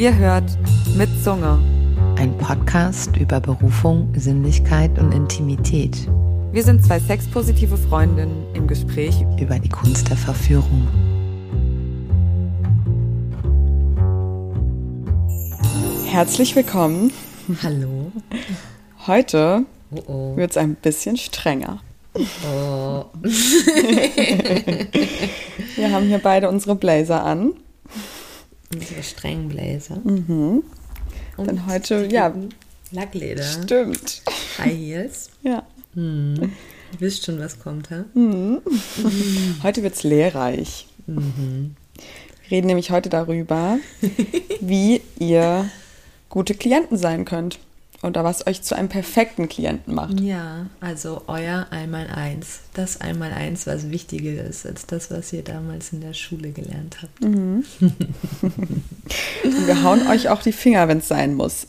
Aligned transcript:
Ihr 0.00 0.16
hört 0.16 0.56
mit 0.96 1.10
Zunge. 1.22 1.58
Ein 2.16 2.34
Podcast 2.38 3.14
über 3.18 3.38
Berufung, 3.38 4.10
Sinnlichkeit 4.16 4.98
und 4.98 5.12
Intimität. 5.12 6.08
Wir 6.52 6.62
sind 6.62 6.82
zwei 6.82 6.98
sexpositive 6.98 7.76
Freundinnen 7.76 8.46
im 8.54 8.66
Gespräch 8.66 9.14
über 9.38 9.58
die 9.58 9.68
Kunst 9.68 10.08
der 10.08 10.16
Verführung. 10.16 10.88
Herzlich 16.06 16.56
willkommen. 16.56 17.12
Hallo. 17.62 18.10
Heute 19.06 19.66
Oh 19.90 20.02
oh. 20.06 20.34
wird 20.34 20.52
es 20.52 20.56
ein 20.56 20.76
bisschen 20.76 21.18
strenger. 21.18 21.82
oh. 22.14 23.04
Wir 25.76 25.90
haben 25.92 26.06
hier 26.06 26.20
beide 26.20 26.48
unsere 26.48 26.74
Blazer 26.74 27.22
an. 27.22 27.52
Unsere 28.72 29.02
strengen 29.02 29.48
Bläser. 29.48 29.96
Mhm. 30.04 30.62
Und 31.36 31.46
Denn 31.46 31.66
heute, 31.66 32.06
ja, 32.10 32.32
Lackleder. 32.92 33.42
stimmt. 33.42 34.22
High 34.58 34.72
Heels. 34.76 35.30
Ja. 35.42 35.66
Hm. 35.94 36.52
Ihr 36.92 37.00
wisst 37.00 37.24
schon, 37.24 37.38
was 37.40 37.58
kommt, 37.58 37.90
ha? 37.90 38.04
Heute 39.62 39.82
wird 39.82 39.94
es 39.94 40.02
lehrreich. 40.04 40.86
Mhm. 41.06 41.74
Wir 42.42 42.50
reden 42.58 42.66
nämlich 42.68 42.90
heute 42.90 43.08
darüber, 43.08 43.78
wie 44.60 45.00
ihr 45.18 45.68
gute 46.28 46.54
Klienten 46.54 46.96
sein 46.96 47.24
könnt. 47.24 47.58
Oder 48.02 48.24
was 48.24 48.46
euch 48.46 48.62
zu 48.62 48.74
einem 48.74 48.88
perfekten 48.88 49.50
Klienten 49.50 49.94
macht. 49.94 50.18
Ja, 50.20 50.66
also 50.80 51.22
euer 51.26 51.66
Einmaleins. 51.70 52.60
Das 52.72 53.02
Einmaleins, 53.02 53.66
was 53.66 53.90
wichtiger 53.90 54.42
ist 54.42 54.64
als 54.64 54.86
das, 54.86 55.10
was 55.10 55.34
ihr 55.34 55.44
damals 55.44 55.92
in 55.92 56.00
der 56.00 56.14
Schule 56.14 56.50
gelernt 56.50 57.02
habt. 57.02 57.20
Und 57.22 57.66
wir 59.44 59.82
hauen 59.82 60.06
euch 60.06 60.30
auch 60.30 60.40
die 60.40 60.52
Finger, 60.52 60.88
wenn 60.88 60.96
es 60.98 61.08
sein 61.08 61.34
muss. 61.34 61.66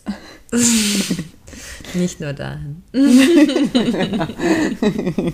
Nicht 1.93 2.21
nur 2.21 2.31
dahin. 2.31 2.81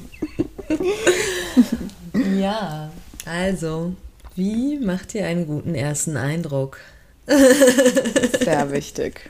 ja, 2.39 2.89
also, 3.25 3.93
wie 4.35 4.79
macht 4.79 5.13
ihr 5.13 5.27
einen 5.27 5.45
guten 5.45 5.75
ersten 5.75 6.17
Eindruck? 6.17 6.79
Sehr 7.27 8.71
wichtig. 8.71 9.29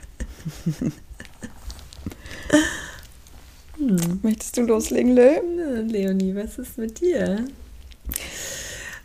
Möchtest 4.22 4.56
du 4.56 4.62
loslegen? 4.62 5.14
Na, 5.14 5.80
Leonie, 5.80 6.34
was 6.34 6.58
ist 6.58 6.78
mit 6.78 7.00
dir? 7.00 7.44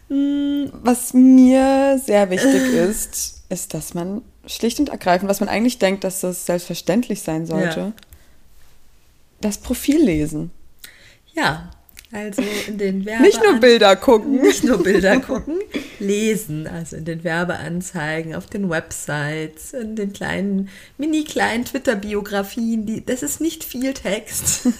Hm, 0.09 0.71
Was 0.83 1.13
mir 1.13 2.01
sehr 2.03 2.29
wichtig 2.29 2.73
ist, 2.73 3.43
ist, 3.49 3.73
dass 3.73 3.93
man 3.93 4.21
schlicht 4.47 4.79
und 4.79 4.89
ergreifend, 4.89 5.29
was 5.29 5.39
man 5.39 5.49
eigentlich 5.49 5.79
denkt, 5.79 6.03
dass 6.03 6.21
das 6.21 6.45
selbstverständlich 6.45 7.21
sein 7.21 7.45
sollte, 7.45 7.79
Ja. 7.79 7.93
das 9.41 9.57
Profil 9.59 10.03
lesen. 10.03 10.51
Ja, 11.33 11.71
also 12.13 12.41
in 12.67 12.77
den 12.77 13.05
Werbe 13.05 13.23
Nicht 13.23 13.41
nur 13.43 13.59
Bilder 13.59 13.95
gucken. 13.95 14.41
nicht 14.41 14.63
nur 14.63 14.81
Bilder 14.81 15.19
gucken, 15.19 15.59
lesen, 15.99 16.67
also 16.67 16.95
in 16.95 17.05
den 17.05 17.23
Werbeanzeigen, 17.23 18.35
auf 18.35 18.47
den 18.47 18.69
Websites, 18.69 19.73
in 19.73 19.95
den 19.95 20.13
kleinen, 20.13 20.69
mini 20.97 21.23
kleinen 21.23 21.65
Twitter-Biografien, 21.65 22.85
die, 22.85 23.05
das 23.05 23.23
ist 23.23 23.41
nicht 23.41 23.63
viel 23.63 23.93
Text. 23.93 24.67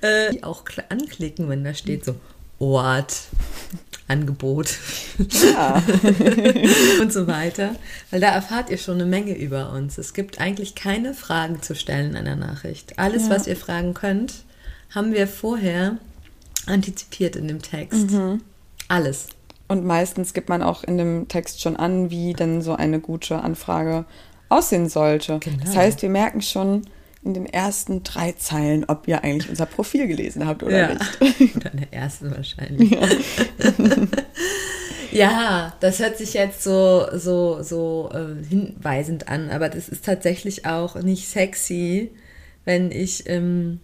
äh, 0.00 0.32
die 0.32 0.44
auch 0.44 0.64
kl- 0.64 0.84
anklicken, 0.88 1.48
wenn 1.48 1.64
da 1.64 1.74
steht 1.74 2.04
so 2.04 2.14
Ort, 2.58 3.14
Angebot 4.08 4.76
Ja. 5.42 5.82
und 7.00 7.12
so 7.12 7.26
weiter, 7.26 7.76
weil 8.10 8.20
da 8.20 8.28
erfahrt 8.28 8.70
ihr 8.70 8.78
schon 8.78 8.94
eine 8.94 9.04
Menge 9.04 9.36
über 9.36 9.72
uns. 9.72 9.98
Es 9.98 10.14
gibt 10.14 10.40
eigentlich 10.40 10.74
keine 10.74 11.12
Fragen 11.12 11.60
zu 11.60 11.74
stellen 11.74 12.10
in 12.12 12.16
einer 12.16 12.36
Nachricht. 12.36 12.98
Alles, 12.98 13.24
Ja. 13.24 13.30
was 13.30 13.46
ihr 13.46 13.56
fragen 13.56 13.92
könnt, 13.94 14.32
haben 14.94 15.12
wir 15.12 15.26
vorher 15.26 15.98
antizipiert 16.66 17.36
in 17.36 17.48
dem 17.48 17.62
Text. 17.62 18.10
Mhm. 18.10 18.40
Alles. 18.88 19.28
Und 19.68 19.84
meistens 19.84 20.32
gibt 20.32 20.48
man 20.48 20.62
auch 20.62 20.84
in 20.84 20.96
dem 20.96 21.28
Text 21.28 21.60
schon 21.60 21.76
an, 21.76 22.10
wie 22.10 22.32
denn 22.32 22.62
so 22.62 22.74
eine 22.74 23.00
gute 23.00 23.40
Anfrage 23.40 24.04
aussehen 24.48 24.88
sollte. 24.88 25.38
Genau. 25.40 25.64
Das 25.64 25.76
heißt, 25.76 26.02
wir 26.02 26.08
merken 26.08 26.40
schon 26.40 26.82
in 27.24 27.34
den 27.34 27.46
ersten 27.46 28.04
drei 28.04 28.32
Zeilen, 28.32 28.84
ob 28.86 29.08
ihr 29.08 29.24
eigentlich 29.24 29.50
unser 29.50 29.66
Profil 29.66 30.06
gelesen 30.06 30.46
habt 30.46 30.62
oder 30.62 30.94
nicht. 30.94 31.20
Oder 31.56 31.72
in 31.72 31.80
der 31.80 31.92
ersten 31.92 32.30
wahrscheinlich. 32.30 32.96
Ja. 35.12 35.74
das 35.80 35.98
hört 35.98 36.18
sich 36.18 36.34
jetzt 36.34 36.62
so, 36.62 37.06
so, 37.14 37.62
so 37.62 38.10
äh, 38.12 38.44
hinweisend 38.46 39.28
an, 39.28 39.48
aber 39.50 39.70
das 39.70 39.88
ist 39.88 40.04
tatsächlich 40.04 40.66
auch 40.66 40.96
nicht 40.96 41.26
sexy, 41.26 42.10
wenn 42.66 42.90
ich 42.90 43.26
ähm, 43.26 43.80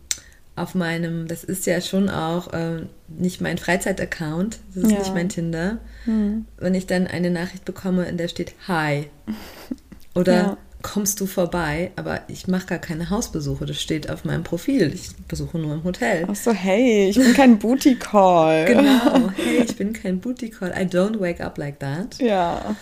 auf 0.54 0.74
meinem, 0.74 1.28
das 1.28 1.44
ist 1.44 1.64
ja 1.66 1.80
schon 1.80 2.08
auch 2.10 2.48
ähm, 2.52 2.88
nicht 3.08 3.40
mein 3.40 3.56
Freizeit-Account, 3.58 4.58
das 4.74 4.84
ist 4.84 4.90
Ja. 4.92 4.98
nicht 4.98 5.14
mein 5.14 5.28
Tinder, 5.28 5.78
wenn 6.04 6.74
ich 6.74 6.86
dann 6.86 7.06
eine 7.06 7.30
Nachricht 7.30 7.64
bekomme, 7.64 8.04
in 8.06 8.16
der 8.16 8.28
steht 8.28 8.54
Hi. 8.68 9.08
Oder 10.14 10.32
Ja. 10.34 10.56
kommst 10.82 11.20
du 11.20 11.26
vorbei? 11.26 11.90
Aber 11.96 12.20
ich 12.28 12.48
mache 12.48 12.66
gar 12.66 12.78
keine 12.78 13.08
Hausbesuche, 13.08 13.64
das 13.64 13.80
steht 13.80 14.10
auf 14.10 14.24
meinem 14.24 14.42
Profil. 14.44 14.92
Ich 14.92 15.14
besuche 15.28 15.58
nur 15.58 15.74
im 15.74 15.84
Hotel. 15.84 16.26
Ach 16.28 16.34
so, 16.34 16.52
hey, 16.52 17.08
ich 17.08 17.16
bin 17.16 17.32
kein 17.32 17.58
Booty 17.58 17.94
Call. 17.96 18.64
Genau. 18.68 19.30
Hey, 19.36 19.62
ich 19.64 19.76
bin 19.76 19.92
kein 19.94 20.20
Booty 20.20 20.50
Call. 20.50 20.70
I 20.72 20.84
don't 20.84 21.18
wake 21.20 21.40
up 21.40 21.56
like 21.56 21.78
that. 21.80 22.18
Ja. 22.18 22.76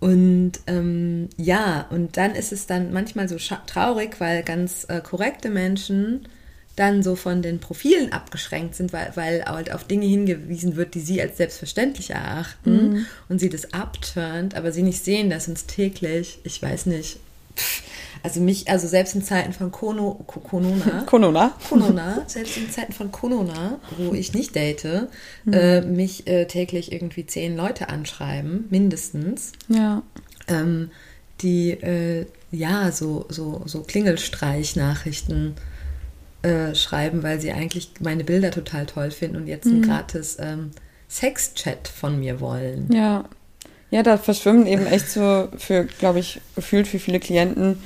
Und 0.00 0.52
ähm, 0.68 1.28
ja, 1.36 1.86
und 1.90 2.16
dann 2.16 2.36
ist 2.36 2.52
es 2.52 2.66
dann 2.66 2.92
manchmal 2.92 3.28
so 3.28 3.36
traurig, 3.66 4.20
weil 4.20 4.44
ganz 4.44 4.84
äh, 4.88 5.00
korrekte 5.00 5.50
Menschen 5.50 6.28
dann 6.78 7.02
so 7.02 7.16
von 7.16 7.42
den 7.42 7.58
Profilen 7.58 8.12
abgeschränkt 8.12 8.74
sind, 8.74 8.92
weil, 8.92 9.12
weil 9.14 9.44
halt 9.44 9.72
auf 9.72 9.84
Dinge 9.84 10.06
hingewiesen 10.06 10.76
wird, 10.76 10.94
die 10.94 11.00
sie 11.00 11.20
als 11.20 11.36
selbstverständlich 11.36 12.10
erachten 12.10 13.06
und 13.28 13.38
sie 13.40 13.48
das 13.48 13.72
abturnt, 13.72 14.54
aber 14.54 14.72
sie 14.72 14.82
nicht 14.82 15.04
sehen, 15.04 15.30
dass 15.30 15.48
uns 15.48 15.66
täglich, 15.66 16.38
ich 16.44 16.62
weiß 16.62 16.86
nicht, 16.86 17.18
also 18.22 18.40
mich, 18.40 18.68
also 18.68 18.86
selbst 18.88 19.14
in 19.14 19.22
Zeiten 19.22 19.52
von 19.52 19.70
Kono, 19.72 20.22
Ko- 20.26 20.40
Konona, 20.40 21.02
Konona. 21.06 21.56
Konona, 21.68 22.24
selbst 22.26 22.56
in 22.56 22.70
Zeiten 22.70 22.92
von 22.92 23.10
Konona, 23.12 23.78
wo 23.96 24.12
ich 24.14 24.32
nicht 24.34 24.54
date, 24.56 25.08
äh, 25.50 25.80
mich 25.82 26.26
äh, 26.26 26.46
täglich 26.46 26.92
irgendwie 26.92 27.26
zehn 27.26 27.56
Leute 27.56 27.88
anschreiben, 27.88 28.66
mindestens, 28.70 29.52
Ja. 29.68 30.02
ähm, 30.48 30.90
die 31.42 31.70
äh, 31.70 32.26
ja 32.50 32.90
so, 32.90 33.26
so, 33.28 33.62
so 33.66 33.82
Klingelstreich-Nachrichten 33.82 35.54
äh, 36.42 36.74
schreiben, 36.74 37.22
weil 37.22 37.40
sie 37.40 37.52
eigentlich 37.52 37.90
meine 38.00 38.24
Bilder 38.24 38.50
total 38.50 38.86
toll 38.86 39.10
finden 39.10 39.36
und 39.36 39.46
jetzt 39.46 39.66
einen 39.66 39.82
gratis 39.82 40.36
ähm, 40.40 40.70
Sex-Chat 41.08 41.88
von 41.88 42.18
mir 42.20 42.40
wollen. 42.40 42.88
Ja. 42.92 43.24
Ja, 43.90 44.02
da 44.02 44.18
verschwimmen 44.18 44.66
eben 44.66 44.86
echt 44.86 45.08
so 45.08 45.48
für, 45.56 45.84
glaube 45.84 46.18
ich, 46.18 46.40
gefühlt 46.54 46.86
für 46.86 46.98
viele 46.98 47.20
Klienten 47.20 47.82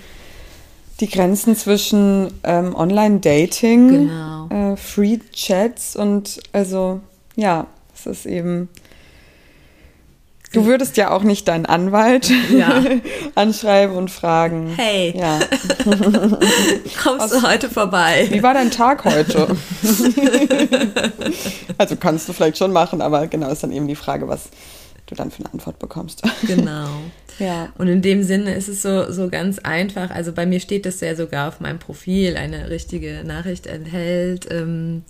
die 1.00 1.08
Grenzen 1.08 1.54
zwischen 1.56 2.32
ähm, 2.42 2.74
Online-Dating, 2.74 3.88
Genau. 3.88 4.48
äh, 4.50 4.76
Free-Chats 4.76 5.96
und 5.96 6.40
also, 6.52 7.00
ja, 7.36 7.66
es 7.94 8.06
ist 8.06 8.26
eben. 8.26 8.68
Du 10.52 10.66
würdest 10.66 10.96
ja 10.96 11.10
auch 11.10 11.22
nicht 11.22 11.48
deinen 11.48 11.66
Anwalt 11.66 12.30
Ja. 12.50 12.82
anschreiben 13.34 13.96
und 13.96 14.10
fragen. 14.10 14.72
Hey, 14.76 15.14
Ja, 15.16 15.40
kommst 17.02 17.32
du 17.32 17.42
heute 17.42 17.70
vorbei? 17.70 18.28
wie 18.30 18.42
war 18.42 18.54
dein 18.54 18.70
Tag 18.70 19.04
heute? 19.04 19.48
also 21.78 21.96
kannst 21.96 22.28
du 22.28 22.32
vielleicht 22.32 22.58
schon 22.58 22.72
machen, 22.72 23.00
aber 23.00 23.26
genau 23.26 23.50
ist 23.50 23.62
dann 23.62 23.72
eben 23.72 23.88
die 23.88 23.94
Frage, 23.96 24.28
was 24.28 24.48
du 25.06 25.14
dann 25.14 25.30
für 25.30 25.44
eine 25.44 25.52
Antwort 25.52 25.78
bekommst. 25.78 26.22
Genau. 26.46 26.88
Ja. 27.38 27.70
Und 27.78 27.88
in 27.88 28.02
dem 28.02 28.22
Sinne 28.22 28.54
ist 28.54 28.68
es 28.68 28.82
so, 28.82 29.10
so 29.10 29.28
ganz 29.28 29.58
einfach. 29.58 30.10
Also 30.10 30.32
bei 30.32 30.46
mir 30.46 30.60
steht 30.60 30.86
das 30.86 31.00
ja 31.00 31.14
sogar 31.16 31.48
auf 31.48 31.60
meinem 31.60 31.78
Profil. 31.78 32.36
Eine 32.36 32.70
richtige 32.70 33.22
Nachricht 33.24 33.66
enthält, 33.66 34.46
ähm, 34.50 35.02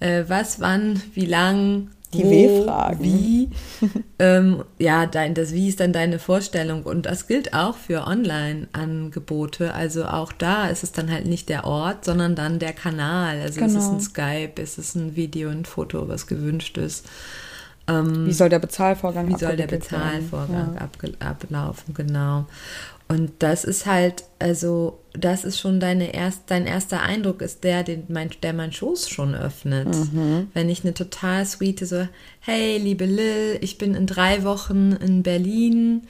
äh, 0.00 0.24
was, 0.28 0.60
wann, 0.60 1.02
wie 1.14 1.26
lang, 1.26 1.88
Die 2.14 2.24
W-Fragen. 2.24 3.02
Wie. 3.04 3.50
ähm, 4.18 4.64
ja, 4.78 5.06
dein, 5.06 5.34
das 5.34 5.52
Wie 5.52 5.68
ist 5.68 5.80
dann 5.80 5.92
deine 5.92 6.18
Vorstellung. 6.18 6.82
Und 6.84 7.06
das 7.06 7.26
gilt 7.26 7.52
auch 7.52 7.76
für 7.76 8.06
Online-Angebote. 8.06 9.74
Also 9.74 10.04
auch 10.06 10.32
da 10.32 10.68
ist 10.68 10.82
es 10.82 10.92
dann 10.92 11.10
halt 11.10 11.26
nicht 11.26 11.48
der 11.48 11.64
Ort, 11.64 12.04
sondern 12.04 12.34
dann 12.34 12.58
der 12.58 12.72
Kanal. 12.72 13.40
Also 13.40 13.60
ist 13.60 13.74
es 13.74 13.84
Genau. 13.84 13.94
ein 13.96 14.00
Skype, 14.00 14.60
ist 14.62 14.78
es 14.78 14.94
ein 14.94 15.16
Video, 15.16 15.50
ein 15.50 15.64
Foto, 15.66 16.08
was 16.08 16.26
gewünscht 16.26 16.78
ist. 16.78 17.06
Ähm, 17.86 18.26
Wie 18.26 18.32
soll 18.32 18.48
der 18.50 18.58
Bezahlvorgang 18.58 19.28
wie 19.28 19.36
soll 19.36 19.56
der? 19.56 19.66
Bezahlvorgang 19.66 20.76
abge 20.78 21.12
ablaufen, 21.20 21.94
genau. 21.94 22.46
Und 23.08 23.32
das 23.38 23.64
ist 23.64 23.86
halt, 23.86 24.24
also, 24.38 25.00
das 25.14 25.44
ist 25.44 25.58
schon 25.58 25.80
deine 25.80 26.14
erst, 26.14 26.42
dein 26.48 26.66
erster 26.66 27.00
Eindruck 27.00 27.40
ist 27.40 27.64
der, 27.64 27.82
den 27.82 28.04
mein, 28.08 28.30
der 28.42 28.52
mein 28.52 28.70
Schoß 28.70 29.08
schon 29.08 29.34
öffnet. 29.34 29.88
Mhm. 29.88 30.48
Wenn 30.52 30.68
ich 30.68 30.84
eine 30.84 30.92
total 30.92 31.46
sweete 31.46 31.86
so, 31.86 32.06
hey, 32.40 32.76
liebe 32.76 33.06
Lil, 33.06 33.58
ich 33.62 33.78
bin 33.78 33.94
in 33.94 34.06
drei 34.06 34.44
Wochen 34.44 34.92
in 34.92 35.22
Berlin. 35.22 36.02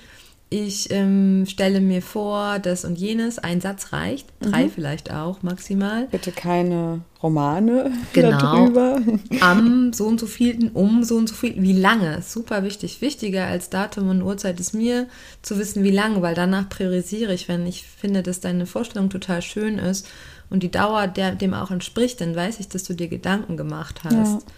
Ich 0.51 0.91
ähm, 0.91 1.45
stelle 1.47 1.81
mir 1.81 2.01
vor, 2.01 2.59
das 2.59 2.87
und 2.87 2.99
jenes, 2.99 3.39
ein 3.39 3.61
Satz 3.61 3.93
reicht, 3.93 4.27
drei 4.41 4.65
mhm. 4.65 4.71
vielleicht 4.71 5.13
auch 5.13 5.43
maximal. 5.43 6.07
Bitte 6.11 6.33
keine 6.33 7.03
Romane 7.23 7.93
genau. 8.15 8.39
darüber. 8.39 8.99
Am 9.41 9.93
so 9.93 10.07
und 10.07 10.19
so 10.19 10.27
vielten, 10.27 10.71
um 10.71 11.05
so 11.05 11.17
und 11.17 11.29
so 11.29 11.35
viel, 11.35 11.61
wie 11.61 11.75
lange, 11.75 12.23
super 12.23 12.63
wichtig. 12.63 13.03
Wichtiger 13.03 13.47
als 13.47 13.69
Datum 13.69 14.09
und 14.09 14.23
Uhrzeit 14.23 14.59
ist 14.59 14.73
mir 14.73 15.07
zu 15.43 15.59
wissen, 15.59 15.85
wie 15.85 15.91
lange, 15.91 16.23
weil 16.23 16.35
danach 16.35 16.71
priorisiere 16.71 17.35
ich, 17.35 17.49
wenn 17.49 17.67
ich 17.67 17.83
finde, 17.83 18.23
dass 18.23 18.41
deine 18.41 18.65
Vorstellung 18.65 19.11
total 19.11 19.43
schön 19.43 19.79
ist 19.79 20.09
und 20.49 20.63
die 20.63 20.71
Dauer 20.71 21.09
der, 21.09 21.35
dem 21.35 21.53
auch 21.53 21.71
entspricht, 21.71 22.23
dann 22.23 22.35
weiß 22.35 22.59
ich, 22.61 22.69
dass 22.69 22.85
du 22.85 22.95
dir 22.95 23.09
Gedanken 23.09 23.59
gemacht 23.59 24.01
hast. 24.05 24.43
Ja. 24.43 24.53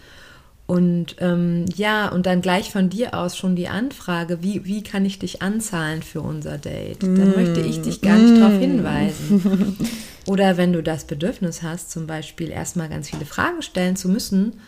Und 0.71 1.17
ähm, 1.19 1.65
ja, 1.75 2.07
und 2.07 2.25
dann 2.25 2.39
gleich 2.41 2.71
von 2.71 2.87
dir 2.87 3.13
aus 3.13 3.35
schon 3.35 3.57
die 3.57 3.67
Anfrage, 3.67 4.41
wie, 4.41 4.63
wie 4.63 4.83
kann 4.83 5.03
ich 5.03 5.19
dich 5.19 5.41
anzahlen 5.41 6.01
für 6.01 6.21
unser 6.21 6.57
Date? 6.57 7.03
Dann 7.03 7.31
mm. 7.31 7.35
möchte 7.35 7.59
ich 7.59 7.81
dich 7.81 7.99
gar 7.99 8.15
nicht 8.15 8.35
mm. 8.35 8.39
darauf 8.39 8.57
hinweisen. 8.57 9.75
Oder 10.27 10.55
wenn 10.55 10.71
du 10.71 10.81
das 10.81 11.03
Bedürfnis 11.03 11.61
hast, 11.61 11.91
zum 11.91 12.07
Beispiel 12.07 12.51
erstmal 12.51 12.87
ganz 12.87 13.09
viele 13.09 13.25
Fragen 13.25 13.61
stellen 13.61 13.97
zu 13.97 14.07
müssen, 14.07 14.61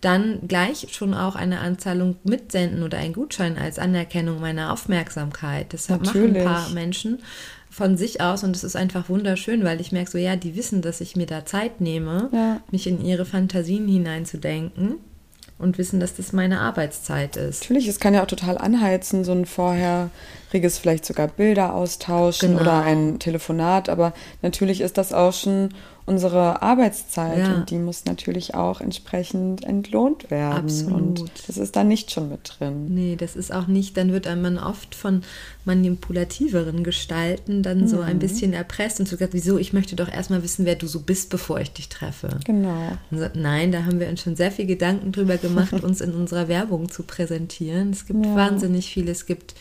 dann 0.00 0.46
gleich 0.46 0.86
schon 0.92 1.12
auch 1.12 1.34
eine 1.34 1.58
Anzahlung 1.58 2.18
mitsenden 2.22 2.84
oder 2.84 2.98
einen 2.98 3.14
Gutschein 3.14 3.58
als 3.58 3.80
Anerkennung 3.80 4.40
meiner 4.40 4.72
Aufmerksamkeit. 4.72 5.72
Das 5.74 5.88
Natürlich. 5.88 6.34
machen 6.34 6.36
ein 6.36 6.44
paar 6.44 6.68
Menschen 6.68 7.18
von 7.68 7.96
sich 7.96 8.20
aus 8.20 8.44
und 8.44 8.54
es 8.54 8.62
ist 8.62 8.76
einfach 8.76 9.08
wunderschön, 9.08 9.64
weil 9.64 9.80
ich 9.80 9.90
merke 9.90 10.12
so, 10.12 10.18
ja, 10.18 10.36
die 10.36 10.54
wissen, 10.54 10.82
dass 10.82 11.00
ich 11.00 11.16
mir 11.16 11.26
da 11.26 11.44
Zeit 11.44 11.80
nehme, 11.80 12.28
ja. 12.32 12.60
mich 12.70 12.86
in 12.86 13.04
ihre 13.04 13.24
Fantasien 13.24 13.88
hineinzudenken 13.88 15.00
und 15.58 15.78
wissen, 15.78 16.00
dass 16.00 16.14
das 16.14 16.32
meine 16.32 16.60
Arbeitszeit 16.60 17.36
ist. 17.36 17.62
Natürlich, 17.62 17.88
es 17.88 18.00
kann 18.00 18.14
ja 18.14 18.22
auch 18.22 18.28
total 18.28 18.58
anheizen, 18.58 19.24
so 19.24 19.32
ein 19.32 19.44
vorheriges 19.44 20.78
vielleicht 20.78 21.04
sogar 21.04 21.28
Bilder 21.28 21.74
austauschen 21.74 22.50
genau. 22.50 22.60
oder 22.60 22.82
ein 22.82 23.18
Telefonat, 23.18 23.88
aber 23.88 24.12
natürlich 24.42 24.80
ist 24.80 24.98
das 24.98 25.12
auch 25.12 25.32
schon 25.32 25.70
unsere 26.08 26.62
Arbeitszeit 26.62 27.38
ja. 27.38 27.54
und 27.54 27.70
die 27.70 27.76
muss 27.78 28.06
natürlich 28.06 28.54
auch 28.54 28.80
entsprechend 28.80 29.64
entlohnt 29.64 30.30
werden. 30.30 30.64
Absolut. 30.64 31.20
Und 31.20 31.32
das 31.46 31.58
ist 31.58 31.76
da 31.76 31.84
nicht 31.84 32.10
schon 32.10 32.30
mit 32.30 32.40
drin. 32.58 32.86
Nee, 32.94 33.16
das 33.16 33.36
ist 33.36 33.52
auch 33.52 33.66
nicht, 33.66 33.96
dann 33.96 34.12
wird 34.12 34.24
man 34.24 34.58
oft 34.58 34.94
von 34.94 35.22
manipulativeren 35.66 36.82
Gestalten 36.82 37.62
dann 37.62 37.82
mhm. 37.82 37.88
so 37.88 38.00
ein 38.00 38.16
mhm. 38.16 38.20
bisschen 38.20 38.52
erpresst 38.54 39.00
und 39.00 39.06
so 39.06 39.16
gesagt, 39.16 39.34
wieso, 39.34 39.58
ich 39.58 39.72
möchte 39.74 39.96
doch 39.96 40.08
erstmal 40.08 40.42
wissen, 40.42 40.64
wer 40.64 40.76
du 40.76 40.86
so 40.86 41.00
bist, 41.00 41.28
bevor 41.28 41.60
ich 41.60 41.72
dich 41.72 41.90
treffe. 41.90 42.40
Genau. 42.44 42.96
So, 43.10 43.26
nein, 43.34 43.70
da 43.70 43.84
haben 43.84 44.00
wir 44.00 44.08
uns 44.08 44.22
schon 44.22 44.34
sehr 44.34 44.50
viel 44.50 44.66
Gedanken 44.66 45.12
drüber 45.12 45.36
gemacht, 45.36 45.72
uns 45.84 46.00
in 46.00 46.14
unserer 46.14 46.48
Werbung 46.48 46.90
zu 46.90 47.02
präsentieren. 47.02 47.90
Es 47.90 48.06
gibt 48.06 48.24
ja. 48.24 48.34
wahnsinnig 48.34 48.90
viel, 48.90 49.08
es 49.08 49.26
gibt 49.26 49.54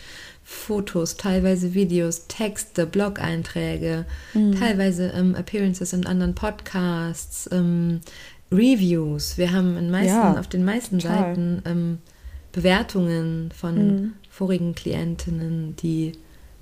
Fotos, 0.49 1.17
teilweise 1.17 1.73
Videos, 1.73 2.27
Texte, 2.27 2.85
Blog-Einträge, 2.85 4.05
mhm. 4.33 4.57
teilweise 4.57 5.11
ähm, 5.13 5.35
Appearances 5.35 5.91
in 5.91 6.05
anderen 6.05 6.35
Podcasts, 6.35 7.49
ähm, 7.51 7.99
Reviews. 8.49 9.38
Wir 9.38 9.51
haben 9.51 9.75
in 9.75 9.91
meisten, 9.91 10.15
ja, 10.15 10.39
auf 10.39 10.47
den 10.47 10.63
meisten 10.63 10.99
total. 10.99 11.17
Seiten 11.17 11.61
ähm, 11.65 11.97
Bewertungen 12.53 13.51
von 13.51 13.75
mhm. 13.75 14.13
vorigen 14.29 14.73
Klientinnen, 14.73 15.75
die 15.75 16.13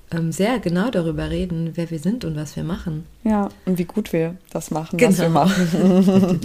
ähm, 0.10 0.32
sehr 0.32 0.58
genau 0.58 0.90
darüber 0.90 1.30
reden, 1.30 1.74
wer 1.76 1.92
wir 1.92 2.00
sind 2.00 2.26
und 2.26 2.36
was 2.36 2.56
wir 2.56 2.64
machen. 2.64 3.06
Ja, 3.24 3.50
und 3.68 3.78
wie 3.78 3.86
gut 3.86 4.12
wir 4.12 4.36
das 4.50 4.72
machen, 4.72 4.98
genau. 4.98 5.12
was 5.12 5.20
wir 5.20 5.68
genau. 5.80 6.02
machen. 6.02 6.40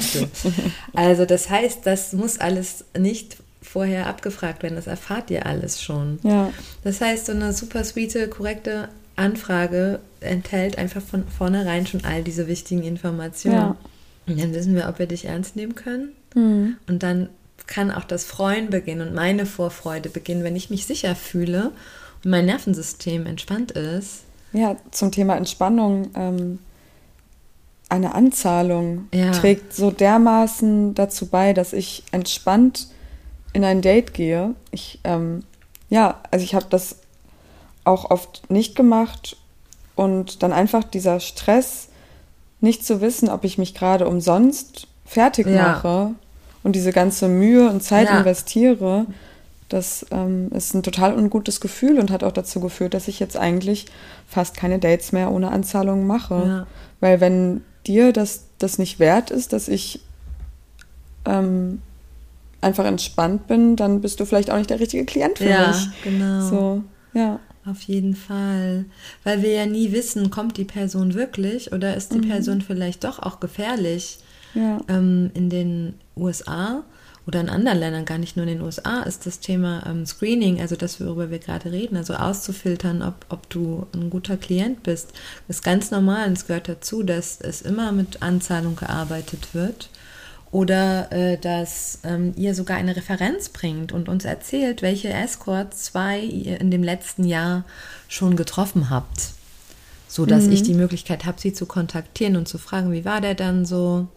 also 0.92 1.24
das 1.24 1.48
heißt, 1.48 1.86
das 1.86 2.12
muss 2.12 2.36
alles 2.36 2.84
nicht 2.98 3.38
vorher 3.62 4.06
abgefragt 4.06 4.62
werden. 4.62 4.76
Das 4.76 4.86
erfahrt 4.86 5.30
ihr 5.30 5.46
alles 5.46 5.82
schon. 5.82 6.18
Ja. 6.22 6.52
Das 6.82 7.00
heißt, 7.00 7.26
so 7.26 7.32
eine 7.32 7.52
super 7.52 7.84
sweete, 7.84 8.28
korrekte 8.28 8.88
Anfrage 9.16 10.00
enthält 10.20 10.78
einfach 10.78 11.02
von 11.02 11.26
vornherein 11.28 11.86
schon 11.86 12.04
all 12.04 12.22
diese 12.22 12.46
wichtigen 12.46 12.82
Informationen. 12.82 13.54
Ja. 13.54 13.76
Und 14.26 14.40
dann 14.40 14.54
wissen 14.54 14.74
wir, 14.74 14.88
ob 14.88 14.98
wir 14.98 15.06
dich 15.06 15.26
ernst 15.26 15.56
nehmen 15.56 15.74
können. 15.74 16.10
Mhm. 16.34 16.76
Und 16.88 17.02
dann 17.02 17.28
kann 17.66 17.90
auch 17.90 18.04
das 18.04 18.24
Freuen 18.24 18.70
beginnen 18.70 19.08
und 19.08 19.14
meine 19.14 19.46
Vorfreude 19.46 20.08
beginnen, 20.08 20.44
wenn 20.44 20.56
ich 20.56 20.70
mich 20.70 20.86
sicher 20.86 21.14
fühle 21.14 21.72
und 22.24 22.30
mein 22.30 22.46
Nervensystem 22.46 23.26
entspannt 23.26 23.72
ist. 23.72 24.22
Ja, 24.52 24.76
zum 24.90 25.12
Thema 25.12 25.36
Entspannung. 25.36 26.10
Ähm, 26.14 26.58
eine 27.88 28.14
Anzahlung 28.14 29.08
ja. 29.12 29.32
trägt 29.32 29.74
so 29.74 29.90
dermaßen 29.90 30.94
dazu 30.94 31.26
bei, 31.26 31.52
dass 31.52 31.72
ich 31.72 32.04
entspannt 32.12 32.88
in 33.52 33.64
ein 33.64 33.82
Date 33.82 34.14
gehe, 34.14 34.54
ich, 34.70 35.00
ähm, 35.04 35.44
ja, 35.88 36.20
also 36.30 36.44
ich 36.44 36.54
habe 36.54 36.66
das 36.70 36.96
auch 37.84 38.10
oft 38.10 38.50
nicht 38.50 38.76
gemacht 38.76 39.36
und 39.96 40.42
dann 40.42 40.52
einfach 40.52 40.84
dieser 40.84 41.20
Stress, 41.20 41.88
nicht 42.60 42.84
zu 42.84 43.00
wissen, 43.00 43.28
ob 43.28 43.44
ich 43.44 43.58
mich 43.58 43.74
gerade 43.74 44.06
umsonst 44.06 44.86
fertig 45.06 45.46
mache 45.46 45.88
ja. 45.88 46.14
und 46.62 46.76
diese 46.76 46.92
ganze 46.92 47.26
Mühe 47.26 47.70
und 47.70 47.82
Zeit 47.82 48.08
ja. 48.08 48.18
investiere, 48.18 49.06
das 49.70 50.04
ähm, 50.10 50.50
ist 50.52 50.74
ein 50.74 50.82
total 50.82 51.14
ungutes 51.14 51.60
Gefühl 51.60 51.98
und 51.98 52.10
hat 52.10 52.24
auch 52.24 52.32
dazu 52.32 52.60
geführt, 52.60 52.92
dass 52.92 53.08
ich 53.08 53.20
jetzt 53.20 53.36
eigentlich 53.36 53.86
fast 54.26 54.56
keine 54.56 54.78
Dates 54.78 55.12
mehr 55.12 55.30
ohne 55.30 55.50
Anzahlung 55.52 56.06
mache. 56.06 56.42
Ja. 56.44 56.66
Weil 56.98 57.20
wenn 57.20 57.64
dir 57.86 58.12
das, 58.12 58.44
das 58.58 58.78
nicht 58.78 58.98
wert 58.98 59.30
ist, 59.30 59.52
dass 59.52 59.68
ich 59.68 60.00
ähm, 61.24 61.80
einfach 62.60 62.84
entspannt 62.84 63.46
bin, 63.46 63.76
dann 63.76 64.00
bist 64.00 64.20
du 64.20 64.24
vielleicht 64.24 64.50
auch 64.50 64.58
nicht 64.58 64.70
der 64.70 64.80
richtige 64.80 65.04
Klient 65.04 65.38
für 65.38 65.48
ja, 65.48 65.68
mich. 65.68 65.88
Genau. 66.04 66.48
So, 66.48 66.84
ja. 67.14 67.40
Auf 67.66 67.82
jeden 67.82 68.16
Fall. 68.16 68.86
Weil 69.22 69.42
wir 69.42 69.52
ja 69.52 69.66
nie 69.66 69.92
wissen, 69.92 70.30
kommt 70.30 70.56
die 70.56 70.64
Person 70.64 71.14
wirklich 71.14 71.72
oder 71.72 71.94
ist 71.96 72.12
die 72.12 72.18
mhm. 72.18 72.28
Person 72.28 72.60
vielleicht 72.62 73.04
doch 73.04 73.18
auch 73.18 73.38
gefährlich. 73.40 74.18
Ja. 74.54 74.80
Ähm, 74.88 75.30
in 75.34 75.50
den 75.50 75.94
USA 76.16 76.82
oder 77.26 77.40
in 77.40 77.48
anderen 77.48 77.78
Ländern, 77.78 78.04
gar 78.04 78.18
nicht 78.18 78.36
nur 78.36 78.44
in 78.44 78.58
den 78.58 78.62
USA, 78.62 79.02
ist 79.02 79.26
das 79.26 79.38
Thema 79.38 79.84
ähm, 79.86 80.04
Screening, 80.04 80.60
also 80.60 80.74
das, 80.74 81.00
worüber 81.00 81.30
wir 81.30 81.38
gerade 81.38 81.70
reden, 81.70 81.96
also 81.96 82.14
auszufiltern, 82.14 83.02
ob, 83.02 83.26
ob 83.28 83.48
du 83.50 83.86
ein 83.94 84.10
guter 84.10 84.36
Klient 84.36 84.82
bist, 84.82 85.12
ist 85.46 85.62
ganz 85.62 85.92
normal 85.92 86.26
und 86.26 86.32
es 86.32 86.48
gehört 86.48 86.68
dazu, 86.68 87.04
dass 87.04 87.40
es 87.40 87.62
immer 87.62 87.92
mit 87.92 88.22
Anzahlung 88.22 88.74
gearbeitet 88.74 89.54
wird 89.54 89.90
oder 90.52 91.12
äh, 91.12 91.38
dass 91.38 92.00
ähm, 92.02 92.32
ihr 92.36 92.54
sogar 92.54 92.76
eine 92.76 92.96
Referenz 92.96 93.48
bringt 93.50 93.92
und 93.92 94.08
uns 94.08 94.24
erzählt, 94.24 94.82
welche 94.82 95.08
Escorts 95.08 95.84
zwei 95.84 96.20
ihr 96.20 96.60
in 96.60 96.70
dem 96.70 96.82
letzten 96.82 97.24
Jahr 97.24 97.64
schon 98.08 98.36
getroffen 98.36 98.90
habt. 98.90 99.32
So 100.08 100.26
dass 100.26 100.46
mhm. 100.46 100.52
ich 100.52 100.62
die 100.64 100.74
Möglichkeit 100.74 101.24
habe, 101.24 101.40
sie 101.40 101.52
zu 101.52 101.66
kontaktieren 101.66 102.36
und 102.36 102.48
zu 102.48 102.58
fragen, 102.58 102.90
wie 102.90 103.04
war 103.04 103.20
der 103.20 103.34
dann 103.34 103.64
so? 103.64 104.08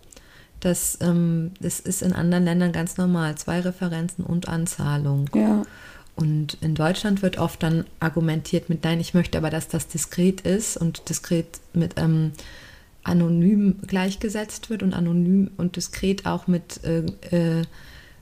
Das, 0.59 0.97
ähm, 1.01 1.51
das 1.59 1.79
ist 1.79 2.01
in 2.01 2.13
anderen 2.13 2.45
Ländern 2.45 2.71
ganz 2.71 2.97
normal. 2.97 3.35
Zwei 3.35 3.59
Referenzen 3.59 4.23
und 4.23 4.47
Anzahlung. 4.47 5.29
Ja. 5.35 5.63
Und 6.15 6.57
in 6.61 6.73
Deutschland 6.73 7.21
wird 7.21 7.37
oft 7.37 7.61
dann 7.61 7.85
argumentiert 7.99 8.69
mit, 8.69 8.83
nein, 8.83 8.99
ich 8.99 9.13
möchte 9.13 9.37
aber, 9.37 9.49
dass 9.49 9.67
das 9.67 9.87
diskret 9.87 10.41
ist 10.41 10.77
und 10.77 11.09
diskret 11.09 11.59
mit 11.73 11.95
ähm, 11.97 12.31
anonym 13.03 13.79
gleichgesetzt 13.85 14.69
wird 14.69 14.83
und 14.83 14.93
anonym 14.93 15.51
und 15.57 15.75
diskret 15.75 16.25
auch 16.25 16.47
mit 16.47 16.81
äh, 16.83 17.05
äh, 17.35 17.63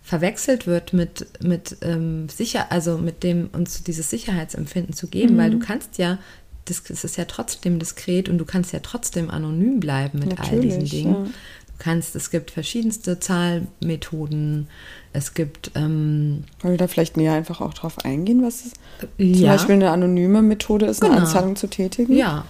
verwechselt 0.01 0.67
wird 0.67 0.93
mit, 0.93 1.27
mit 1.43 1.77
ähm, 1.81 2.27
sicher, 2.27 2.71
also 2.71 2.97
mit 2.97 3.23
dem 3.23 3.49
uns 3.53 3.83
dieses 3.83 4.09
Sicherheitsempfinden 4.09 4.93
zu 4.93 5.07
geben, 5.07 5.35
mhm. 5.35 5.37
weil 5.37 5.51
du 5.51 5.59
kannst 5.59 5.97
ja, 5.97 6.17
das, 6.65 6.83
das, 6.83 7.03
ist 7.03 7.17
ja 7.17 7.25
trotzdem 7.25 7.79
diskret 7.79 8.27
und 8.27 8.37
du 8.37 8.45
kannst 8.45 8.73
ja 8.73 8.79
trotzdem 8.79 9.29
anonym 9.29 9.79
bleiben 9.79 10.19
mit 10.19 10.29
Natürlich, 10.37 10.51
all 10.51 10.59
diesen 10.59 10.85
Dingen. 10.85 11.13
Ja. 11.13 11.23
Du 11.23 11.83
kannst, 11.83 12.15
es 12.15 12.29
gibt 12.29 12.51
verschiedenste 12.51 13.19
Zahlmethoden, 13.19 14.67
es 15.13 15.33
gibt. 15.33 15.71
Ähm, 15.75 16.43
Wollen 16.61 16.73
wir 16.73 16.77
da 16.77 16.87
vielleicht 16.87 17.17
näher 17.17 17.33
einfach 17.33 17.61
auch 17.61 17.73
drauf 17.73 18.05
eingehen, 18.05 18.43
was 18.43 18.65
es, 18.65 18.73
ja. 19.17 19.35
zum 19.35 19.47
Beispiel 19.47 19.75
eine 19.75 19.89
anonyme 19.91 20.41
Methode 20.41 20.85
ist, 20.85 21.01
eine 21.01 21.11
genau. 21.11 21.25
Anzahlung 21.25 21.55
zu 21.55 21.67
tätigen? 21.67 22.15
Ja. 22.15 22.45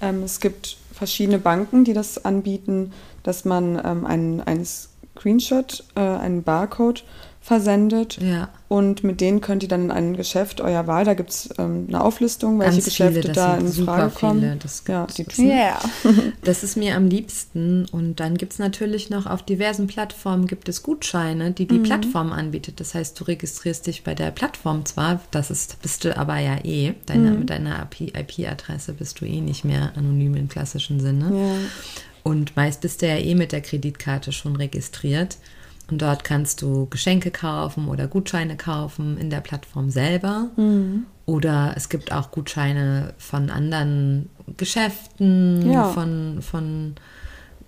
Ähm, 0.00 0.22
es 0.22 0.40
gibt 0.40 0.76
verschiedene 0.96 1.38
Banken, 1.38 1.84
die 1.84 1.92
das 1.92 2.24
anbieten, 2.24 2.92
dass 3.22 3.44
man 3.44 3.80
ähm, 3.84 4.06
einen, 4.06 4.64
Screenshot, 4.64 5.84
äh, 5.94 6.00
einen 6.00 6.42
Barcode 6.42 7.04
versendet. 7.46 8.18
Ja. 8.20 8.48
Und 8.66 9.04
mit 9.04 9.20
denen 9.20 9.40
könnt 9.40 9.62
ihr 9.62 9.68
dann 9.68 9.84
in 9.84 9.90
ein 9.92 10.16
Geschäft 10.16 10.60
eurer 10.60 10.88
Wahl, 10.88 11.04
da 11.04 11.14
gibt 11.14 11.30
es 11.30 11.48
ähm, 11.58 11.84
eine 11.86 12.02
Auflistung, 12.02 12.58
welche 12.58 12.72
Ganz 12.72 12.84
Geschäfte 12.86 13.22
viele, 13.22 13.32
da 13.34 13.56
in 13.56 13.72
Frage 13.72 14.12
kommen. 14.12 14.40
Viele, 14.40 14.56
das 14.56 14.82
ja, 14.88 15.06
yeah. 15.38 15.80
das 16.42 16.64
ist 16.64 16.76
mir 16.76 16.96
am 16.96 17.06
liebsten. 17.06 17.86
Und 17.92 18.18
dann 18.18 18.36
gibt 18.36 18.54
es 18.54 18.58
natürlich 18.58 19.10
noch 19.10 19.26
auf 19.26 19.44
diversen 19.44 19.86
Plattformen 19.86 20.48
gibt 20.48 20.68
es 20.68 20.82
Gutscheine, 20.82 21.52
die 21.52 21.68
die 21.68 21.78
mhm. 21.78 21.84
Plattform 21.84 22.32
anbietet. 22.32 22.80
Das 22.80 22.96
heißt, 22.96 23.20
du 23.20 23.24
registrierst 23.24 23.86
dich 23.86 24.02
bei 24.02 24.16
der 24.16 24.32
Plattform 24.32 24.84
zwar, 24.84 25.20
das 25.30 25.52
ist, 25.52 25.80
bist 25.82 26.04
du 26.04 26.18
aber 26.18 26.38
ja 26.38 26.58
eh, 26.64 26.94
deine, 27.06 27.30
mhm. 27.30 27.38
mit 27.38 27.50
deiner 27.50 27.88
IP-Adresse 27.92 28.92
bist 28.92 29.20
du 29.20 29.24
eh 29.24 29.40
nicht 29.40 29.64
mehr 29.64 29.92
anonym 29.94 30.34
im 30.34 30.48
klassischen 30.48 30.98
Sinne. 30.98 31.30
Ja. 31.32 31.54
Und 32.24 32.56
meist 32.56 32.80
bist 32.80 33.02
du 33.02 33.06
ja 33.06 33.18
eh 33.18 33.36
mit 33.36 33.52
der 33.52 33.60
Kreditkarte 33.60 34.32
schon 34.32 34.56
registriert. 34.56 35.36
Und 35.90 36.02
dort 36.02 36.24
kannst 36.24 36.62
du 36.62 36.86
Geschenke 36.86 37.30
kaufen 37.30 37.88
oder 37.88 38.08
Gutscheine 38.08 38.56
kaufen 38.56 39.18
in 39.18 39.30
der 39.30 39.40
Plattform 39.40 39.90
selber. 39.90 40.48
Mhm. 40.56 41.06
Oder 41.26 41.74
es 41.76 41.88
gibt 41.88 42.12
auch 42.12 42.30
Gutscheine 42.30 43.14
von 43.18 43.50
anderen 43.50 44.28
Geschäften, 44.56 45.70
ja. 45.70 45.88
von, 45.88 46.40
von 46.40 46.94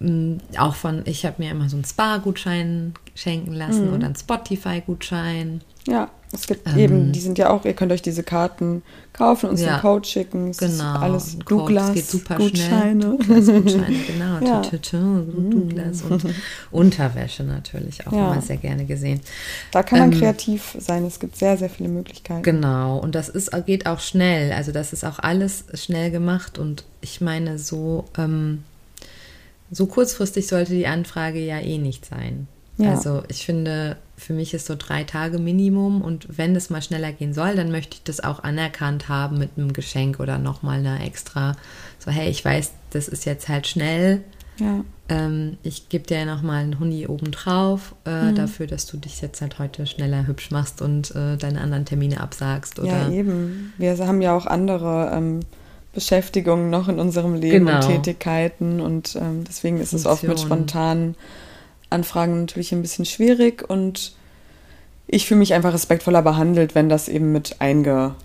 mm, 0.00 0.38
auch 0.58 0.74
von, 0.74 1.02
ich 1.06 1.24
habe 1.26 1.42
mir 1.42 1.50
immer 1.50 1.68
so 1.68 1.76
einen 1.76 1.84
Spa-Gutschein 1.84 2.94
schenken 3.14 3.52
lassen 3.52 3.88
mhm. 3.88 3.94
oder 3.94 4.06
einen 4.06 4.16
Spotify-Gutschein. 4.16 5.60
Ja, 5.86 6.10
es 6.30 6.46
gibt 6.46 6.68
ähm, 6.68 6.78
eben, 6.78 7.12
die 7.12 7.20
sind 7.20 7.38
ja 7.38 7.48
auch, 7.48 7.64
ihr 7.64 7.72
könnt 7.72 7.90
euch 7.90 8.02
diese 8.02 8.22
Karten 8.22 8.82
kaufen, 9.14 9.48
uns 9.48 9.62
ja, 9.62 9.74
einen 9.74 9.80
Code 9.80 10.06
schicken. 10.06 10.50
Es 10.50 10.58
genau. 10.58 10.98
alles 10.98 11.38
Douglas 11.38 11.94
geht 11.94 12.06
super 12.06 12.36
Gutscheine. 12.36 13.18
Schnell. 13.22 13.42
Gutscheine, 13.42 13.86
genau. 14.06 14.46
ja. 14.46 14.60
Douglas 14.60 16.02
und 16.02 16.24
Unterwäsche 16.70 17.44
natürlich 17.44 18.06
auch 18.06 18.12
ja. 18.12 18.32
immer 18.32 18.42
sehr 18.42 18.58
gerne 18.58 18.84
gesehen. 18.84 19.20
Da 19.70 19.82
kann 19.82 20.00
man 20.00 20.12
ähm, 20.12 20.18
kreativ 20.18 20.76
sein. 20.78 21.04
Es 21.06 21.18
gibt 21.18 21.36
sehr, 21.36 21.56
sehr 21.56 21.70
viele 21.70 21.88
Möglichkeiten. 21.88 22.42
Genau. 22.42 22.98
Und 22.98 23.14
das 23.14 23.30
ist, 23.30 23.50
geht 23.64 23.86
auch 23.86 24.00
schnell. 24.00 24.52
Also 24.52 24.70
das 24.70 24.92
ist 24.92 25.04
auch 25.04 25.18
alles 25.18 25.64
schnell 25.74 26.10
gemacht. 26.10 26.58
Und 26.58 26.84
ich 27.00 27.22
meine, 27.22 27.58
so, 27.58 28.04
ähm, 28.18 28.64
so 29.70 29.86
kurzfristig 29.86 30.46
sollte 30.46 30.72
die 30.74 30.86
Anfrage 30.86 31.38
ja 31.38 31.58
eh 31.58 31.78
nicht 31.78 32.04
sein. 32.04 32.48
Ja. 32.76 32.90
Also 32.90 33.22
ich 33.28 33.46
finde, 33.46 33.96
für 34.18 34.32
mich 34.32 34.52
ist 34.52 34.66
so 34.66 34.74
drei 34.76 35.04
Tage 35.04 35.38
Minimum 35.38 36.02
und 36.02 36.26
wenn 36.36 36.54
es 36.56 36.70
mal 36.70 36.82
schneller 36.82 37.12
gehen 37.12 37.32
soll, 37.32 37.54
dann 37.54 37.70
möchte 37.70 37.96
ich 37.96 38.02
das 38.02 38.20
auch 38.20 38.42
anerkannt 38.42 39.08
haben 39.08 39.38
mit 39.38 39.50
einem 39.56 39.72
Geschenk 39.72 40.20
oder 40.20 40.38
nochmal 40.38 40.80
einer 40.80 41.02
extra, 41.02 41.56
so 41.98 42.10
hey, 42.10 42.28
ich 42.28 42.44
weiß, 42.44 42.72
das 42.90 43.08
ist 43.08 43.24
jetzt 43.24 43.48
halt 43.48 43.66
schnell. 43.66 44.22
Ja. 44.58 44.84
Ähm, 45.08 45.56
ich 45.62 45.88
gebe 45.88 46.04
dir 46.04 46.26
nochmal 46.26 46.62
einen 46.64 46.80
Huni 46.80 47.06
obendrauf 47.06 47.94
äh, 48.04 48.24
mhm. 48.24 48.34
dafür, 48.34 48.66
dass 48.66 48.86
du 48.86 48.96
dich 48.96 49.20
jetzt 49.20 49.40
halt 49.40 49.58
heute 49.58 49.86
schneller 49.86 50.26
hübsch 50.26 50.50
machst 50.50 50.82
und 50.82 51.14
äh, 51.14 51.36
deine 51.36 51.60
anderen 51.60 51.84
Termine 51.84 52.20
absagst. 52.20 52.78
Oder? 52.80 53.08
Ja, 53.08 53.10
eben. 53.10 53.72
Wir 53.78 53.96
haben 53.98 54.20
ja 54.20 54.36
auch 54.36 54.46
andere 54.46 55.12
ähm, 55.14 55.40
Beschäftigungen 55.94 56.70
noch 56.70 56.88
in 56.88 56.98
unserem 56.98 57.34
Leben 57.34 57.66
genau. 57.66 57.78
und 57.78 57.86
Tätigkeiten 57.86 58.80
und 58.80 59.16
ähm, 59.16 59.44
deswegen 59.48 59.78
ist 59.78 59.90
Funktion. 59.90 60.12
es 60.12 60.18
oft 60.18 60.28
mit 60.28 60.40
spontanen 60.40 61.14
Anfragen 61.90 62.40
natürlich 62.40 62.72
ein 62.72 62.82
bisschen 62.82 63.04
schwierig 63.04 63.68
und 63.68 64.12
ich 65.06 65.26
fühle 65.26 65.38
mich 65.38 65.54
einfach 65.54 65.72
respektvoller 65.72 66.22
behandelt, 66.22 66.74
wenn 66.74 66.88
das 66.88 67.08
eben 67.08 67.32
mit 67.32 67.56
eingerechnet 67.60 68.16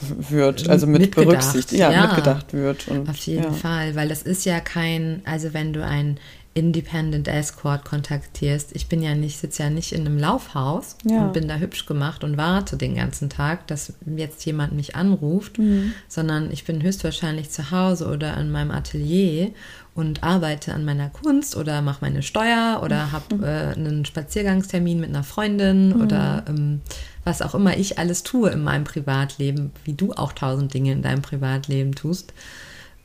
wird, 0.00 0.68
also 0.68 0.86
mit 0.86 1.00
mitgedacht, 1.02 1.28
berücksichtigt, 1.28 1.80
ja, 1.80 1.90
ja, 1.90 2.06
mitgedacht 2.06 2.52
wird. 2.52 2.86
Und, 2.88 3.08
Auf 3.08 3.16
jeden 3.16 3.42
ja. 3.42 3.52
Fall, 3.52 3.96
weil 3.96 4.08
das 4.08 4.22
ist 4.22 4.44
ja 4.44 4.60
kein, 4.60 5.22
also 5.24 5.52
wenn 5.52 5.72
du 5.72 5.84
ein 5.84 6.18
Independent 6.54 7.26
Escort 7.26 7.84
kontaktierst. 7.84 8.70
Ich 8.74 8.86
bin 8.86 9.02
ja 9.02 9.16
nicht, 9.16 9.38
sitze 9.38 9.64
ja 9.64 9.70
nicht 9.70 9.92
in 9.92 10.06
einem 10.06 10.18
Laufhaus 10.18 10.96
ja. 11.04 11.24
und 11.24 11.32
bin 11.32 11.48
da 11.48 11.56
hübsch 11.56 11.84
gemacht 11.84 12.22
und 12.22 12.36
warte 12.36 12.76
den 12.76 12.94
ganzen 12.94 13.28
Tag, 13.28 13.66
dass 13.66 13.92
jetzt 14.06 14.44
jemand 14.46 14.72
mich 14.72 14.94
anruft, 14.94 15.58
mhm. 15.58 15.94
sondern 16.06 16.52
ich 16.52 16.64
bin 16.64 16.80
höchstwahrscheinlich 16.80 17.50
zu 17.50 17.72
Hause 17.72 18.06
oder 18.06 18.36
in 18.36 18.52
meinem 18.52 18.70
Atelier 18.70 19.50
und 19.94 20.24
arbeite 20.24 20.74
an 20.74 20.84
meiner 20.84 21.08
Kunst 21.08 21.56
oder 21.56 21.80
mache 21.80 21.98
meine 22.00 22.22
Steuer 22.22 22.80
oder 22.82 23.12
habe 23.12 23.36
mhm. 23.36 23.44
äh, 23.44 23.46
einen 23.74 24.04
Spaziergangstermin 24.04 24.98
mit 24.98 25.10
einer 25.10 25.22
Freundin 25.22 25.90
mhm. 25.90 26.02
oder 26.02 26.44
ähm, 26.48 26.80
was 27.22 27.42
auch 27.42 27.54
immer 27.54 27.76
ich 27.76 27.98
alles 27.98 28.22
tue 28.22 28.50
in 28.50 28.62
meinem 28.62 28.84
Privatleben, 28.84 29.72
wie 29.84 29.94
du 29.94 30.12
auch 30.12 30.32
tausend 30.32 30.74
Dinge 30.74 30.92
in 30.92 31.02
deinem 31.02 31.22
Privatleben 31.22 31.94
tust. 31.94 32.32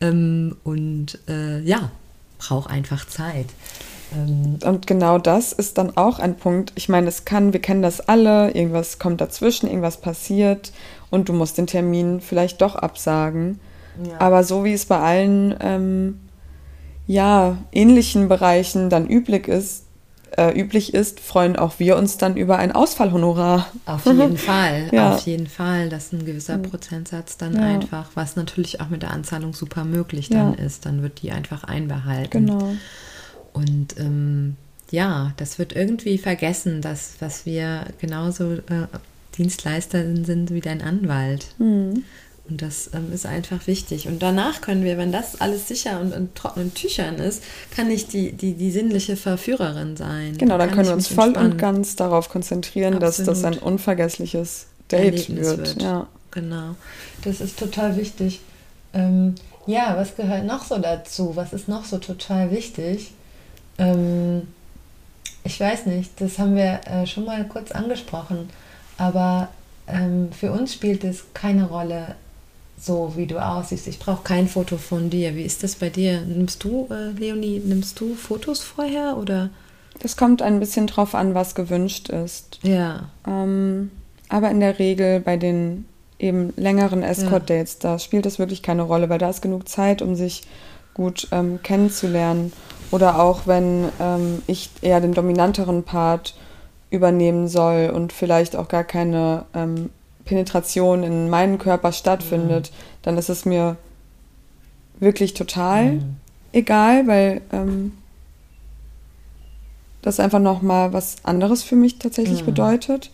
Ähm, 0.02 0.58
und 0.64 1.20
äh, 1.28 1.60
ja, 1.62 1.92
braucht 2.40 2.70
einfach 2.70 3.06
Zeit. 3.06 3.48
Ähm, 4.16 4.58
und 4.64 4.88
genau 4.88 5.20
das 5.20 5.54
ist 5.54 5.78
dann 5.78 5.96
auch 5.96 6.20
ein 6.20 6.38
Punkt. 6.38 6.72
Ich 6.76 6.90
meine, 6.90 7.08
es 7.08 7.24
kann, 7.24 7.54
wir 7.54 7.62
kennen 7.62 7.84
das 7.84 8.02
alle, 8.02 8.52
irgendwas 8.52 8.98
kommt 8.98 9.22
dazwischen, 9.22 9.68
irgendwas 9.68 10.02
passiert 10.02 10.72
und 11.12 11.30
du 11.30 11.34
musst 11.34 11.58
den 11.58 11.68
Termin 11.68 12.20
vielleicht 12.20 12.62
doch 12.62 12.76
absagen. 12.76 13.60
Ja. 14.04 14.20
Aber 14.20 14.44
so 14.44 14.64
wie 14.64 14.74
es 14.74 14.86
bei 14.86 14.98
allen 14.98 15.56
ähm, 15.60 16.20
ja, 17.10 17.58
ähnlichen 17.72 18.30
Bereichen 18.30 18.92
dann 18.92 19.10
üblich 19.10 19.48
ist, 19.48 19.86
äh, 20.38 20.56
üblich 20.56 20.94
ist, 20.94 21.20
freuen 21.20 21.56
auch 21.56 21.80
wir 21.80 21.98
uns 21.98 22.18
dann 22.18 22.38
über 22.38 22.60
ein 22.60 22.72
Ausfallhonorar. 22.72 23.66
Auf 23.88 24.06
jeden 24.06 24.38
Fall, 24.38 24.90
ja. 24.92 25.16
auf 25.16 25.26
jeden 25.26 25.48
Fall. 25.48 25.90
Das 25.90 26.06
ist 26.06 26.14
ein 26.14 26.26
gewisser 26.26 26.60
Prozentsatz 26.60 27.36
dann 27.38 27.56
ja. 27.56 27.64
einfach, 27.64 28.12
was 28.14 28.36
natürlich 28.36 28.80
auch 28.80 28.90
mit 28.90 29.02
der 29.02 29.10
Anzahlung 29.10 29.56
super 29.56 29.86
möglich 29.86 30.30
dann 30.30 30.54
ja. 30.54 30.64
ist. 30.64 30.86
Dann 30.86 31.02
wird 31.02 31.24
die 31.24 31.32
einfach 31.32 31.64
einbehalten. 31.64 32.46
Genau. 32.46 32.76
Und 33.54 33.98
ähm, 33.98 34.56
ja, 34.92 35.34
das 35.38 35.58
wird 35.58 35.74
irgendwie 35.76 36.20
vergessen, 36.20 36.82
dass 36.82 37.16
was 37.22 37.48
wir 37.48 37.86
genauso 38.00 38.52
äh, 38.54 38.86
Dienstleister 39.36 40.04
sind 40.26 40.52
wie 40.52 40.62
dein 40.62 40.84
Anwalt. 40.84 41.48
Mhm. 41.58 42.04
Und 42.50 42.62
das 42.62 42.90
ähm, 42.94 43.14
ist 43.14 43.26
einfach 43.26 43.68
wichtig. 43.68 44.08
Und 44.08 44.24
danach 44.24 44.62
können 44.62 44.84
wir, 44.84 44.98
wenn 44.98 45.12
das 45.12 45.40
alles 45.40 45.68
sicher 45.68 46.00
und 46.00 46.14
in 46.14 46.34
trockenen 46.34 46.74
Tüchern 46.74 47.16
ist, 47.16 47.44
kann 47.76 47.92
ich 47.92 48.08
die, 48.08 48.32
die, 48.32 48.54
die 48.54 48.72
sinnliche 48.72 49.16
Verführerin 49.16 49.96
sein. 49.96 50.38
Genau, 50.38 50.58
dann 50.58 50.72
können 50.72 50.88
wir 50.88 50.94
uns 50.94 51.08
voll 51.08 51.28
entspannen. 51.28 51.52
und 51.52 51.58
ganz 51.58 51.96
darauf 51.96 52.30
konzentrieren, 52.30 52.96
Absolut. 52.96 53.28
dass 53.30 53.42
das 53.42 53.44
ein 53.44 53.60
unvergessliches 53.60 54.68
Date 54.92 55.30
wird. 55.30 55.58
wird. 55.58 55.82
Ja. 55.82 56.08
Genau. 56.32 56.76
Das 57.24 57.42
ist 57.42 57.60
total 57.60 57.98
wichtig. 57.98 58.40
Ähm, 58.94 59.36
ja, 59.68 59.96
was 59.96 60.16
gehört 60.16 60.46
noch 60.46 60.66
so 60.66 60.78
dazu? 60.78 61.36
Was 61.36 61.54
ist 61.54 61.68
noch 61.68 61.86
so 61.86 61.98
total 62.00 62.52
wichtig? 62.52 63.12
Ähm, 63.78 64.48
ich 65.44 65.60
weiß 65.60 65.86
nicht, 65.86 66.20
das 66.20 66.40
haben 66.40 66.56
wir 66.56 66.82
äh, 66.86 67.06
schon 67.06 67.26
mal 67.26 67.48
kurz 67.48 67.72
angesprochen, 67.72 68.50
aber 68.98 69.50
ähm, 69.88 70.30
für 70.32 70.52
uns 70.52 70.74
spielt 70.74 71.04
es 71.04 71.26
keine 71.34 71.68
Rolle, 71.68 72.16
so 72.80 73.14
wie 73.16 73.28
du 73.28 73.44
aussiehst. 73.44 73.88
Ich 73.88 74.00
brauche 74.00 74.24
kein 74.24 74.48
Foto 74.48 74.78
von 74.78 75.10
dir. 75.10 75.36
Wie 75.36 75.44
ist 75.44 75.64
das 75.64 75.76
bei 75.76 75.90
dir? 75.90 76.22
Nimmst 76.22 76.64
du, 76.64 76.88
äh, 76.90 77.12
Leonie, 77.12 77.62
nimmst 77.64 78.00
du 78.00 78.16
Fotos 78.16 78.62
vorher 78.62 79.18
oder? 79.18 79.50
Das 80.02 80.16
kommt 80.16 80.42
ein 80.42 80.60
bisschen 80.60 80.88
drauf 80.88 81.14
an, 81.14 81.34
was 81.34 81.56
gewünscht 81.56 82.10
ist. 82.10 82.60
Ja. 82.64 83.10
Ähm, 83.28 83.92
aber 84.30 84.50
in 84.50 84.60
der 84.60 84.80
Regel 84.80 85.20
bei 85.20 85.36
den 85.36 85.86
eben 86.20 86.54
längeren 86.56 87.04
Escort-Dates, 87.04 87.80
ja. 87.82 87.92
da 87.92 88.00
spielt 88.00 88.26
das 88.26 88.40
wirklich 88.40 88.62
keine 88.62 88.84
Rolle, 88.84 89.10
weil 89.10 89.20
da 89.20 89.30
ist 89.30 89.42
genug 89.42 89.68
Zeit, 89.68 90.02
um 90.02 90.16
sich 90.16 90.44
gut 90.94 91.28
ähm, 91.32 91.62
kennenzulernen. 91.64 92.54
Oder 92.92 93.20
auch 93.20 93.46
wenn 93.46 93.90
ähm, 94.00 94.42
ich 94.48 94.70
eher 94.82 95.02
den 95.02 95.14
dominanteren 95.14 95.84
Part 95.84 96.36
übernehmen 96.92 97.48
soll 97.48 97.92
und 97.94 98.14
vielleicht 98.14 98.56
auch 98.56 98.68
gar 98.68 98.84
keine 98.84 99.46
ähm, 99.54 99.90
Penetration 100.30 101.02
in 101.02 101.28
meinen 101.28 101.58
Körper 101.58 101.92
stattfindet, 101.92 102.70
mhm. 102.70 102.76
dann 103.02 103.18
ist 103.18 103.30
es 103.30 103.46
mir 103.46 103.78
wirklich 105.00 105.34
total 105.34 105.94
mhm. 105.94 106.18
egal, 106.52 107.08
weil 107.08 107.42
ähm, 107.52 107.94
das 110.04 110.20
einfach 110.20 110.40
nochmal 110.40 110.94
was 110.94 111.18
anderes 111.24 111.64
für 111.64 111.76
mich 111.76 111.98
tatsächlich 111.98 112.44
mhm. 112.44 112.46
bedeutet. 112.48 113.10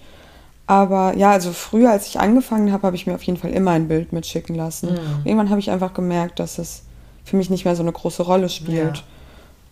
Aber 0.68 1.16
ja, 1.16 1.32
also 1.32 1.54
früher, 1.54 1.92
als 1.92 2.08
ich 2.08 2.20
angefangen 2.20 2.74
habe, 2.74 2.88
habe 2.88 2.98
ich 2.98 3.08
mir 3.08 3.16
auf 3.16 3.24
jeden 3.24 3.40
Fall 3.40 3.52
immer 3.52 3.72
ein 3.72 3.88
Bild 3.88 4.12
mitschicken 4.12 4.56
lassen. 4.56 4.92
Mhm. 4.92 5.22
Irgendwann 5.24 5.50
habe 5.50 5.60
ich 5.62 5.72
einfach 5.72 5.94
gemerkt, 5.94 6.40
dass 6.40 6.58
es 6.58 6.84
für 7.24 7.38
mich 7.38 7.50
nicht 7.50 7.64
mehr 7.64 7.78
so 7.78 7.84
eine 7.84 7.94
große 7.94 8.24
Rolle 8.24 8.50
spielt. 8.50 9.04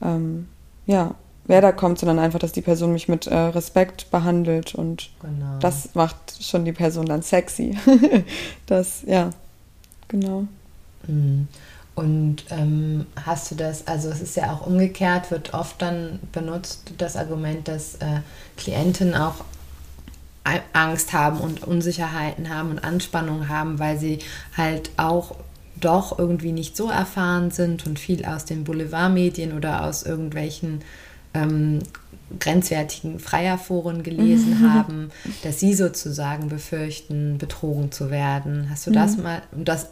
Ja, 0.01 0.15
ähm, 0.15 0.47
ja 0.85 1.15
wer 1.45 1.61
da 1.61 1.71
kommt, 1.71 1.99
sondern 1.99 2.19
einfach, 2.19 2.39
dass 2.39 2.51
die 2.51 2.61
Person 2.61 2.93
mich 2.93 3.07
mit 3.07 3.27
äh, 3.27 3.35
Respekt 3.35 4.09
behandelt 4.11 4.75
und 4.75 5.09
genau. 5.21 5.59
das 5.59 5.93
macht 5.93 6.43
schon 6.43 6.65
die 6.65 6.71
Person 6.71 7.05
dann 7.05 7.21
sexy. 7.21 7.77
das, 8.65 9.03
ja, 9.05 9.31
genau. 10.07 10.47
Mhm. 11.07 11.47
Und 11.95 12.45
ähm, 12.49 13.05
hast 13.23 13.51
du 13.51 13.55
das, 13.55 13.85
also 13.85 14.09
es 14.09 14.19
ist 14.19 14.35
ja 14.35 14.51
auch 14.51 14.65
umgekehrt, 14.65 15.29
wird 15.29 15.53
oft 15.53 15.79
dann 15.81 16.19
benutzt 16.31 16.93
das 16.97 17.15
Argument, 17.15 17.67
dass 17.67 17.95
äh, 17.95 18.21
Klienten 18.57 19.13
auch 19.13 19.35
Angst 20.73 21.13
haben 21.13 21.39
und 21.39 21.63
Unsicherheiten 21.63 22.49
haben 22.49 22.71
und 22.71 22.79
Anspannung 22.79 23.47
haben, 23.47 23.79
weil 23.79 23.97
sie 23.97 24.19
halt 24.57 24.91
auch 24.97 25.35
doch 25.79 26.17
irgendwie 26.17 26.51
nicht 26.51 26.75
so 26.75 26.89
erfahren 26.89 27.51
sind 27.51 27.85
und 27.85 27.99
viel 27.99 28.25
aus 28.25 28.45
den 28.45 28.63
Boulevardmedien 28.63 29.53
oder 29.53 29.85
aus 29.85 30.03
irgendwelchen 30.03 30.81
ähm, 31.33 31.79
grenzwertigen 32.39 33.19
Freierforen 33.19 34.03
gelesen 34.03 34.61
mhm. 34.61 34.73
haben, 34.73 35.11
dass 35.43 35.59
sie 35.59 35.73
sozusagen 35.73 36.49
befürchten, 36.49 37.37
betrogen 37.37 37.91
zu 37.91 38.09
werden. 38.09 38.67
Hast 38.69 38.87
du 38.87 38.91
mhm. 38.91 38.95
das 38.95 39.17
mal, 39.17 39.41
das, 39.51 39.89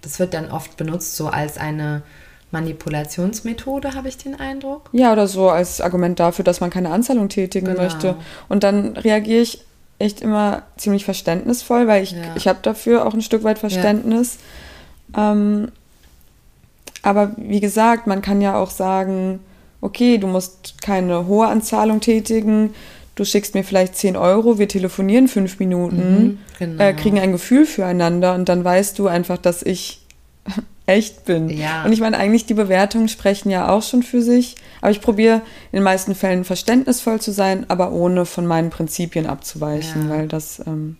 das 0.00 0.18
wird 0.18 0.34
dann 0.34 0.50
oft 0.50 0.76
benutzt 0.76 1.16
so 1.16 1.28
als 1.28 1.58
eine 1.58 2.02
Manipulationsmethode, 2.52 3.94
habe 3.94 4.08
ich 4.08 4.18
den 4.18 4.38
Eindruck. 4.38 4.90
Ja, 4.92 5.12
oder 5.12 5.26
so 5.26 5.50
als 5.50 5.80
Argument 5.80 6.18
dafür, 6.18 6.44
dass 6.44 6.60
man 6.60 6.70
keine 6.70 6.90
Anzahlung 6.90 7.28
tätigen 7.28 7.66
genau. 7.66 7.82
möchte. 7.82 8.16
Und 8.48 8.64
dann 8.64 8.96
reagiere 8.96 9.42
ich 9.42 9.64
echt 9.98 10.20
immer 10.20 10.62
ziemlich 10.76 11.04
verständnisvoll, 11.04 11.86
weil 11.86 12.02
ich, 12.02 12.12
ja. 12.12 12.34
ich 12.34 12.48
habe 12.48 12.58
dafür 12.62 13.06
auch 13.06 13.14
ein 13.14 13.22
Stück 13.22 13.44
weit 13.44 13.58
Verständnis. 13.58 14.38
Ja. 15.14 15.32
Ähm, 15.32 15.70
aber 17.02 17.32
wie 17.36 17.60
gesagt, 17.60 18.06
man 18.06 18.22
kann 18.22 18.40
ja 18.40 18.56
auch 18.56 18.70
sagen, 18.70 19.40
okay, 19.80 20.18
du 20.18 20.26
musst 20.26 20.82
keine 20.82 21.26
hohe 21.26 21.46
Anzahlung 21.46 22.00
tätigen, 22.00 22.74
du 23.14 23.24
schickst 23.24 23.54
mir 23.54 23.64
vielleicht 23.64 23.96
10 23.96 24.16
Euro, 24.16 24.58
wir 24.58 24.68
telefonieren 24.68 25.28
fünf 25.28 25.58
Minuten, 25.58 26.22
mhm, 26.22 26.38
genau. 26.58 26.82
äh, 26.82 26.92
kriegen 26.92 27.18
ein 27.18 27.32
Gefühl 27.32 27.66
füreinander 27.66 28.34
und 28.34 28.48
dann 28.48 28.64
weißt 28.64 28.98
du 28.98 29.08
einfach, 29.08 29.38
dass 29.38 29.62
ich 29.62 30.06
echt 30.86 31.24
bin. 31.24 31.48
Ja. 31.48 31.84
Und 31.84 31.92
ich 31.92 32.00
meine, 32.00 32.18
eigentlich 32.18 32.46
die 32.46 32.54
Bewertungen 32.54 33.08
sprechen 33.08 33.50
ja 33.50 33.68
auch 33.68 33.82
schon 33.82 34.02
für 34.02 34.22
sich, 34.22 34.56
aber 34.80 34.90
ich 34.90 35.00
probiere 35.00 35.42
in 35.72 35.78
den 35.78 35.82
meisten 35.82 36.14
Fällen 36.14 36.44
verständnisvoll 36.44 37.20
zu 37.20 37.32
sein, 37.32 37.66
aber 37.68 37.92
ohne 37.92 38.26
von 38.26 38.46
meinen 38.46 38.70
Prinzipien 38.70 39.26
abzuweichen, 39.26 40.08
ja. 40.08 40.10
weil 40.10 40.28
das. 40.28 40.62
Ähm, 40.66 40.96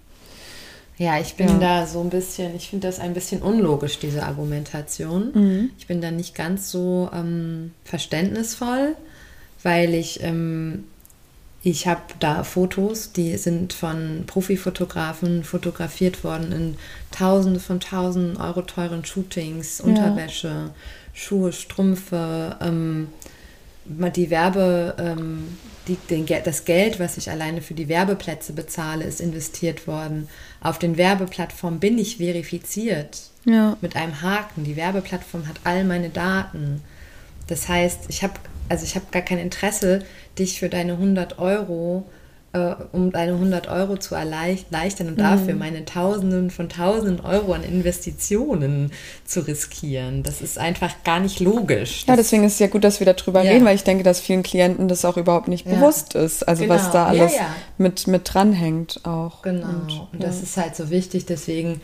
ja, 1.01 1.19
ich 1.19 1.35
bin 1.35 1.49
ja. 1.49 1.59
da 1.59 1.87
so 1.87 2.03
ein 2.03 2.11
bisschen, 2.11 2.55
ich 2.55 2.69
finde 2.69 2.87
das 2.87 3.01
ein 3.01 3.15
bisschen 3.15 3.41
unlogisch, 3.41 3.99
diese 3.99 4.23
Argumentation. 4.23 5.31
Mhm. 5.33 5.71
Ich 5.79 5.87
bin 5.87 6.03
da 6.03 6.11
nicht 6.11 6.35
ganz 6.35 6.71
so 6.71 7.09
ähm, 7.15 7.73
verständnisvoll, 7.85 8.97
weil 9.63 9.95
ich 9.95 10.23
ähm, 10.23 10.85
ich 11.63 11.87
habe 11.87 12.03
da 12.19 12.45
Fotos, 12.45 13.13
die 13.13 13.35
sind 13.39 13.73
von 13.73 14.25
Profifotografen 14.27 15.43
fotografiert 15.43 16.23
worden 16.23 16.53
in 16.53 16.77
Tausende 17.11 17.61
von 17.61 17.81
Tausenden 17.81 18.37
Euro 18.37 18.61
teuren 18.61 19.03
Shootings, 19.03 19.81
Unterwäsche, 19.81 20.49
ja. 20.49 20.71
Schuhe, 21.15 21.55
Strümpfe, 21.55 22.59
ähm, 22.61 23.09
die 23.87 24.29
Werbe, 24.29 24.95
ähm, 24.99 25.57
die, 25.89 25.97
den, 25.97 26.27
das 26.45 26.67
Geld, 26.67 27.01
was 27.01 27.17
ich 27.17 27.31
alleine 27.31 27.63
für 27.63 27.75
die 27.75 27.89
Werbeplätze 27.89 28.53
bezahle, 28.53 29.05
ist 29.05 29.21
investiert 29.21 29.87
worden. 29.87 30.29
Auf 30.61 30.79
den 30.79 30.97
Werbeplattformen 30.97 31.81
bin 31.81 31.99
ich 31.99 32.19
verifiziert 32.19 33.31
ja. 33.45 33.77
mit 33.81 33.97
einem 33.97 34.21
Haken. 34.21 34.65
Die 34.65 34.77
Werbeplattform 34.77 35.49
hat 35.49 35.57
all 35.65 35.85
meine 35.85 36.11
Daten. 36.11 36.83
Das 37.47 37.69
heißt, 37.69 38.05
ich 38.09 38.23
habe 38.23 38.35
also 38.71 38.85
ich 38.85 38.95
habe 38.95 39.07
gar 39.11 39.23
kein 39.23 39.39
Interesse, 39.39 39.99
dich 40.39 40.61
für 40.61 40.69
deine 40.69 40.93
100 40.93 41.39
Euro, 41.41 42.07
äh, 42.53 42.75
um 42.93 43.13
deine 43.13 43.33
100 43.33 43.69
Euro 43.69 43.97
zu 43.97 44.17
erleichtern 44.17 45.09
und 45.09 45.19
mhm. 45.19 45.23
dafür 45.23 45.55
meine 45.55 45.85
Tausenden 45.85 46.51
von 46.51 46.69
Tausenden 46.69 47.25
Euro 47.25 47.53
an 47.53 47.63
Investitionen 47.63 48.91
zu 49.25 49.47
riskieren. 49.47 50.23
Das 50.23 50.41
ist 50.41 50.59
einfach 50.59 51.05
gar 51.05 51.21
nicht 51.21 51.39
logisch. 51.39 52.05
Ja, 52.09 52.17
deswegen 52.17 52.43
ist 52.45 52.55
es 52.55 52.59
ja 52.59 52.67
gut, 52.67 52.83
dass 52.83 52.99
wir 52.99 53.13
darüber 53.13 53.43
ja. 53.43 53.53
reden, 53.53 53.65
weil 53.65 53.77
ich 53.77 53.85
denke, 53.85 54.03
dass 54.03 54.21
vielen 54.21 54.43
Klienten 54.43 54.89
das 54.89 55.05
auch 55.05 55.17
überhaupt 55.17 55.47
nicht 55.49 55.67
ja. 55.67 55.75
bewusst 55.75 56.15
ist. 56.17 56.47
Also 56.49 56.65
genau. 56.65 56.75
was 56.75 56.91
da 56.91 57.07
alles 57.07 57.33
Mit, 57.79 58.07
mit 58.09 58.23
dranhängt 58.25 59.01
auch. 59.05 59.43
Genau. 59.43 59.69
Und, 59.69 60.09
und 60.13 60.23
das 60.23 60.43
ist 60.43 60.57
halt 60.57 60.75
so 60.75 60.91
wichtig, 60.91 61.27
deswegen 61.27 61.81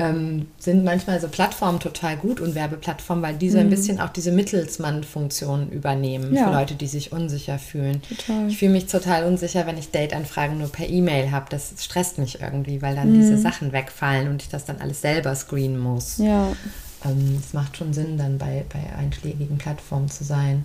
ähm, 0.00 0.46
sind 0.58 0.84
manchmal 0.84 1.20
so 1.20 1.26
Plattformen 1.26 1.80
total 1.80 2.16
gut 2.16 2.40
und 2.40 2.54
Werbeplattformen, 2.54 3.22
weil 3.22 3.34
die 3.34 3.50
so 3.50 3.58
ein 3.58 3.66
mhm. 3.66 3.70
bisschen 3.70 4.00
auch 4.00 4.10
diese 4.10 4.30
Mittelsmann-Funktion 4.30 5.70
übernehmen 5.70 6.34
ja. 6.34 6.44
für 6.44 6.52
Leute, 6.52 6.74
die 6.76 6.86
sich 6.86 7.10
unsicher 7.10 7.58
fühlen. 7.58 8.00
Total. 8.08 8.46
Ich 8.46 8.58
fühle 8.58 8.72
mich 8.72 8.86
total 8.86 9.24
unsicher, 9.24 9.66
wenn 9.66 9.76
ich 9.76 9.90
Date-Anfragen 9.90 10.58
nur 10.58 10.68
per 10.68 10.88
E-Mail 10.88 11.32
habe. 11.32 11.46
Das 11.50 11.72
stresst 11.80 12.18
mich 12.18 12.40
irgendwie, 12.40 12.80
weil 12.80 12.94
dann 12.94 13.10
mhm. 13.10 13.20
diese 13.20 13.38
Sachen 13.38 13.72
wegfallen 13.72 14.28
und 14.28 14.40
ich 14.40 14.48
das 14.48 14.64
dann 14.64 14.80
alles 14.80 15.00
selber 15.00 15.34
screenen 15.34 15.78
muss. 15.78 16.18
Ja. 16.18 16.46
Ähm, 17.04 17.38
es 17.44 17.52
macht 17.52 17.76
schon 17.76 17.92
Sinn, 17.92 18.18
dann 18.18 18.38
bei, 18.38 18.64
bei 18.72 18.96
einschlägigen 18.96 19.58
Plattformen 19.58 20.08
zu 20.08 20.22
sein. 20.22 20.64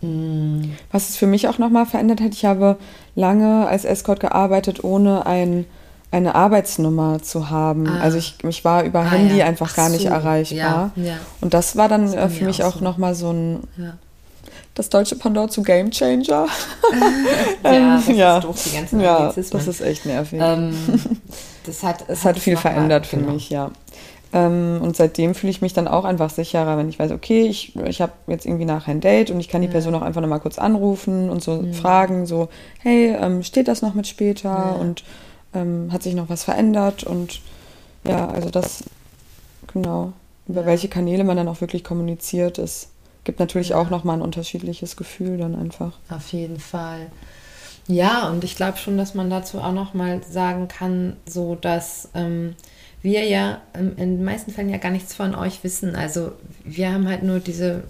Mhm. 0.00 0.72
Was 0.90 1.10
es 1.10 1.16
für 1.18 1.26
mich 1.26 1.48
auch 1.48 1.58
nochmal 1.58 1.84
verändert 1.84 2.22
hat, 2.22 2.32
ich 2.32 2.46
habe 2.46 2.78
lange 3.14 3.66
als 3.66 3.84
Escort 3.84 4.20
gearbeitet, 4.20 4.82
ohne 4.84 5.26
ein 5.26 5.66
eine 6.10 6.34
Arbeitsnummer 6.34 7.22
zu 7.22 7.50
haben. 7.50 7.88
Ah. 7.88 8.00
Also 8.00 8.18
ich, 8.18 8.36
ich 8.46 8.64
war 8.64 8.84
über 8.84 9.00
ah, 9.00 9.10
Handy 9.10 9.38
ja. 9.38 9.46
einfach 9.46 9.70
Ach 9.72 9.76
gar 9.76 9.88
nicht 9.88 10.02
so. 10.02 10.08
erreichbar. 10.08 10.92
Ja, 10.96 11.02
ja. 11.02 11.16
Und 11.40 11.54
das 11.54 11.76
war 11.76 11.88
dann 11.88 12.12
das 12.12 12.34
für 12.34 12.44
mich 12.44 12.62
auch, 12.62 12.68
auch 12.68 12.78
so. 12.78 12.84
nochmal 12.84 13.14
so 13.14 13.32
ein 13.32 13.60
das 14.74 14.88
deutsche 14.88 15.16
Pendant 15.16 15.52
zu 15.52 15.62
Game 15.62 15.90
Changer. 15.90 16.46
ja, 17.64 17.70
ähm, 17.72 18.02
das 18.06 18.16
ja. 18.16 18.38
ist 18.38 18.44
doof, 18.44 18.62
die 18.64 18.76
ganzen 18.76 19.00
Ja, 19.00 19.32
das 19.32 19.68
ist 19.68 19.80
echt 19.80 20.06
nervig. 20.06 20.40
Ähm, 20.42 20.74
das 21.64 21.82
hat, 21.82 22.04
es 22.08 22.24
hat, 22.24 22.36
hat 22.36 22.42
viel 22.42 22.56
verändert 22.56 23.06
für 23.06 23.16
genau. 23.16 23.32
mich, 23.32 23.50
ja. 23.50 23.70
Ähm, 24.32 24.80
und 24.82 24.96
seitdem 24.96 25.36
fühle 25.36 25.52
ich 25.52 25.62
mich 25.62 25.74
dann 25.74 25.86
auch 25.86 26.04
einfach 26.04 26.28
sicherer, 26.28 26.76
wenn 26.76 26.88
ich 26.88 26.98
weiß, 26.98 27.12
okay, 27.12 27.42
ich, 27.42 27.76
ich 27.86 28.02
habe 28.02 28.12
jetzt 28.26 28.46
irgendwie 28.46 28.64
nachher 28.64 28.90
ein 28.90 29.00
Date 29.00 29.30
und 29.30 29.38
ich 29.38 29.48
kann 29.48 29.62
die 29.62 29.68
Person 29.68 29.94
auch 29.94 30.02
einfach 30.02 30.20
nochmal 30.20 30.40
kurz 30.40 30.58
anrufen 30.58 31.30
und 31.30 31.40
so 31.40 31.62
mhm. 31.62 31.72
fragen, 31.72 32.26
so, 32.26 32.48
hey, 32.80 33.14
ähm, 33.16 33.44
steht 33.44 33.68
das 33.68 33.80
noch 33.80 33.94
mit 33.94 34.08
später? 34.08 34.76
Und 34.76 35.04
ähm, 35.54 35.92
hat 35.92 36.02
sich 36.02 36.14
noch 36.14 36.28
was 36.28 36.44
verändert 36.44 37.04
und 37.04 37.40
ja, 38.06 38.28
also 38.28 38.50
das, 38.50 38.84
genau, 39.72 40.12
über 40.46 40.62
ja. 40.62 40.66
welche 40.66 40.88
Kanäle 40.88 41.24
man 41.24 41.36
dann 41.36 41.48
auch 41.48 41.60
wirklich 41.60 41.84
kommuniziert, 41.84 42.58
es 42.58 42.88
gibt 43.24 43.40
natürlich 43.40 43.70
ja. 43.70 43.76
auch 43.76 43.90
nochmal 43.90 44.18
ein 44.18 44.22
unterschiedliches 44.22 44.96
Gefühl 44.96 45.38
dann 45.38 45.54
einfach. 45.54 45.92
Auf 46.10 46.32
jeden 46.32 46.60
Fall. 46.60 47.06
Ja, 47.86 48.28
und 48.28 48.44
ich 48.44 48.56
glaube 48.56 48.78
schon, 48.78 48.96
dass 48.96 49.14
man 49.14 49.30
dazu 49.30 49.58
auch 49.58 49.72
nochmal 49.72 50.22
sagen 50.22 50.68
kann, 50.68 51.16
so 51.26 51.54
dass 51.54 52.08
ähm, 52.14 52.54
wir 53.02 53.24
ja 53.24 53.60
in 53.74 53.96
den 53.96 54.24
meisten 54.24 54.50
Fällen 54.50 54.70
ja 54.70 54.78
gar 54.78 54.90
nichts 54.90 55.14
von 55.14 55.34
euch 55.34 55.62
wissen. 55.64 55.94
Also 55.94 56.32
wir 56.64 56.92
haben 56.92 57.06
halt 57.06 57.22
nur 57.22 57.40
diese 57.40 57.84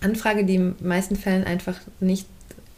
Anfrage, 0.00 0.44
die 0.44 0.56
in 0.56 0.74
den 0.76 0.88
meisten 0.88 1.14
Fällen 1.14 1.44
einfach 1.44 1.76
nicht 2.00 2.26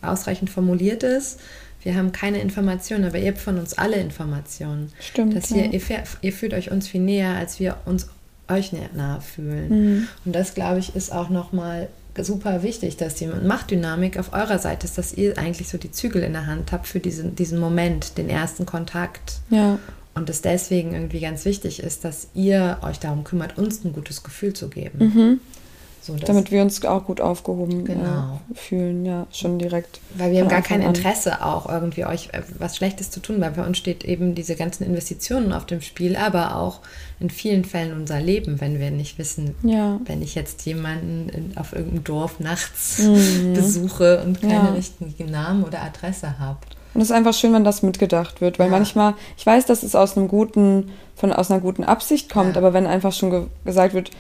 ausreichend 0.03 0.51
formuliert 0.51 1.03
ist 1.03 1.41
wir 1.83 1.95
haben 1.95 2.13
keine 2.13 2.41
Informationen, 2.41 3.05
aber 3.05 3.19
ihr 3.19 3.29
habt 3.29 3.39
von 3.39 3.59
uns 3.59 3.75
alle 3.75 3.97
Informationen. 3.97 4.93
Stimmt. 5.01 5.37
Dass 5.37 5.51
ihr, 5.51 5.73
ihr, 5.73 5.81
ihr 6.21 6.33
fühlt 6.33 6.55
euch 6.55 6.71
uns 6.71 6.89
viel 6.89 7.01
näher, 7.01 7.37
als 7.37 7.61
wir 7.61 7.77
uns 7.85 8.09
euch 8.49 8.73
nahe 8.73 9.21
fühlen. 9.21 9.69
Mhm. 9.69 10.09
Und 10.25 10.35
das, 10.35 10.55
glaube 10.55 10.81
ich, 10.81 10.97
ist 10.97 11.13
auch 11.13 11.29
nochmal 11.29 11.89
super 12.21 12.63
wichtig, 12.63 12.97
dass 12.97 13.15
die 13.15 13.27
Machtdynamik 13.27 14.19
auf 14.19 14.33
eurer 14.33 14.59
Seite 14.59 14.87
ist, 14.87 14.99
dass 14.99 15.15
ihr 15.15 15.39
eigentlich 15.39 15.69
so 15.69 15.79
die 15.79 15.93
Zügel 15.93 16.23
in 16.23 16.33
der 16.33 16.47
Hand 16.47 16.73
habt 16.73 16.87
für 16.87 16.99
diesen, 16.99 17.37
diesen 17.37 17.61
Moment, 17.61 18.19
den 18.19 18.29
ersten 18.29 18.67
Kontakt. 18.67 19.35
Ja. 19.51 19.79
Und 20.15 20.29
es 20.29 20.43
deswegen 20.43 20.95
irgendwie 20.95 21.21
ganz 21.21 21.45
wichtig 21.45 21.81
ist, 21.81 22.05
dass 22.05 22.29
ihr 22.35 22.79
euch 22.83 22.99
darum 22.99 23.23
kümmert, 23.23 23.57
uns 23.57 23.85
ein 23.85 23.93
gutes 23.93 24.25
Gefühl 24.25 24.53
zu 24.53 24.69
geben. 24.69 24.99
Mhm. 24.99 25.41
So, 26.09 26.17
Damit 26.17 26.51
wir 26.51 26.63
uns 26.63 26.83
auch 26.87 27.05
gut 27.05 27.21
aufgehoben 27.21 27.81
äh, 27.81 27.93
genau. 27.93 28.41
äh, 28.51 28.55
fühlen, 28.55 29.05
ja, 29.05 29.27
schon 29.31 29.59
direkt. 29.59 30.01
Weil 30.15 30.33
wir 30.33 30.41
haben 30.41 30.49
gar 30.49 30.63
kein 30.63 30.81
Interesse 30.81 31.45
auch 31.45 31.69
irgendwie 31.69 32.07
euch 32.07 32.31
äh, 32.33 32.41
was 32.59 32.79
Schlechtes 32.79 33.11
zu 33.11 33.21
tun, 33.21 33.43
weil 33.43 33.51
bei 33.51 33.67
uns 33.67 33.77
steht 33.77 34.05
eben 34.05 34.35
diese 34.35 34.57
ganzen 34.57 34.85
Investitionen 34.85 35.53
auf 35.53 35.67
dem 35.67 35.83
Spiel, 35.83 36.17
aber 36.17 36.57
auch 36.57 36.81
in 37.21 37.29
vielen 37.29 37.67
Fällen 37.67 37.93
unser 37.93 38.21
Leben, 38.21 38.59
wenn 38.59 38.81
wir 38.81 38.91
nicht 38.91 39.19
wissen, 39.19 39.55
ja. 39.63 40.01
wenn 40.07 40.23
ich 40.23 40.35
jetzt 40.35 40.65
jemanden 40.65 41.29
in, 41.29 41.59
auf 41.59 41.75
irgendeinem 41.75 42.05
Dorf 42.05 42.41
nachts 42.41 43.01
mhm. 43.01 43.53
besuche 43.55 44.23
und 44.25 44.41
keine 44.41 44.55
ja. 44.55 44.73
richtigen 44.73 45.31
Namen 45.31 45.63
oder 45.63 45.83
Adresse 45.83 46.39
habe. 46.39 46.59
Und 46.95 47.03
es 47.03 47.11
ist 47.11 47.15
einfach 47.15 47.35
schön, 47.35 47.53
wenn 47.53 47.65
das 47.65 47.83
mitgedacht 47.83 48.41
wird, 48.41 48.59
weil 48.59 48.69
ja. 48.69 48.73
manchmal, 48.73 49.13
ich 49.37 49.45
weiß, 49.45 49.67
dass 49.67 49.83
es 49.83 49.95
aus 49.95 50.17
einem 50.17 50.27
guten, 50.27 50.91
von 51.17 51.35
aus 51.35 51.51
einer 51.51 51.61
guten 51.61 51.85
Absicht 51.85 52.31
kommt, 52.33 52.57
aber 52.57 52.73
wenn 52.73 52.87
einfach 52.87 53.13
schon 53.13 53.31
ge 53.31 53.43
gesagt 53.67 53.93
wird, 53.93 54.11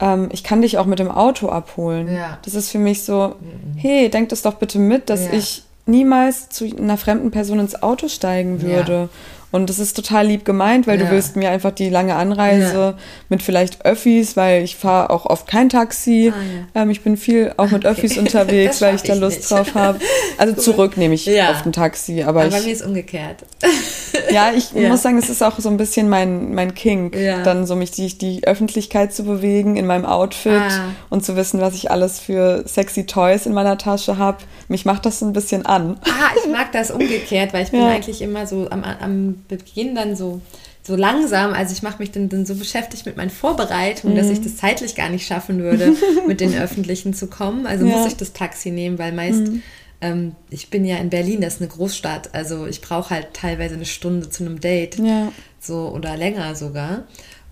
ähm, 0.00 0.28
ich 0.32 0.44
kann 0.44 0.62
dich 0.62 0.78
auch 0.78 0.86
mit 0.86 0.98
dem 0.98 1.10
Auto 1.10 1.48
abholen. 1.48 2.12
Ja. 2.12 2.38
Das 2.44 2.54
ist 2.54 2.70
für 2.70 2.78
mich 2.78 3.02
so, 3.02 3.36
mhm. 3.40 3.78
hey, 3.78 4.08
denk 4.08 4.28
das 4.28 4.42
doch 4.42 4.54
bitte 4.54 4.78
mit, 4.78 5.10
dass 5.10 5.26
ja. 5.26 5.32
ich 5.32 5.64
niemals 5.86 6.48
zu 6.50 6.66
einer 6.66 6.96
fremden 6.96 7.30
Person 7.30 7.58
ins 7.58 7.82
Auto 7.82 8.08
steigen 8.08 8.62
würde. 8.62 8.92
Ja. 8.92 9.08
Und 9.50 9.70
das 9.70 9.78
ist 9.78 9.96
total 9.96 10.26
lieb 10.26 10.44
gemeint, 10.44 10.86
weil 10.86 11.00
ja. 11.00 11.06
du 11.06 11.10
willst 11.10 11.36
mir 11.36 11.50
einfach 11.50 11.70
die 11.70 11.88
lange 11.88 12.14
Anreise 12.16 12.78
ja. 12.78 12.94
mit 13.30 13.42
vielleicht 13.42 13.84
Öffis, 13.84 14.36
weil 14.36 14.62
ich 14.62 14.76
fahre 14.76 15.08
auch 15.08 15.24
oft 15.24 15.46
kein 15.46 15.70
Taxi. 15.70 16.32
Ah, 16.34 16.82
ähm, 16.82 16.90
ich 16.90 17.00
bin 17.00 17.16
viel 17.16 17.54
auch 17.56 17.70
mit 17.70 17.86
Öffis 17.86 18.18
unterwegs, 18.18 18.82
weil 18.82 18.96
ich 18.96 19.02
da 19.02 19.14
Lust 19.14 19.38
nicht. 19.38 19.50
drauf 19.50 19.74
habe. 19.74 20.00
Also 20.36 20.54
cool. 20.54 20.62
zurück 20.62 20.96
nehme 20.98 21.14
ich 21.14 21.28
oft 21.28 21.64
ein 21.64 21.72
Taxi. 21.72 22.22
Aber, 22.22 22.40
aber 22.40 22.48
ich, 22.48 22.54
bei 22.56 22.60
mir 22.60 22.72
ist 22.72 22.84
umgekehrt. 22.84 23.44
ja, 24.30 24.52
ich 24.54 24.74
muss 24.74 25.02
sagen, 25.02 25.16
es 25.18 25.30
ist 25.30 25.42
auch 25.42 25.58
so 25.58 25.70
ein 25.70 25.78
bisschen 25.78 26.10
mein, 26.10 26.54
mein 26.54 26.74
Kink, 26.74 27.16
dann 27.44 27.66
so 27.66 27.74
mich 27.74 27.90
die, 27.90 28.16
die 28.18 28.46
Öffentlichkeit 28.46 29.14
zu 29.14 29.24
bewegen 29.24 29.76
in 29.76 29.86
meinem 29.86 30.04
Outfit 30.04 30.52
ah. 30.52 30.90
und 31.08 31.24
zu 31.24 31.36
wissen, 31.36 31.60
was 31.60 31.74
ich 31.74 31.90
alles 31.90 32.20
für 32.20 32.64
sexy 32.66 33.06
Toys 33.06 33.46
in 33.46 33.54
meiner 33.54 33.78
Tasche 33.78 34.18
habe. 34.18 34.38
Mich 34.68 34.84
macht 34.84 35.06
das 35.06 35.20
so 35.20 35.26
ein 35.26 35.32
bisschen 35.32 35.64
an. 35.64 35.98
Ah, 36.04 36.30
ich 36.42 36.50
mag 36.50 36.70
das 36.72 36.90
umgekehrt, 36.90 37.54
weil 37.54 37.64
ich 37.64 37.70
bin 37.70 37.80
eigentlich 37.82 38.20
immer 38.20 38.46
so 38.46 38.68
am, 38.70 38.84
am 38.84 39.37
Beginn 39.46 39.94
dann 39.94 40.16
so, 40.16 40.40
so 40.82 40.96
langsam, 40.96 41.52
also 41.52 41.72
ich 41.72 41.82
mache 41.82 41.98
mich 41.98 42.10
dann, 42.10 42.28
dann 42.28 42.46
so 42.46 42.54
beschäftigt 42.54 43.06
mit 43.06 43.16
meinen 43.16 43.30
Vorbereitungen, 43.30 44.14
mhm. 44.14 44.20
dass 44.20 44.30
ich 44.30 44.40
mhm. 44.40 44.44
das 44.44 44.56
zeitlich 44.56 44.94
gar 44.94 45.10
nicht 45.10 45.26
schaffen 45.26 45.60
würde, 45.60 45.94
mit 46.26 46.40
den 46.40 46.54
Öffentlichen 46.54 47.14
zu 47.14 47.28
kommen. 47.28 47.66
Also 47.66 47.86
ja. 47.86 47.96
muss 47.96 48.06
ich 48.06 48.16
das 48.16 48.32
Taxi 48.32 48.70
nehmen, 48.70 48.98
weil 48.98 49.12
meist, 49.12 49.48
mhm. 49.48 49.62
ähm, 50.00 50.32
ich 50.50 50.70
bin 50.70 50.84
ja 50.84 50.96
in 50.96 51.10
Berlin, 51.10 51.40
das 51.40 51.54
ist 51.54 51.60
eine 51.60 51.70
Großstadt, 51.70 52.34
also 52.34 52.66
ich 52.66 52.80
brauche 52.80 53.10
halt 53.10 53.34
teilweise 53.34 53.74
eine 53.74 53.86
Stunde 53.86 54.30
zu 54.30 54.44
einem 54.44 54.60
Date. 54.60 54.98
Ja. 54.98 55.32
So 55.60 55.88
oder 55.88 56.16
länger 56.16 56.54
sogar. 56.54 57.04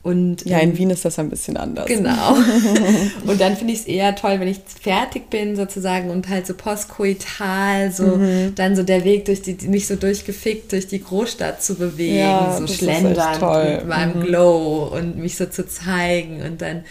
Und, 0.06 0.46
ja, 0.46 0.60
in 0.60 0.70
ähm, 0.70 0.78
Wien 0.78 0.90
ist 0.90 1.04
das 1.04 1.18
ein 1.18 1.30
bisschen 1.30 1.56
anders. 1.56 1.86
Genau. 1.86 2.36
und 3.26 3.40
dann 3.40 3.56
finde 3.56 3.72
ich 3.72 3.80
es 3.80 3.86
eher 3.86 4.14
toll, 4.14 4.38
wenn 4.38 4.46
ich 4.46 4.60
fertig 4.80 5.30
bin 5.30 5.56
sozusagen 5.56 6.10
und 6.10 6.28
halt 6.28 6.46
so 6.46 6.54
postkoital 6.54 7.90
so 7.90 8.04
mhm. 8.16 8.54
dann 8.54 8.76
so 8.76 8.84
der 8.84 9.02
Weg 9.02 9.24
durch 9.24 9.42
die, 9.42 9.56
mich 9.66 9.88
so 9.88 9.96
durchgefickt 9.96 10.70
durch 10.70 10.86
die 10.86 11.02
Großstadt 11.02 11.60
zu 11.60 11.74
bewegen, 11.74 12.18
ja, 12.18 12.56
so 12.56 12.68
schlendern 12.68 13.40
mit 13.64 13.88
meinem 13.88 14.20
mhm. 14.20 14.22
Glow 14.22 14.92
und 14.96 15.18
mich 15.18 15.36
so 15.36 15.46
zu 15.46 15.66
zeigen 15.66 16.40
und 16.40 16.62
dann 16.62 16.84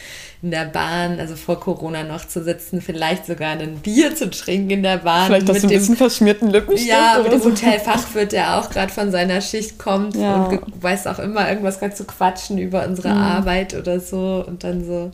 in 0.46 0.52
der 0.52 0.66
Bahn, 0.66 1.20
also 1.20 1.36
vor 1.36 1.60
Corona 1.60 2.04
noch 2.04 2.28
zu 2.28 2.44
sitzen, 2.44 2.80
vielleicht 2.80 3.26
sogar 3.26 3.54
ein 3.54 3.80
Bier 3.80 4.16
zu 4.16 4.30
trinken 4.30 4.70
in 4.70 4.84
der 4.84 4.98
Bahn. 4.98 5.26
Vielleicht 5.26 5.48
mit 5.48 5.64
dem 5.64 5.70
bisschen 5.70 5.98
verschmierten 5.98 6.52
Lippenstift 6.52 6.88
Ja, 6.88 7.20
mit 7.24 7.32
dem 7.32 7.42
so. 7.42 7.50
Hotelfachwirt, 7.50 8.32
der 8.32 8.60
auch 8.60 8.70
gerade 8.70 8.94
von 8.94 9.10
seiner 9.10 9.42
Schicht 9.42 9.80
kommt 9.80 10.16
ja. 10.16 10.46
und 10.46 10.62
weiß 10.84 11.08
auch 11.08 11.18
immer 11.18 11.50
irgendwas 11.50 11.80
gerade 11.80 11.96
zu 11.96 12.04
quatschen 12.04 12.60
über 12.60 12.86
unsere 12.88 13.10
mhm. 13.10 13.18
Arbeit 13.18 13.74
oder 13.74 14.00
so 14.00 14.46
und 14.48 14.64
dann 14.64 14.86
so 14.86 15.10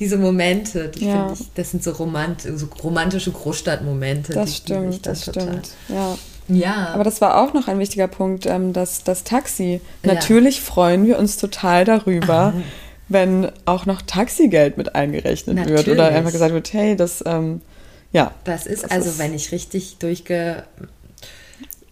diese 0.00 0.16
Momente, 0.16 0.88
die 0.88 1.04
ja. 1.04 1.30
ich, 1.30 1.52
das 1.54 1.72
sind 1.72 1.84
so, 1.84 1.90
romant 1.90 2.40
so 2.40 2.66
romantische 2.82 3.30
Großstadtmomente. 3.30 4.32
Das 4.32 4.56
stimmt, 4.56 5.04
das 5.04 5.26
total. 5.26 5.42
stimmt, 5.42 5.68
ja. 5.88 6.16
Ja. 6.48 6.88
Aber 6.94 7.04
das 7.04 7.20
war 7.20 7.40
auch 7.40 7.52
noch 7.52 7.68
ein 7.68 7.78
wichtiger 7.78 8.08
Punkt, 8.08 8.46
ähm, 8.46 8.72
dass 8.72 9.04
das 9.04 9.22
Taxi. 9.24 9.80
Natürlich 10.02 10.56
ja. 10.56 10.62
freuen 10.62 11.06
wir 11.06 11.18
uns 11.18 11.36
total 11.36 11.84
darüber, 11.84 12.54
wenn 13.08 13.50
auch 13.64 13.86
noch 13.86 14.02
Taxigeld 14.02 14.76
mit 14.76 14.94
eingerechnet 14.94 15.56
Natürlich. 15.56 15.86
wird 15.86 15.96
oder 15.96 16.08
einfach 16.08 16.32
gesagt 16.32 16.54
wird, 16.54 16.72
hey, 16.72 16.96
das, 16.96 17.22
ähm, 17.26 17.60
ja. 18.12 18.34
Das 18.44 18.66
ist 18.66 18.84
das 18.84 18.90
also, 18.90 19.10
ist 19.10 19.18
wenn 19.18 19.34
ich 19.34 19.52
richtig 19.52 19.98
durchge 19.98 20.64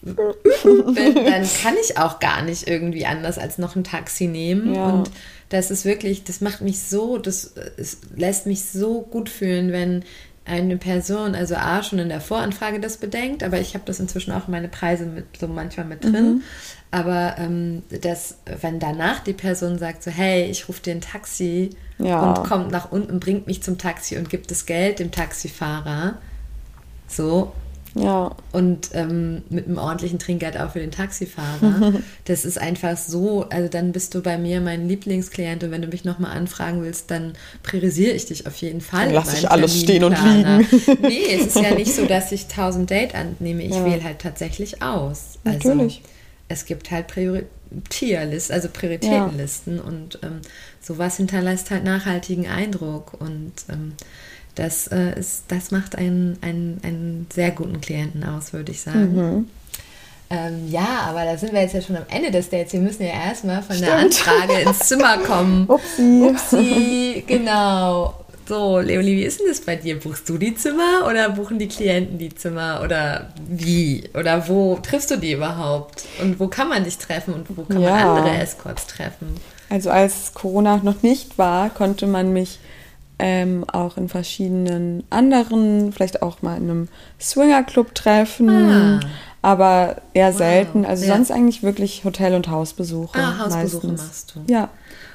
bin, 0.03 1.15
dann 1.15 1.49
kann 1.63 1.75
ich 1.83 1.99
auch 1.99 2.21
gar 2.21 2.43
nicht 2.43 2.67
irgendwie 2.69 3.07
anders 3.07 3.39
als 3.39 3.59
noch 3.59 3.77
ein 3.77 3.85
Taxi 3.85 4.27
nehmen. 4.27 4.75
Ja. 4.75 4.87
Und 4.87 5.11
das 5.51 5.71
ist 5.71 5.85
wirklich, 5.85 6.25
das 6.25 6.41
macht 6.41 6.63
mich 6.63 6.81
so, 6.81 7.19
das 7.19 7.55
lässt 8.17 8.47
mich 8.47 8.65
so 8.65 9.03
gut 9.03 9.29
fühlen, 9.29 9.73
wenn 9.73 10.05
eine 10.45 10.77
Person, 10.77 11.35
also 11.35 11.55
A, 11.55 11.83
schon 11.83 11.99
in 11.99 12.09
der 12.09 12.21
Voranfrage 12.21 12.81
das 12.81 12.97
bedenkt, 12.97 13.43
aber 13.43 13.61
ich 13.61 13.75
habe 13.75 13.85
das 13.87 14.01
inzwischen 14.01 14.33
auch 14.33 14.47
in 14.47 14.53
meine 14.53 14.69
Preise 14.69 15.07
mit, 15.07 15.37
so 15.39 15.47
manchmal 15.47 15.87
mit 15.87 16.03
drin. 16.03 16.35
Mhm. 16.35 16.43
Aber 16.91 17.37
ähm, 17.39 17.83
dass, 18.03 18.39
wenn 18.61 18.81
danach 18.81 19.21
die 19.21 19.33
Person 19.33 19.79
sagt, 19.79 20.03
so, 20.03 20.11
hey, 20.11 20.51
ich 20.51 20.69
rufe 20.69 20.83
dir 20.83 20.93
ein 20.93 21.01
Taxi 21.01 21.71
ja. 21.99 22.21
und 22.21 22.45
kommt 22.49 22.73
nach 22.73 22.91
unten, 22.91 23.21
bringt 23.21 23.47
mich 23.47 23.63
zum 23.63 23.79
Taxi 23.79 24.17
und 24.17 24.29
gibt 24.29 24.51
das 24.51 24.67
Geld 24.67 24.99
dem 24.99 25.13
Taxifahrer, 25.13 26.19
so, 27.07 27.53
ja. 27.95 28.35
Und 28.53 28.91
ähm, 28.95 29.43
mit 29.51 29.67
einem 29.67 29.79
ordentlichen 29.79 30.19
Trinkgeld 30.19 30.59
auch 30.59 30.73
für 30.73 30.79
den 30.79 30.91
Taxifahrer. 30.91 31.95
das 32.25 32.45
ist 32.45 32.59
einfach 32.59 32.97
so, 32.97 33.49
also 33.51 33.69
dann 33.69 33.93
bist 33.93 34.15
du 34.15 34.23
bei 34.23 34.39
mir 34.39 34.61
mein 34.61 34.89
Lieblingsklient 34.89 35.65
und 35.65 35.71
wenn 35.71 35.83
du 35.83 35.89
mich 35.89 36.05
nochmal 36.05 36.37
anfragen 36.37 36.83
willst, 36.83 37.11
dann 37.11 37.33
priorisiere 37.63 38.13
ich 38.13 38.27
dich 38.27 38.47
auf 38.47 38.57
jeden 38.57 38.81
Fall. 38.81 39.07
Dann 39.07 39.15
lass 39.15 39.35
ich 39.35 39.51
alles 39.51 39.81
stehen 39.81 40.05
und 40.05 40.17
liegen. 40.23 40.67
nee, 41.03 41.23
es 41.33 41.49
ist 41.49 41.57
ja 41.57 41.75
nicht 41.75 41.95
so, 41.95 42.07
dass 42.07 42.33
ich 42.33 42.45
1000 42.45 42.89
Date 42.89 43.15
annehme. 43.15 43.63
Ich 43.63 43.75
ja. 43.75 43.85
wähle 43.85 44.05
halt 44.05 44.21
tatsächlich 44.21 44.83
aus. 44.83 45.39
Also, 45.45 45.71
Natürlich. 45.71 46.03
Es 46.49 46.65
gibt 46.65 46.91
halt 46.91 47.07
Prioritierlisten, 47.07 48.55
also 48.55 48.69
Prioritätenlisten 48.69 49.77
ja. 49.77 49.83
und 49.83 50.19
ähm, 50.23 50.41
sowas 50.81 51.17
hinterlässt 51.17 51.71
halt 51.71 51.85
nachhaltigen 51.85 52.49
Eindruck 52.49 53.15
und 53.21 53.53
ähm, 53.69 53.93
das, 54.55 54.89
äh, 54.89 55.19
ist, 55.19 55.45
das 55.49 55.71
macht 55.71 55.97
einen, 55.97 56.39
einen, 56.43 56.81
einen 56.83 57.27
sehr 57.33 57.51
guten 57.51 57.81
Klienten 57.81 58.25
aus, 58.25 58.53
würde 58.53 58.73
ich 58.73 58.81
sagen. 58.81 59.15
Mhm. 59.15 59.49
Ähm, 60.33 60.69
ja, 60.71 61.07
aber 61.09 61.25
da 61.25 61.37
sind 61.37 61.53
wir 61.53 61.61
jetzt 61.61 61.75
ja 61.75 61.83
schon 61.83 61.97
am 61.97 62.05
Ende 62.09 62.31
des 62.31 62.51
Dates. 62.51 62.73
Wir 62.73 62.81
müssen 62.81 63.03
ja 63.03 63.13
erstmal 63.13 63.63
von 63.63 63.75
Stimmt. 63.75 63.91
der 63.91 63.99
Anfrage 63.99 64.61
ins 64.61 64.79
Zimmer 64.81 65.19
kommen. 65.19 65.65
Upsi. 65.69 66.23
Upsi, 66.23 67.25
genau. 67.27 68.15
So, 68.47 68.81
Leonie, 68.81 69.17
wie 69.17 69.23
ist 69.23 69.41
denn 69.41 69.47
das 69.49 69.61
bei 69.61 69.77
dir? 69.77 69.99
Buchst 69.99 70.29
du 70.29 70.37
die 70.37 70.55
Zimmer 70.55 71.07
oder 71.09 71.31
buchen 71.31 71.59
die 71.59 71.69
Klienten 71.69 72.19
die 72.19 72.35
Zimmer? 72.35 72.81
Oder 72.83 73.29
wie? 73.49 74.05
Oder 74.15 74.49
wo 74.49 74.77
triffst 74.83 75.11
du 75.11 75.17
die 75.17 75.33
überhaupt? 75.33 76.05
Und 76.21 76.41
wo 76.41 76.49
kann 76.49 76.69
man 76.69 76.85
dich 76.85 76.99
treffen 76.99 77.35
und 77.35 77.47
wo 77.57 77.63
kann 77.63 77.81
ja. 77.81 77.91
man 77.91 78.19
andere 78.19 78.39
Escorts 78.39 78.87
treffen? 78.89 79.37
Also 79.69 79.91
als 79.91 80.35
Corona 80.35 80.81
noch 80.83 81.03
nicht 81.03 81.39
war, 81.39 81.71
konnte 81.71 82.09
man 82.09 82.33
mich 82.33 82.59
ähm, 83.21 83.65
auch 83.71 83.97
in 83.97 84.09
verschiedenen 84.09 85.05
anderen, 85.11 85.93
vielleicht 85.93 86.23
auch 86.23 86.43
mal 86.43 86.57
in 86.57 86.71
einem 86.71 86.89
Swingerclub 87.21 87.95
treffen. 87.95 88.49
Ah. 88.49 89.01
Aber 89.43 89.97
eher 90.13 90.33
wow. 90.33 90.39
selten. 90.39 90.85
Also 90.85 91.07
ja. 91.07 91.15
sonst 91.15 91.31
eigentlich 91.31 91.63
wirklich 91.63 92.05
Hotel- 92.05 92.35
und 92.35 92.49
Hausbesuche. 92.49 93.19
Ah, 93.19 93.39
Hausbesuche 93.39 93.87
meistens. 93.87 94.07
machst 94.09 94.35
du. 94.35 94.53
Ja. 94.53 94.69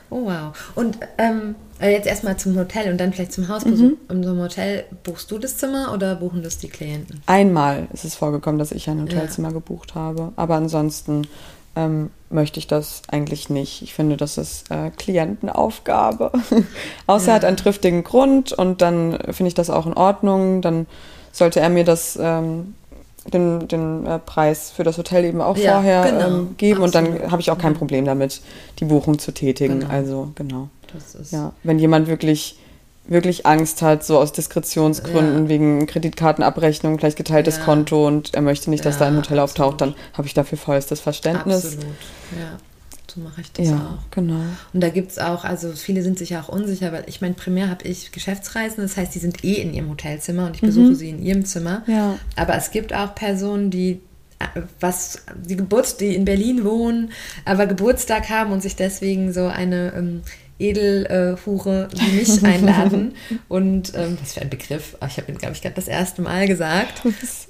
Oh 0.10 0.26
wow. 0.26 0.72
Und 0.76 0.98
ähm, 1.18 1.56
äh, 1.80 1.92
jetzt 1.92 2.08
erstmal 2.08 2.38
zum 2.38 2.56
Hotel 2.58 2.92
und 2.92 3.00
dann 3.00 3.12
vielleicht 3.14 3.34
zum 3.34 3.48
Hausbesuch. 3.48 3.92
Mhm. 3.92 3.98
Und 4.08 4.24
zum 4.24 4.40
Hotel 4.40 4.86
buchst 5.04 5.30
du 5.32 5.38
das 5.38 5.58
Zimmer 5.58 5.92
oder 5.94 6.16
buchen 6.16 6.44
das 6.44 6.58
die 6.58 6.70
Klienten? 6.70 7.22
Einmal 7.26 7.88
ist 7.94 8.06
es 8.06 8.16
vorgekommen, 8.16 8.60
dass 8.60 8.72
ich 8.72 8.90
ein 8.90 9.02
Hotelzimmer 9.02 9.50
ja. 9.50 9.54
gebucht 9.54 9.96
habe. 9.96 10.32
Aber 10.36 10.56
ansonsten 10.56 11.28
ähm, 11.76 12.10
möchte 12.30 12.60
ich 12.60 12.68
das 12.68 13.02
eigentlich 13.10 13.50
nicht. 13.50 13.82
Ich 13.82 13.94
finde, 13.94 14.18
das 14.18 14.38
ist 14.38 14.70
äh, 14.72 14.92
Klientenaufgabe. 14.92 16.32
Außer 17.08 17.28
ja. 17.28 17.32
er 17.32 17.36
hat 17.36 17.46
einen 17.46 17.58
triftigen 17.58 18.04
Grund 18.04 18.54
und 18.54 18.82
dann 18.82 19.18
finde 19.32 19.48
ich 19.48 19.54
das 19.54 19.70
auch 19.70 19.86
in 19.86 19.94
Ordnung. 19.94 20.62
Dann 20.62 20.88
sollte 21.32 21.60
er 21.60 21.70
mir 21.70 21.84
das 21.84 22.18
ähm, 22.22 22.76
den, 23.34 23.68
den 23.68 24.06
äh, 24.06 24.20
Preis 24.20 24.72
für 24.72 24.84
das 24.84 24.98
Hotel 24.98 25.26
eben 25.26 25.42
auch 25.42 25.58
ja, 25.58 25.74
vorher 25.74 26.04
genau. 26.04 26.28
ähm, 26.28 26.56
geben 26.58 26.84
Absolut. 26.84 27.10
und 27.10 27.22
dann 27.22 27.32
habe 27.32 27.42
ich 27.42 27.52
auch 27.52 27.58
kein 27.58 27.74
Problem 27.74 28.06
damit, 28.06 28.42
die 28.80 28.86
Buchung 28.86 29.20
zu 29.20 29.32
tätigen. 29.32 29.80
Genau. 29.82 29.92
Also 29.92 30.32
genau. 30.36 30.70
ja, 31.32 31.54
wenn 31.64 31.80
jemand 31.80 32.08
wirklich 32.08 32.60
wirklich 33.08 33.46
Angst 33.46 33.82
hat, 33.82 34.04
so 34.04 34.18
aus 34.18 34.32
Diskretionsgründen, 34.32 35.44
ja. 35.44 35.50
wegen 35.50 35.86
Kreditkartenabrechnung, 35.86 36.98
gleich 36.98 37.16
geteiltes 37.16 37.58
ja. 37.58 37.64
Konto 37.64 38.08
und 38.08 38.34
er 38.34 38.42
möchte 38.42 38.70
nicht, 38.70 38.86
dass 38.86 38.96
ja, 38.96 39.02
da 39.02 39.08
ein 39.08 39.18
Hotel 39.18 39.40
absolut. 39.40 39.70
auftaucht, 39.70 39.82
dann 39.82 39.96
habe 40.14 40.28
ich 40.28 40.34
dafür 40.34 40.58
vollstes 40.58 41.00
Verständnis. 41.00 41.66
Absolut, 41.66 41.86
ja. 42.32 42.58
So 43.16 43.22
mache 43.22 43.42
ich 43.42 43.52
das 43.54 43.68
ja, 43.68 43.76
auch. 43.76 44.12
genau. 44.12 44.42
Und 44.74 44.82
da 44.82 44.90
gibt 44.90 45.12
es 45.12 45.20
auch, 45.20 45.46
also 45.46 45.72
viele 45.72 46.02
sind 46.02 46.18
sich 46.18 46.32
ja 46.32 46.42
auch 46.42 46.50
unsicher, 46.50 46.92
weil 46.92 47.06
ich 47.08 47.22
meine, 47.22 47.34
primär 47.34 47.70
habe 47.70 47.88
ich 47.88 48.12
Geschäftsreisen, 48.12 48.84
das 48.84 48.98
heißt, 48.98 49.16
die 49.16 49.20
sind 49.20 49.44
eh 49.46 49.54
in 49.54 49.74
ihrem 49.74 49.90
Hotelzimmer 49.90 50.46
und 50.48 50.56
ich 50.56 50.62
besuche 50.62 50.90
mhm. 50.90 50.96
sie 50.96 51.10
in 51.12 51.22
ihrem 51.22 51.46
Zimmer. 51.46 51.84
Ja. 51.88 52.20
Aber 52.36 52.56
es 52.56 52.72
gibt 52.72 52.94
auch 52.94 53.16
Personen, 53.16 53.72
die 53.72 54.02
äh, 54.40 54.62
was 54.82 55.24
die 55.34 55.56
Geburt, 55.56 56.02
die 56.02 56.14
in 56.14 56.26
Berlin 56.26 56.66
wohnen, 56.66 57.12
aber 57.46 57.68
Geburtstag 57.68 58.30
haben 58.30 58.52
und 58.52 58.62
sich 58.62 58.76
deswegen 58.76 59.32
so 59.32 59.48
eine 59.48 59.94
ähm, 59.96 60.22
Edelhure 60.58 61.90
äh, 61.92 62.00
wie 62.00 62.16
mich 62.18 62.44
einladen. 62.44 63.16
und 63.50 63.94
ähm, 63.96 64.18
was 64.22 64.34
für 64.34 64.42
ein 64.42 64.50
Begriff. 64.50 64.96
Ich 65.06 65.18
habe 65.18 65.32
ihn, 65.32 65.38
glaube 65.38 65.54
ich, 65.54 65.62
gerade 65.62 65.76
das 65.76 65.88
erste 65.88 66.22
Mal 66.22 66.48
gesagt. 66.48 67.02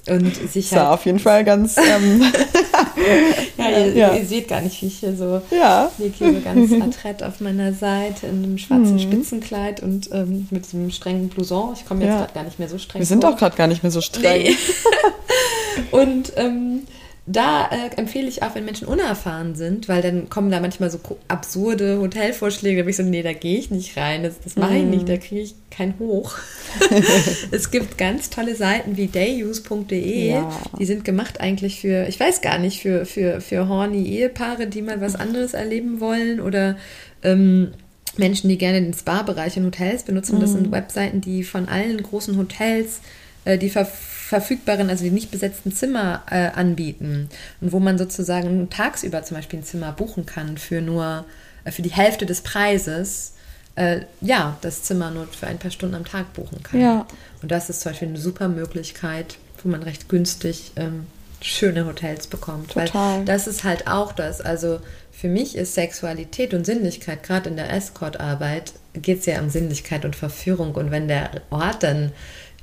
Und 0.08 0.36
sich 0.52 0.72
halt, 0.72 0.88
auf 0.88 1.06
jeden 1.06 1.20
Fall 1.20 1.44
ganz. 1.44 1.78
Ähm, 1.78 2.22
ja, 3.58 3.70
ihr, 3.70 3.94
ja. 3.94 4.14
ihr, 4.16 4.26
seht 4.26 4.48
gar 4.48 4.62
nicht, 4.62 4.82
wie 4.82 4.88
ich 4.88 5.00
hier 5.00 5.16
so 5.16 5.42
ja. 5.52 5.92
liege 5.98 6.16
hier 6.18 6.34
so 6.34 6.42
ganz 6.42 6.72
adrett 6.98 7.22
auf 7.22 7.42
meiner 7.42 7.74
Seite 7.74 8.28
in 8.28 8.44
einem 8.44 8.58
schwarzen 8.58 8.96
mhm. 8.96 9.00
Spitzenkleid 9.00 9.84
und 9.84 10.10
ähm, 10.12 10.48
mit 10.50 10.66
so 10.66 10.78
einem 10.78 10.90
strengen 10.90 11.30
Blouson. 11.30 11.74
Ich 11.76 11.86
komme 11.86 12.02
jetzt 12.02 12.12
ja. 12.12 12.18
gerade 12.20 12.34
gar 12.34 12.44
nicht 12.44 12.60
mehr 12.60 12.70
so 12.70 12.80
streng. 12.80 13.02
Wir 13.02 13.08
sind 13.08 13.24
auch 13.24 13.38
gerade 13.38 13.56
gar 13.56 13.68
nicht 13.68 13.84
mehr 13.84 13.92
so 13.92 14.02
streng. 14.02 14.44
Nee. 14.44 14.56
und 15.92 16.34
ähm, 16.38 16.84
da 17.28 17.70
äh, 17.72 17.96
empfehle 17.98 18.28
ich 18.28 18.44
auch, 18.44 18.54
wenn 18.54 18.66
Menschen 18.66 18.88
unerfahren 18.88 19.56
sind, 19.56 19.90
weil 19.90 20.04
dann 20.04 20.30
kommen 20.30 20.52
da 20.52 20.60
manchmal 20.60 20.92
so 20.92 21.00
absurde 21.28 22.00
Hotelvorschläge, 22.00 22.78
da 22.78 22.84
bin 22.84 22.92
ich 22.92 22.98
so, 22.98 23.04
nee, 23.04 23.24
da 23.24 23.34
gehe 23.34 23.58
ich 23.58 23.72
nicht 23.72 23.98
rein, 23.98 24.22
das, 24.22 24.40
das 24.40 24.56
mache 24.58 24.78
ich 24.78 24.84
nicht, 24.84 25.10
da 25.10 25.18
kriege 25.18 25.42
ich 25.42 25.56
kein 25.72 25.98
Hoch. 25.98 26.36
es 27.52 27.72
gibt 27.72 27.98
ganz 27.98 28.30
tolle 28.30 28.56
Seiten 28.56 28.96
wie 28.96 29.08
dayuse.de, 29.08 30.30
ja. 30.30 30.52
die 30.78 30.86
sind 30.86 31.04
gemacht 31.04 31.42
eigentlich 31.42 31.82
für, 31.82 32.08
ich 32.08 32.20
weiß 32.20 32.42
gar 32.42 32.60
nicht, 32.60 32.82
für, 32.82 33.08
für, 33.08 33.42
für 33.42 33.68
horny 33.68 34.06
Ehepaare, 34.06 34.68
die 34.68 34.84
mal 34.84 35.02
was 35.02 35.16
anderes 35.16 35.56
erleben 35.56 36.00
wollen 36.00 36.40
oder 36.40 36.78
ähm, 37.24 37.72
Menschen, 38.18 38.50
die 38.50 38.60
gerne 38.60 38.82
den 38.82 38.94
Spa-Bereich 38.94 39.58
in 39.58 39.66
Hotels 39.66 40.04
benutzen. 40.04 40.40
Das 40.40 40.52
sind 40.52 40.68
mhm. 40.68 40.72
Webseiten, 40.72 41.22
die 41.22 41.44
von 41.44 41.68
allen 41.68 42.02
großen 42.02 42.38
Hotels 42.38 43.02
äh, 43.46 43.58
die 43.58 43.70
ver 43.70 43.88
verfügbaren, 44.26 44.90
also 44.90 45.04
die 45.04 45.12
nicht 45.12 45.30
besetzten 45.30 45.72
Zimmer 45.72 46.24
äh, 46.32 46.48
anbieten 46.48 47.30
und 47.62 47.72
wo 47.72 47.80
man 47.80 48.00
sozusagen 48.00 48.72
tagsüber 48.72 49.22
zum 49.22 49.38
Beispiel 49.38 49.60
ein 49.60 49.64
Zimmer 49.64 49.92
buchen 49.92 50.26
kann 50.26 50.58
für 50.58 50.82
nur 50.82 51.26
äh, 51.64 51.72
für 51.72 51.84
die 51.84 51.92
Hälfte 51.92 52.26
des 52.26 52.42
Preises. 52.42 53.34
Äh, 53.76 54.02
ja, 54.22 54.58
das 54.62 54.82
Zimmer 54.82 55.12
nur 55.12 55.28
für 55.28 55.46
ein 55.46 55.60
paar 55.60 55.70
Stunden 55.70 55.94
am 55.94 56.06
Tag 56.06 56.34
buchen 56.34 56.64
kann. 56.64 56.82
Ja. 56.82 57.06
Und 57.44 57.52
das 57.52 57.70
ist 57.70 57.82
zum 57.82 57.92
Beispiel 57.92 58.08
eine 58.08 58.18
super 58.18 58.48
Möglichkeit, 58.48 59.38
wo 59.62 59.70
man 59.70 59.84
recht 59.84 60.10
günstig 60.10 60.72
ähm, 60.76 61.06
schöne 61.42 61.86
Hotels 61.86 62.26
bekommt. 62.26 62.72
Total. 62.72 63.20
Weil 63.20 63.26
das 63.26 63.46
ist 63.46 63.64
halt 63.64 63.88
auch 63.88 64.12
das. 64.12 64.42
Also 64.42 64.80
für 65.12 65.28
mich 65.28 65.56
ist 65.56 65.76
Sexualität 65.76 66.56
und 66.56 66.66
Sinnlichkeit, 66.66 67.22
gerade 67.22 67.50
in 67.50 67.58
der 67.58 67.72
Escort-Arbeit, 67.72 68.74
geht 68.94 69.20
es 69.20 69.28
ja 69.28 69.40
um 69.40 69.52
Sinnlichkeit 69.52 70.04
und 70.04 70.16
Verführung. 70.16 70.74
Und 70.74 70.90
wenn 70.90 71.08
der 71.08 71.30
Ort 71.52 71.84
dann 71.84 72.12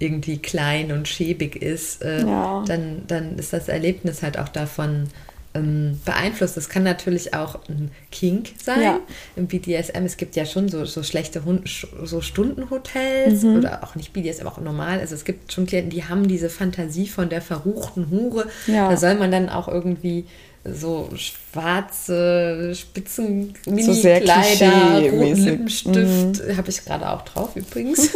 irgendwie 0.02 0.38
klein 0.38 0.92
und 0.92 1.08
schäbig 1.08 1.56
ist, 1.56 2.02
äh, 2.02 2.22
ja. 2.26 2.64
dann, 2.66 3.02
dann 3.06 3.38
ist 3.38 3.52
das 3.52 3.68
Erlebnis 3.68 4.22
halt 4.22 4.38
auch 4.38 4.48
davon 4.48 5.08
ähm, 5.54 6.00
beeinflusst. 6.04 6.56
Das 6.56 6.68
kann 6.68 6.82
natürlich 6.82 7.34
auch 7.34 7.60
ein 7.68 7.90
Kink 8.10 8.50
sein. 8.62 8.82
Ja. 8.82 9.00
Im 9.36 9.46
BDSM, 9.46 10.04
es 10.04 10.16
gibt 10.16 10.34
ja 10.36 10.46
schon 10.46 10.68
so, 10.68 10.84
so 10.84 11.02
schlechte 11.02 11.44
Hund, 11.44 11.68
so 12.02 12.20
Stundenhotels 12.20 13.42
mhm. 13.42 13.58
oder 13.58 13.84
auch 13.84 13.94
nicht 13.94 14.12
BDSM, 14.12 14.46
auch 14.46 14.58
normal. 14.58 15.00
Also 15.00 15.14
es 15.14 15.24
gibt 15.24 15.52
schon 15.52 15.66
Klienten, 15.66 15.90
die 15.90 16.04
haben 16.04 16.26
diese 16.26 16.50
Fantasie 16.50 17.06
von 17.06 17.28
der 17.28 17.42
verruchten 17.42 18.10
Hure. 18.10 18.46
Ja. 18.66 18.90
Da 18.90 18.96
soll 18.96 19.14
man 19.14 19.30
dann 19.30 19.48
auch 19.48 19.68
irgendwie 19.68 20.24
so 20.64 21.08
schwarze 21.16 22.72
Spitzen 22.74 23.54
Mini 23.66 24.00
Kleider, 24.00 25.00
so 25.00 25.16
roten 25.16 25.44
Lippenstift, 25.44 26.46
mm. 26.48 26.56
habe 26.56 26.70
ich 26.70 26.84
gerade 26.84 27.10
auch 27.10 27.22
drauf 27.22 27.56
übrigens, 27.56 28.10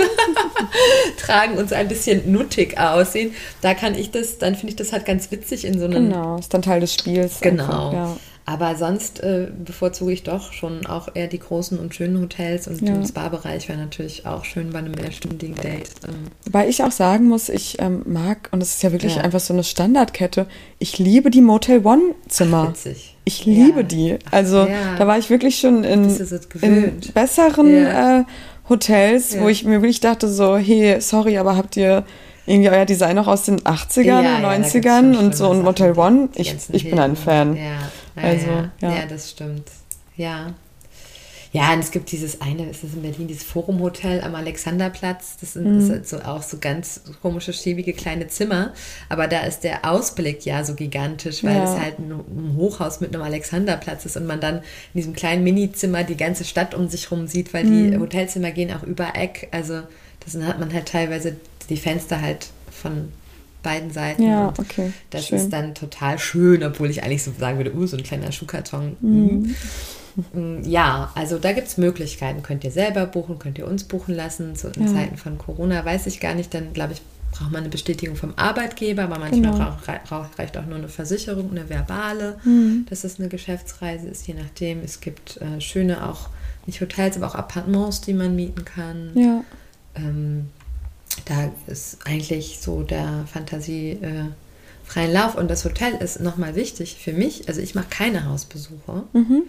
tragen 1.18 1.58
und 1.58 1.68
so 1.68 1.74
ein 1.74 1.88
bisschen 1.88 2.30
nuttig 2.30 2.78
aussehen. 2.78 3.34
Da 3.62 3.74
kann 3.74 3.96
ich 3.96 4.12
das, 4.12 4.38
dann 4.38 4.54
finde 4.54 4.70
ich 4.70 4.76
das 4.76 4.92
halt 4.92 5.06
ganz 5.06 5.30
witzig 5.32 5.64
in 5.64 5.78
so 5.78 5.86
einem. 5.86 6.10
Genau, 6.10 6.38
ist 6.38 6.54
dann 6.54 6.62
Teil 6.62 6.80
des 6.80 6.94
Spiels. 6.94 7.40
Genau. 7.40 7.64
Einfach, 7.64 7.92
ja. 7.92 8.16
Aber 8.48 8.76
sonst 8.76 9.20
äh, 9.24 9.48
bevorzuge 9.64 10.12
ich 10.12 10.22
doch 10.22 10.52
schon 10.52 10.86
auch 10.86 11.08
eher 11.14 11.26
die 11.26 11.40
großen 11.40 11.80
und 11.80 11.96
schönen 11.96 12.20
Hotels 12.22 12.68
und 12.68 12.80
ja. 12.80 12.94
den 12.94 13.04
Spa-Bereich 13.04 13.68
wäre 13.68 13.78
natürlich 13.78 14.24
auch 14.24 14.44
schön 14.44 14.70
bei 14.70 14.78
einem 14.78 14.92
mehrstündigen 14.92 15.56
Date. 15.56 15.90
Ähm. 16.06 16.28
Weil 16.52 16.70
ich 16.70 16.84
auch 16.84 16.92
sagen 16.92 17.26
muss, 17.26 17.48
ich 17.48 17.78
ähm, 17.80 18.02
mag, 18.06 18.48
und 18.52 18.60
das 18.60 18.76
ist 18.76 18.84
ja 18.84 18.92
wirklich 18.92 19.16
ja. 19.16 19.22
einfach 19.22 19.40
so 19.40 19.52
eine 19.52 19.64
Standardkette, 19.64 20.46
ich 20.78 20.98
liebe 20.98 21.30
die 21.30 21.40
Motel 21.40 21.84
One-Zimmer. 21.84 22.72
Ich 23.24 23.44
liebe 23.44 23.80
ja. 23.80 23.82
die. 23.82 24.18
Also 24.30 24.68
da 24.96 25.06
war 25.08 25.18
ich 25.18 25.28
wirklich 25.28 25.58
schon 25.58 25.82
in, 25.82 26.08
in 26.60 27.00
besseren 27.12 27.74
äh, 27.74 28.24
Hotels, 28.68 29.40
wo 29.40 29.48
ich 29.48 29.64
mir 29.64 29.82
wirklich 29.82 29.98
dachte 29.98 30.28
so, 30.28 30.56
hey, 30.56 31.00
sorry, 31.00 31.36
aber 31.38 31.56
habt 31.56 31.76
ihr 31.76 32.04
irgendwie 32.46 32.70
euer 32.70 32.84
Design 32.84 33.16
noch 33.16 33.26
aus 33.26 33.44
den 33.44 33.60
80ern, 33.60 34.04
ja, 34.04 34.38
90ern 34.38 35.14
ja, 35.14 35.18
und 35.18 35.36
so 35.36 35.50
ein 35.50 35.62
Motel 35.62 35.98
One. 35.98 36.28
Ich, 36.34 36.54
ich 36.70 36.88
bin 36.88 36.98
ein 36.98 37.16
Fan. 37.16 37.56
Ja, 37.56 37.90
also, 38.14 38.46
ja. 38.80 38.94
ja, 38.96 39.06
das 39.06 39.30
stimmt. 39.30 39.68
Ja. 40.16 40.54
Ja, 41.56 41.72
und 41.72 41.78
es 41.78 41.90
gibt 41.90 42.12
dieses 42.12 42.42
eine, 42.42 42.68
ist 42.68 42.84
das 42.84 42.92
in 42.92 43.00
Berlin, 43.00 43.28
dieses 43.28 43.44
Forum-Hotel 43.44 44.20
am 44.20 44.34
Alexanderplatz. 44.34 45.38
Das 45.40 45.54
sind, 45.54 45.64
mhm. 45.64 45.90
ist 45.90 46.10
so 46.10 46.18
auch 46.18 46.42
so 46.42 46.58
ganz 46.60 47.00
komische, 47.22 47.54
schäbige 47.54 47.94
kleine 47.94 48.28
Zimmer. 48.28 48.74
Aber 49.08 49.26
da 49.26 49.40
ist 49.40 49.60
der 49.60 49.90
Ausblick 49.90 50.44
ja 50.44 50.64
so 50.64 50.74
gigantisch, 50.74 51.42
weil 51.44 51.56
ja. 51.56 51.64
es 51.64 51.80
halt 51.80 51.98
ein, 51.98 52.12
ein, 52.12 52.56
Hochhaus 52.56 53.00
mit 53.00 53.14
einem 53.14 53.24
Alexanderplatz 53.24 54.04
ist 54.04 54.18
und 54.18 54.26
man 54.26 54.40
dann 54.40 54.56
in 54.56 54.62
diesem 54.94 55.14
kleinen 55.14 55.44
Minizimmer 55.44 56.04
die 56.04 56.16
ganze 56.16 56.44
Stadt 56.44 56.74
um 56.74 56.88
sich 56.88 57.10
rum 57.10 57.26
sieht, 57.26 57.54
weil 57.54 57.64
mhm. 57.64 57.90
die 57.90 57.98
Hotelzimmer 57.98 58.50
gehen 58.50 58.70
auch 58.72 58.82
über 58.82 59.14
Eck. 59.14 59.48
Also 59.50 59.80
das 60.20 60.36
hat 60.42 60.58
man 60.58 60.74
halt 60.74 60.86
teilweise 60.88 61.36
die 61.70 61.76
Fenster 61.76 62.20
halt 62.20 62.48
von 62.70 63.08
beiden 63.62 63.90
Seiten. 63.90 64.22
Ja, 64.22 64.52
okay. 64.56 64.92
Das 65.10 65.26
schön. 65.26 65.38
ist 65.38 65.52
dann 65.52 65.74
total 65.74 66.18
schön, 66.18 66.62
obwohl 66.62 66.90
ich 66.90 67.02
eigentlich 67.02 67.24
so 67.24 67.32
sagen 67.38 67.58
würde, 67.58 67.74
uh, 67.74 67.86
so 67.86 67.96
ein 67.96 68.02
kleiner 68.02 68.30
Schuhkarton. 68.30 68.96
Mhm. 69.00 69.54
Mm, 70.32 70.62
ja, 70.62 71.10
also 71.14 71.38
da 71.38 71.52
gibt 71.52 71.66
es 71.66 71.76
Möglichkeiten. 71.76 72.42
Könnt 72.42 72.64
ihr 72.64 72.70
selber 72.70 73.06
buchen, 73.06 73.38
könnt 73.38 73.58
ihr 73.58 73.66
uns 73.66 73.84
buchen 73.84 74.14
lassen. 74.14 74.54
In 74.76 74.86
ja. 74.86 74.92
Zeiten 74.92 75.16
von 75.16 75.36
Corona 75.36 75.84
weiß 75.84 76.06
ich 76.06 76.20
gar 76.20 76.34
nicht, 76.34 76.54
dann 76.54 76.72
glaube 76.72 76.94
ich, 76.94 77.02
braucht 77.32 77.52
man 77.52 77.62
eine 77.62 77.68
Bestätigung 77.68 78.16
vom 78.16 78.32
Arbeitgeber, 78.36 79.02
aber 79.02 79.18
manchmal 79.18 79.52
genau. 79.52 79.76
reicht 80.38 80.56
auch 80.56 80.64
nur 80.64 80.78
eine 80.78 80.88
Versicherung, 80.88 81.50
eine 81.50 81.68
verbale, 81.68 82.38
mhm. 82.44 82.86
dass 82.88 83.04
es 83.04 83.18
eine 83.18 83.28
Geschäftsreise 83.28 84.08
ist, 84.08 84.26
je 84.26 84.34
nachdem. 84.34 84.80
Es 84.82 85.00
gibt 85.00 85.38
äh, 85.38 85.60
schöne 85.60 86.08
auch, 86.08 86.28
nicht 86.66 86.80
Hotels, 86.80 87.16
aber 87.16 87.26
auch 87.26 87.34
Appartements, 87.34 88.00
die 88.00 88.14
man 88.14 88.34
mieten 88.34 88.64
kann. 88.64 89.10
Ja. 89.14 89.44
Ähm, 89.96 90.46
da 91.24 91.50
ist 91.66 91.98
eigentlich 92.04 92.58
so 92.60 92.82
der 92.82 93.24
Fantasie 93.32 93.92
äh, 93.92 94.24
freien 94.84 95.12
Lauf. 95.12 95.36
Und 95.36 95.50
das 95.50 95.64
Hotel 95.64 95.94
ist 95.94 96.20
nochmal 96.20 96.54
wichtig 96.54 96.96
für 97.00 97.12
mich. 97.12 97.48
Also 97.48 97.60
ich 97.60 97.74
mache 97.74 97.88
keine 97.90 98.28
Hausbesuche, 98.28 99.04
mhm. 99.12 99.42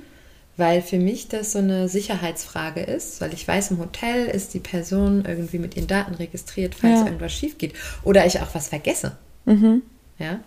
weil 0.58 0.82
für 0.82 0.98
mich 0.98 1.28
das 1.28 1.52
so 1.52 1.60
eine 1.60 1.88
Sicherheitsfrage 1.88 2.82
ist, 2.82 3.22
weil 3.22 3.34
ich 3.34 3.48
weiß, 3.48 3.72
im 3.72 3.80
Hotel 3.80 4.28
ist 4.28 4.54
die 4.54 4.60
Person 4.60 5.26
irgendwie 5.26 5.60
mit 5.60 5.76
ihren 5.76 5.88
Daten 5.88 6.16
registriert, 6.16 6.76
falls 6.76 7.00
ja. 7.00 7.06
irgendwas 7.06 7.34
schief 7.34 7.58
geht. 7.58 7.74
Oder 8.04 8.26
ich 8.26 8.40
auch 8.42 8.54
was 8.54 8.70
vergesse. 8.70 9.18
Mhm. 9.46 9.84
Ja 10.20 10.40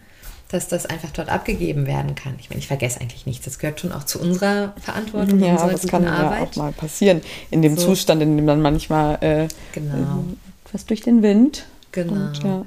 dass 0.51 0.67
das 0.69 0.87
einfach 0.87 1.11
dort 1.11 1.29
abgegeben 1.29 1.87
werden 1.87 2.15
kann. 2.15 2.35
Ich 2.41 2.51
meine, 2.51 2.59
ich 2.59 2.67
vergesse 2.67 3.01
eigentlich 3.01 3.25
nichts. 3.25 3.45
Das 3.45 3.59
gehört 3.59 3.81
schon 3.81 3.93
auch 3.93 4.05
zu 4.05 4.21
unserer 4.21 4.75
Verantwortung. 4.81 5.39
Ja, 5.41 5.57
aber 5.59 5.73
das 5.73 5.87
kann 5.87 6.07
Arbeit. 6.07 6.41
ja 6.41 6.47
auch 6.47 6.57
mal 6.57 6.73
passieren. 6.73 7.21
In 7.51 7.63
dem 7.63 7.77
so. 7.77 7.87
Zustand, 7.87 8.21
in 8.23 8.37
dem 8.37 8.45
man 8.45 8.61
manchmal 8.61 9.19
äh, 9.21 9.49
genau. 9.73 10.25
Was 10.73 10.87
durch 10.87 11.01
den 11.01 11.23
Wind. 11.23 11.67
Genau. 11.93 12.13
Und, 12.13 12.43
ja. 12.43 12.65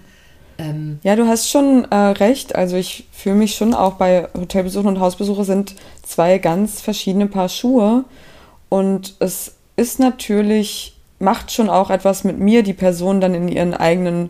Ähm, 0.58 1.00
ja, 1.04 1.16
du 1.16 1.28
hast 1.28 1.50
schon 1.50 1.86
äh, 1.90 1.96
recht. 1.96 2.56
Also 2.56 2.76
ich 2.76 3.08
fühle 3.12 3.36
mich 3.36 3.56
schon 3.56 3.74
auch 3.74 3.94
bei 3.94 4.28
Hotelbesuchen 4.38 4.88
und 4.88 5.00
Hausbesuche 5.00 5.46
sind 5.46 5.76
zwei 6.04 6.38
ganz 6.38 6.82
verschiedene 6.82 7.28
Paar 7.28 7.50
Schuhe. 7.50 8.06
Und 8.70 9.16
es 9.20 9.56
ist 9.76 10.00
natürlich, 10.00 10.96
macht 11.20 11.52
schon 11.52 11.70
auch 11.70 11.90
etwas 11.90 12.24
mit 12.24 12.40
mir, 12.40 12.64
die 12.64 12.74
Person 12.74 13.22
dann 13.22 13.34
in 13.34 13.48
ihren 13.48 13.74
eigenen 13.74 14.30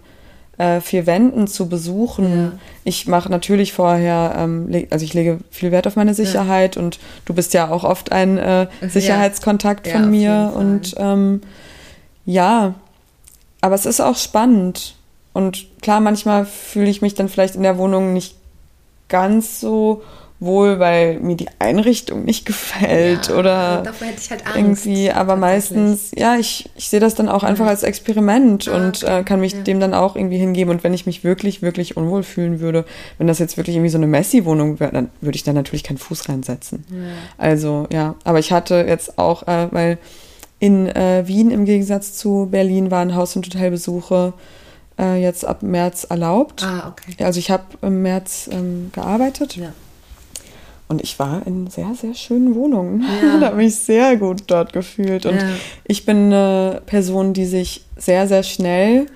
äh, 0.57 0.81
vier 0.81 1.05
Wänden 1.05 1.47
zu 1.47 1.67
besuchen. 1.67 2.37
Ja. 2.37 2.51
Ich 2.83 3.07
mache 3.07 3.29
natürlich 3.29 3.73
vorher, 3.73 4.35
ähm, 4.37 4.69
also 4.89 5.03
ich 5.03 5.13
lege 5.13 5.39
viel 5.49 5.71
Wert 5.71 5.87
auf 5.87 5.95
meine 5.95 6.13
Sicherheit 6.13 6.75
ja. 6.75 6.81
und 6.81 6.99
du 7.25 7.33
bist 7.33 7.53
ja 7.53 7.69
auch 7.69 7.83
oft 7.83 8.11
ein 8.11 8.37
äh, 8.37 8.67
Sicherheitskontakt 8.87 9.87
ja. 9.87 9.93
von 9.93 10.09
mir. 10.09 10.53
Und 10.55 10.95
ähm, 10.97 11.41
ja, 12.25 12.75
aber 13.63 13.75
es 13.75 13.85
ist 13.85 14.01
auch 14.01 14.17
spannend. 14.17 14.95
Und 15.31 15.67
klar, 15.81 16.01
manchmal 16.01 16.45
fühle 16.45 16.89
ich 16.89 17.01
mich 17.01 17.15
dann 17.15 17.29
vielleicht 17.29 17.55
in 17.55 17.63
der 17.63 17.77
Wohnung 17.77 18.11
nicht 18.11 18.35
ganz 19.07 19.61
so 19.61 20.03
wohl, 20.41 20.79
weil 20.79 21.21
mir 21.21 21.37
die 21.37 21.47
Einrichtung 21.59 22.25
nicht 22.25 22.45
gefällt 22.45 23.29
ja, 23.29 23.35
oder 23.35 23.81
davor 23.83 24.07
hätte 24.07 24.19
ich 24.21 24.29
halt 24.29 24.45
Angst, 24.45 24.85
irgendwie, 24.85 25.11
aber 25.11 25.37
meistens, 25.37 26.11
ja, 26.13 26.35
ich, 26.35 26.69
ich 26.75 26.89
sehe 26.89 26.99
das 26.99 27.15
dann 27.15 27.29
auch 27.29 27.43
einfach 27.43 27.65
als 27.65 27.83
Experiment 27.83 28.67
ah, 28.67 28.75
und 28.75 29.03
äh, 29.03 29.23
kann 29.23 29.39
mich 29.39 29.53
ja. 29.53 29.61
dem 29.61 29.79
dann 29.79 29.93
auch 29.93 30.17
irgendwie 30.17 30.39
hingeben 30.39 30.69
und 30.69 30.83
wenn 30.83 30.93
ich 30.93 31.05
mich 31.05 31.23
wirklich, 31.23 31.61
wirklich 31.61 31.95
unwohl 31.95 32.23
fühlen 32.23 32.59
würde, 32.59 32.83
wenn 33.17 33.27
das 33.27 33.39
jetzt 33.39 33.55
wirklich 33.55 33.77
irgendwie 33.77 33.91
so 33.91 33.97
eine 33.97 34.07
Messi-Wohnung 34.07 34.81
wäre, 34.81 34.91
dann 34.91 35.09
würde 35.21 35.37
ich 35.37 35.43
da 35.43 35.53
natürlich 35.53 35.85
keinen 35.85 35.99
Fuß 35.99 36.27
reinsetzen. 36.27 36.83
Ja. 36.89 36.97
Also, 37.37 37.87
ja, 37.93 38.15
aber 38.25 38.39
ich 38.39 38.51
hatte 38.51 38.83
jetzt 38.85 39.17
auch, 39.17 39.47
äh, 39.47 39.69
weil 39.71 39.99
in 40.63 40.87
äh, 40.87 41.27
Wien 41.27 41.51
im 41.51 41.65
Gegensatz 41.65 42.13
zu 42.13 42.47
Berlin 42.49 42.89
waren 42.89 43.15
Haus- 43.15 43.35
und 43.35 43.45
Hotelbesuche 43.45 44.31
äh, 44.97 45.21
jetzt 45.21 45.43
ab 45.43 45.61
März 45.61 46.05
erlaubt. 46.05 46.63
Ah, 46.63 46.87
okay. 46.87 47.21
Also 47.21 47.37
ich 47.37 47.51
habe 47.51 47.65
im 47.81 48.01
März 48.01 48.47
ähm, 48.49 48.89
gearbeitet. 48.93 49.57
Ja. 49.57 49.73
Und 50.87 51.03
ich 51.03 51.19
war 51.19 51.45
in 51.45 51.67
sehr, 51.67 51.93
sehr 51.99 52.13
schönen 52.13 52.55
Wohnungen. 52.55 53.01
Ja. 53.01 53.37
da 53.41 53.47
habe 53.47 53.57
mich 53.57 53.75
sehr 53.75 54.15
gut 54.15 54.43
dort 54.47 54.71
gefühlt. 54.71 55.25
Und 55.25 55.35
ja. 55.35 55.49
ich 55.83 56.05
bin 56.05 56.27
eine 56.31 56.81
Person, 56.85 57.33
die 57.33 57.45
sich 57.45 57.83
sehr, 57.97 58.29
sehr 58.29 58.43
schnell 58.43 59.07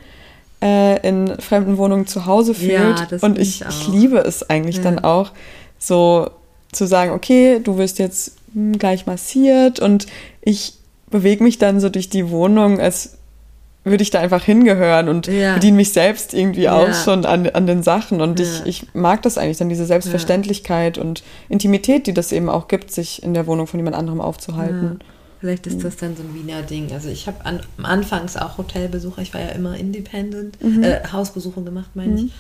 äh, 0.62 1.00
in 1.08 1.40
fremden 1.40 1.78
Wohnungen 1.78 2.08
zu 2.08 2.26
Hause 2.26 2.56
fühlt. 2.56 2.72
Ja, 3.10 3.18
und 3.22 3.40
ich, 3.40 3.62
ich, 3.62 3.68
ich, 3.70 3.88
liebe 3.88 4.18
es 4.18 4.50
eigentlich 4.50 4.82
dann 4.82 5.00
auch, 5.00 5.32
so 5.80 6.30
zu 6.74 6.86
sagen, 6.88 7.12
okay, 7.12 7.62
du 7.64 7.78
wirst 7.78 8.00
jetzt 8.00 8.34
hm, 8.54 8.78
gleich 8.78 9.06
massiert 9.06 9.80
und 9.80 10.08
ich 10.42 10.77
bewege 11.10 11.44
mich 11.44 11.58
dann 11.58 11.80
so 11.80 11.90
durch 11.90 12.10
die 12.10 12.30
Wohnung, 12.30 12.80
als 12.80 13.18
würde 13.84 14.04
ich 14.04 14.10
da 14.10 14.20
einfach 14.20 14.44
hingehören 14.44 15.08
und 15.08 15.28
ja. 15.28 15.54
bediene 15.54 15.78
mich 15.78 15.94
selbst 15.94 16.34
irgendwie 16.34 16.64
ja. 16.64 16.76
auch 16.76 16.94
schon 16.94 17.26
an, 17.26 17.48
an 17.50 17.68
den 17.68 17.84
Sachen. 17.84 18.22
Und 18.22 18.40
ja. 18.40 18.46
ich, 18.46 18.66
ich 18.66 18.94
mag 18.94 19.22
das 19.22 19.38
eigentlich 19.38 19.58
dann, 19.58 19.70
diese 19.70 19.86
Selbstverständlichkeit 19.86 20.98
und 20.98 21.24
Intimität, 21.50 22.08
die 22.08 22.14
das 22.14 22.32
eben 22.32 22.50
auch 22.50 22.68
gibt, 22.68 22.92
sich 22.92 23.24
in 23.24 23.34
der 23.34 23.48
Wohnung 23.48 23.68
von 23.68 23.80
jemand 23.80 23.96
anderem 23.96 24.22
aufzuhalten. 24.22 25.00
Vielleicht 25.40 25.68
ist 25.68 25.84
das 25.84 25.98
dann 25.98 26.16
so 26.16 26.24
ein 26.24 26.34
Wiener 26.34 26.64
Ding. 26.64 26.92
Also 26.92 27.10
ich 27.10 27.28
habe 27.28 27.46
an, 27.46 27.62
anfangs 27.84 28.38
auch 28.38 28.58
Hotelbesucher, 28.58 29.22
ich 29.22 29.34
war 29.34 29.42
ja 29.42 29.50
immer 29.50 29.78
independent, 29.78 30.62
mhm. 30.62 30.84
äh, 30.84 31.00
Hausbesuche 31.12 31.62
gemacht, 31.62 31.92
meine 31.94 32.12
mhm. 32.12 32.18
ich. 32.18 32.34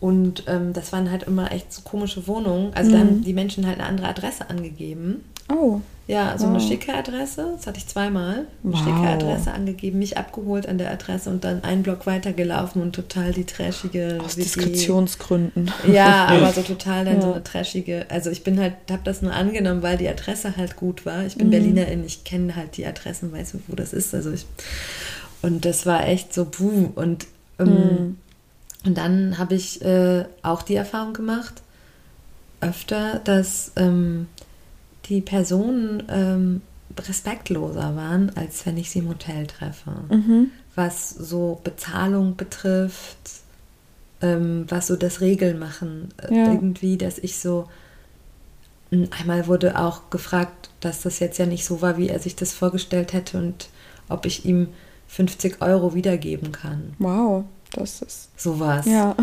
Und 0.00 0.44
ähm, 0.46 0.72
das 0.72 0.92
waren 0.92 1.10
halt 1.10 1.24
immer 1.24 1.52
echt 1.52 1.70
so 1.72 1.82
komische 1.82 2.26
Wohnungen. 2.26 2.72
Also 2.74 2.90
mhm. 2.90 2.94
da 2.94 2.98
haben 3.00 3.24
die 3.24 3.34
Menschen 3.34 3.66
halt 3.66 3.78
eine 3.78 3.86
andere 3.86 4.08
Adresse 4.08 4.48
angegeben. 4.48 5.22
Oh. 5.52 5.80
Ja, 6.10 6.36
so 6.36 6.46
wow. 6.46 6.54
eine 6.54 6.60
schicke 6.60 6.92
Adresse, 6.92 7.52
das 7.56 7.68
hatte 7.68 7.78
ich 7.78 7.86
zweimal. 7.86 8.48
Eine 8.64 8.72
wow. 8.72 8.78
schicke 8.78 9.08
Adresse 9.08 9.52
angegeben, 9.52 10.00
mich 10.00 10.18
abgeholt 10.18 10.68
an 10.68 10.76
der 10.76 10.90
Adresse 10.90 11.30
und 11.30 11.44
dann 11.44 11.62
einen 11.62 11.84
Block 11.84 12.04
weitergelaufen 12.04 12.82
und 12.82 12.96
total 12.96 13.32
die 13.32 13.44
trashige. 13.44 14.18
Aus 14.20 14.36
WG. 14.36 14.42
Diskretionsgründen. 14.42 15.70
Ja, 15.86 16.24
aber 16.26 16.52
so 16.52 16.62
total 16.62 17.04
dann 17.04 17.16
ja. 17.16 17.22
so 17.22 17.32
eine 17.32 17.44
trashige. 17.44 18.06
Also 18.08 18.30
ich 18.30 18.42
bin 18.42 18.58
halt, 18.58 18.74
habe 18.90 19.02
das 19.04 19.22
nur 19.22 19.32
angenommen, 19.32 19.82
weil 19.82 19.98
die 19.98 20.08
Adresse 20.08 20.56
halt 20.56 20.74
gut 20.74 21.06
war. 21.06 21.26
Ich 21.26 21.36
bin 21.36 21.46
mhm. 21.46 21.52
Berlinerin, 21.52 22.04
ich 22.04 22.24
kenne 22.24 22.56
halt 22.56 22.76
die 22.76 22.86
Adressen, 22.86 23.30
weiß, 23.30 23.54
wo 23.68 23.76
das 23.76 23.92
ist. 23.92 24.12
Also 24.12 24.32
ich, 24.32 24.46
und 25.42 25.64
das 25.64 25.86
war 25.86 26.08
echt 26.08 26.34
so, 26.34 26.44
puh. 26.44 26.90
Und, 26.96 27.28
ähm, 27.60 27.66
mhm. 27.68 28.16
und 28.84 28.98
dann 28.98 29.38
habe 29.38 29.54
ich 29.54 29.80
äh, 29.84 30.24
auch 30.42 30.62
die 30.62 30.74
Erfahrung 30.74 31.12
gemacht, 31.12 31.62
öfter, 32.60 33.20
dass. 33.22 33.70
Ähm, 33.76 34.26
die 35.10 35.20
Personen 35.20 36.04
ähm, 36.08 36.62
respektloser 36.98 37.94
waren, 37.96 38.34
als 38.36 38.64
wenn 38.64 38.76
ich 38.76 38.90
sie 38.90 39.00
im 39.00 39.08
Hotel 39.08 39.46
treffe. 39.46 39.90
Mhm. 40.08 40.50
Was 40.74 41.10
so 41.10 41.60
Bezahlung 41.62 42.36
betrifft, 42.36 43.18
ähm, 44.22 44.64
was 44.68 44.86
so 44.86 44.96
das 44.96 45.20
Regelmachen 45.20 46.08
äh, 46.22 46.34
ja. 46.34 46.52
irgendwie, 46.52 46.96
dass 46.96 47.18
ich 47.18 47.38
so 47.38 47.68
einmal 49.18 49.46
wurde 49.46 49.78
auch 49.78 50.10
gefragt, 50.10 50.70
dass 50.80 51.02
das 51.02 51.20
jetzt 51.20 51.38
ja 51.38 51.46
nicht 51.46 51.64
so 51.64 51.80
war, 51.80 51.96
wie 51.96 52.08
er 52.08 52.18
sich 52.18 52.34
das 52.34 52.52
vorgestellt 52.52 53.12
hätte 53.12 53.38
und 53.38 53.68
ob 54.08 54.26
ich 54.26 54.44
ihm 54.44 54.68
50 55.08 55.62
Euro 55.62 55.94
wiedergeben 55.94 56.52
kann. 56.52 56.94
Wow, 56.98 57.44
das 57.72 58.02
ist 58.02 58.28
sowas. 58.36 58.86
Ja. 58.86 59.16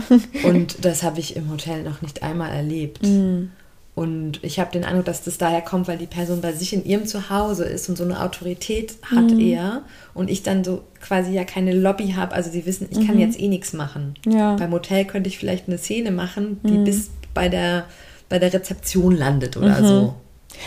und 0.44 0.78
das 0.86 1.04
habe 1.04 1.20
ich 1.20 1.36
im 1.36 1.50
Hotel 1.50 1.84
noch 1.84 2.02
nicht 2.02 2.24
einmal 2.24 2.52
erlebt. 2.52 3.04
Mhm. 3.04 3.52
Und 3.98 4.44
ich 4.44 4.60
habe 4.60 4.72
den 4.72 4.84
Eindruck, 4.84 5.06
dass 5.06 5.24
das 5.24 5.40
daher 5.40 5.62
kommt, 5.62 5.88
weil 5.88 5.98
die 5.98 6.06
Person 6.06 6.40
bei 6.40 6.54
sich 6.54 6.72
in 6.72 6.86
ihrem 6.86 7.08
Zuhause 7.08 7.66
ist 7.66 7.90
und 7.90 7.98
so 7.98 8.04
eine 8.04 8.22
Autorität 8.22 8.94
hat 9.02 9.32
mhm. 9.32 9.40
eher. 9.40 9.82
Und 10.14 10.30
ich 10.30 10.44
dann 10.44 10.64
so 10.64 10.84
quasi 11.02 11.32
ja 11.32 11.44
keine 11.46 11.74
Lobby 11.74 12.14
habe. 12.16 12.36
Also 12.36 12.52
sie 12.52 12.68
wissen, 12.68 12.88
ich 12.92 13.00
mhm. 13.00 13.08
kann 13.08 13.20
jetzt 13.20 13.40
eh 13.40 13.48
nichts 13.48 13.74
machen. 13.74 14.14
Ja. 14.28 14.56
Beim 14.56 14.72
Hotel 14.72 15.06
könnte 15.06 15.30
ich 15.30 15.40
vielleicht 15.40 15.68
eine 15.68 15.80
Szene 15.80 16.12
machen, 16.12 16.60
die 16.62 16.78
mhm. 16.78 16.84
bis 16.84 17.10
bei 17.34 17.50
der, 17.50 17.86
bei 18.30 18.38
der 18.38 18.54
Rezeption 18.54 19.18
landet 19.18 19.58
oder 19.58 19.82
mhm. 19.82 19.88
so. 19.88 20.14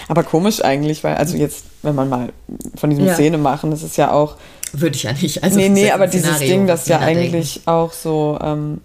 Aber 0.09 0.25
komisch 0.25 0.65
eigentlich, 0.65 1.05
weil, 1.05 1.15
also 1.15 1.37
jetzt, 1.37 1.67
wenn 1.83 1.95
man 1.95 2.09
mal 2.09 2.33
von 2.75 2.91
diesem 2.91 3.07
ja. 3.07 3.15
Szene 3.15 3.39
machen, 3.39 3.71
das 3.71 3.85
ist 3.85 3.97
ja 3.97 4.11
auch. 4.11 4.39
Würde 4.73 4.97
ich 4.97 5.05
ja 5.05 5.13
nicht. 5.13 5.45
Also 5.45 5.57
nee, 5.57 5.69
nee, 5.69 5.93
aber 5.93 6.09
dieses 6.09 6.41
Ding, 6.41 6.67
das 6.67 6.89
ja 6.89 6.99
eigentlich 6.99 7.55
denken. 7.55 7.71
auch 7.71 7.93
so. 7.93 8.41
Ähm, 8.43 8.81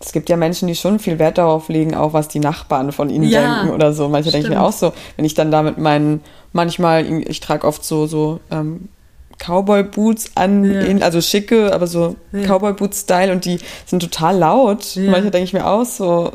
es 0.00 0.12
gibt 0.12 0.30
ja 0.30 0.36
Menschen, 0.36 0.66
die 0.66 0.74
schon 0.74 0.98
viel 0.98 1.18
Wert 1.18 1.36
darauf 1.36 1.68
legen, 1.68 1.94
auch 1.94 2.14
was 2.14 2.28
die 2.28 2.40
Nachbarn 2.40 2.90
von 2.90 3.10
ihnen 3.10 3.28
ja, 3.28 3.60
denken 3.62 3.74
oder 3.74 3.92
so. 3.92 4.08
Manche 4.08 4.30
denken 4.30 4.48
mir 4.48 4.62
auch 4.62 4.72
so, 4.72 4.94
wenn 5.16 5.26
ich 5.26 5.34
dann 5.34 5.50
da 5.50 5.62
mit 5.62 5.76
meinen, 5.76 6.22
manchmal, 6.52 7.04
ich 7.28 7.40
trage 7.40 7.66
oft 7.66 7.84
so, 7.84 8.06
so 8.06 8.40
ähm, 8.50 8.88
Cowboy-Boots 9.38 10.32
an, 10.36 10.64
ja. 10.64 11.04
also 11.04 11.20
schicke, 11.20 11.74
aber 11.74 11.86
so 11.86 12.16
ja. 12.32 12.46
Cowboy-Boots-Style 12.46 13.30
und 13.30 13.44
die 13.44 13.58
sind 13.84 14.00
total 14.00 14.38
laut. 14.38 14.94
Ja. 14.94 15.10
Manchmal 15.10 15.32
denke 15.32 15.44
ich 15.44 15.52
mir 15.52 15.66
auch 15.66 15.84
so, 15.84 16.32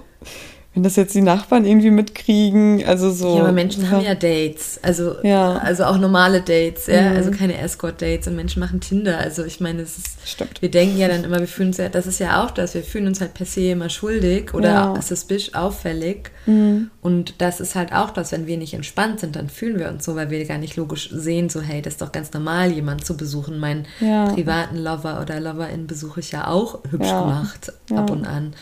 wenn 0.75 0.83
das 0.83 0.97
jetzt 0.97 1.15
die 1.15 1.21
Nachbarn 1.21 1.65
irgendwie 1.65 1.89
mitkriegen, 1.89 2.83
also 2.85 3.09
so. 3.09 3.37
Ja, 3.37 3.43
aber 3.43 3.53
Menschen 3.53 3.89
haben 3.89 4.03
ja 4.03 4.13
Dates, 4.13 4.77
also, 4.81 5.15
ja. 5.23 5.53
also 5.57 5.85
auch 5.85 5.97
normale 5.97 6.41
Dates, 6.41 6.87
ja, 6.87 7.01
mhm. 7.01 7.15
also 7.15 7.31
keine 7.31 7.57
Escort-Dates 7.57 8.27
und 8.27 8.35
Menschen 8.35 8.59
machen 8.59 8.81
Tinder, 8.81 9.17
also 9.17 9.45
ich 9.45 9.61
meine, 9.61 9.81
es 9.81 9.97
ist, 9.97 10.17
Stimmt. 10.25 10.61
wir 10.61 10.69
denken 10.69 10.97
ja 10.97 11.07
dann 11.07 11.23
immer, 11.23 11.39
wir 11.39 11.47
fühlen 11.47 11.69
uns 11.69 11.77
ja, 11.77 11.87
das 11.87 12.07
ist 12.07 12.19
ja 12.19 12.43
auch 12.43 12.51
das, 12.51 12.73
wir 12.73 12.83
fühlen 12.83 13.07
uns 13.07 13.21
halt 13.21 13.33
per 13.33 13.45
se 13.45 13.71
immer 13.71 13.89
schuldig 13.89 14.53
oder 14.53 14.69
ja. 14.69 15.01
suspicious, 15.01 15.53
auffällig 15.53 16.31
mhm. 16.45 16.89
und 17.01 17.35
das 17.39 17.59
ist 17.59 17.75
halt 17.75 17.93
auch 17.93 18.11
das, 18.11 18.31
wenn 18.31 18.47
wir 18.47 18.57
nicht 18.57 18.73
entspannt 18.73 19.19
sind, 19.19 19.35
dann 19.35 19.49
fühlen 19.49 19.79
wir 19.79 19.89
uns 19.89 20.05
so, 20.05 20.15
weil 20.15 20.29
wir 20.29 20.45
gar 20.45 20.57
nicht 20.57 20.75
logisch 20.75 21.09
sehen, 21.11 21.49
so 21.49 21.61
hey, 21.61 21.81
das 21.81 21.93
ist 21.93 22.01
doch 22.01 22.11
ganz 22.11 22.33
normal, 22.33 22.71
jemanden 22.71 23.03
zu 23.03 23.17
besuchen, 23.17 23.59
meinen 23.59 23.85
privaten 23.99 24.77
Lover 24.77 25.21
oder 25.21 25.39
Loverin 25.39 25.87
besuche 25.87 26.19
ich 26.19 26.31
ja 26.31 26.47
auch 26.47 26.79
hübsch 26.89 27.09
gemacht, 27.09 27.73
ab 27.91 28.09
und 28.09 28.25
an 28.25 28.53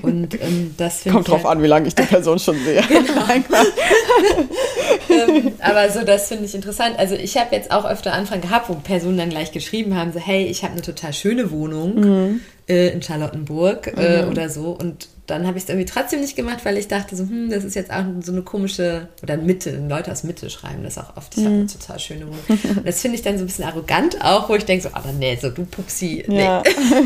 und 0.00 0.40
ähm, 0.40 0.74
das 0.76 1.04
Kommt 1.10 1.28
drauf 1.28 1.44
halt, 1.44 1.56
an, 1.56 1.62
wie 1.62 1.66
lange 1.66 1.88
ich 1.88 1.94
die 1.94 2.02
Person 2.02 2.38
schon 2.38 2.56
sehe. 2.56 2.82
Genau. 2.92 3.22
ähm, 5.08 5.52
aber 5.60 5.90
so, 5.90 6.04
das 6.04 6.28
finde 6.28 6.44
ich 6.44 6.54
interessant. 6.54 6.98
Also 6.98 7.14
ich 7.14 7.36
habe 7.36 7.54
jetzt 7.54 7.70
auch 7.70 7.84
öfter 7.84 8.12
Anfragen 8.12 8.42
gehabt, 8.42 8.68
wo 8.68 8.74
Personen 8.74 9.18
dann 9.18 9.30
gleich 9.30 9.52
geschrieben 9.52 9.96
haben, 9.96 10.12
so 10.12 10.18
hey, 10.18 10.44
ich 10.44 10.62
habe 10.62 10.72
eine 10.72 10.82
total 10.82 11.12
schöne 11.12 11.50
Wohnung 11.50 11.94
mhm. 11.94 12.40
äh, 12.68 12.88
in 12.88 13.02
Charlottenburg 13.02 13.94
äh, 13.96 14.22
mhm. 14.22 14.30
oder 14.30 14.48
so 14.48 14.70
und 14.70 15.08
dann 15.26 15.46
habe 15.46 15.56
ich 15.56 15.64
es 15.64 15.70
irgendwie 15.70 15.86
trotzdem 15.86 16.20
nicht 16.20 16.34
gemacht, 16.34 16.64
weil 16.64 16.76
ich 16.76 16.88
dachte 16.88 17.14
so, 17.14 17.22
hm, 17.22 17.48
das 17.48 17.62
ist 17.62 17.76
jetzt 17.76 17.92
auch 17.92 18.04
so 18.22 18.32
eine 18.32 18.42
komische, 18.42 19.08
oder 19.22 19.36
Mitte, 19.36 19.76
Leute 19.88 20.10
aus 20.10 20.24
Mitte 20.24 20.50
schreiben 20.50 20.82
das 20.82 20.98
auch 20.98 21.16
oft. 21.16 21.36
Ich 21.36 21.42
mhm. 21.42 21.46
habe 21.46 21.54
eine 21.54 21.66
total 21.68 21.98
schöne 22.00 22.26
Wohnung. 22.26 22.76
Und 22.76 22.86
das 22.86 23.00
finde 23.00 23.16
ich 23.16 23.22
dann 23.22 23.38
so 23.38 23.44
ein 23.44 23.46
bisschen 23.46 23.64
arrogant 23.64 24.20
auch, 24.24 24.48
wo 24.48 24.56
ich 24.56 24.64
denke 24.64 24.82
so, 24.82 24.88
ah, 24.92 25.02
nee, 25.16 25.38
so 25.40 25.50
du 25.50 25.64
Pupsi, 25.64 26.24
nee. 26.26 26.42
Ja. 26.42 26.64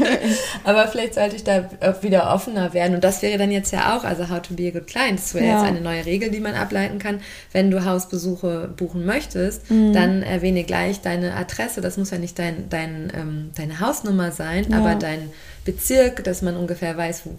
Aber 0.64 0.88
vielleicht 0.88 1.14
sollte 1.14 1.36
ich 1.36 1.44
da 1.44 1.68
wieder 2.00 2.32
offener 2.32 2.72
werden. 2.72 2.94
Und 2.94 3.04
das 3.04 3.20
wäre 3.20 3.36
dann 3.36 3.50
jetzt 3.50 3.70
ja 3.72 3.96
auch, 3.96 4.04
also 4.04 4.30
How 4.30 4.40
to 4.40 4.54
be 4.54 4.68
a 4.68 4.70
good 4.70 4.86
client, 4.86 5.18
das 5.18 5.34
wäre 5.34 5.44
ja. 5.44 5.58
jetzt 5.58 5.68
eine 5.68 5.82
neue 5.82 6.06
Regel, 6.06 6.30
die 6.30 6.40
man 6.40 6.54
ableiten 6.54 6.98
kann. 6.98 7.20
Wenn 7.52 7.70
du 7.70 7.84
Hausbesuche 7.84 8.70
buchen 8.74 9.04
möchtest, 9.04 9.70
mhm. 9.70 9.92
dann 9.92 10.22
erwähne 10.22 10.64
gleich 10.64 11.02
deine 11.02 11.34
Adresse. 11.34 11.82
Das 11.82 11.98
muss 11.98 12.10
ja 12.10 12.18
nicht 12.18 12.38
dein, 12.38 12.70
dein, 12.70 13.12
ähm, 13.14 13.50
deine 13.54 13.80
Hausnummer 13.80 14.32
sein, 14.32 14.66
ja. 14.70 14.78
aber 14.78 14.94
dein 14.94 15.30
Bezirk, 15.66 16.24
dass 16.24 16.40
man 16.40 16.56
ungefähr 16.56 16.96
weiß, 16.96 17.22
wo, 17.24 17.34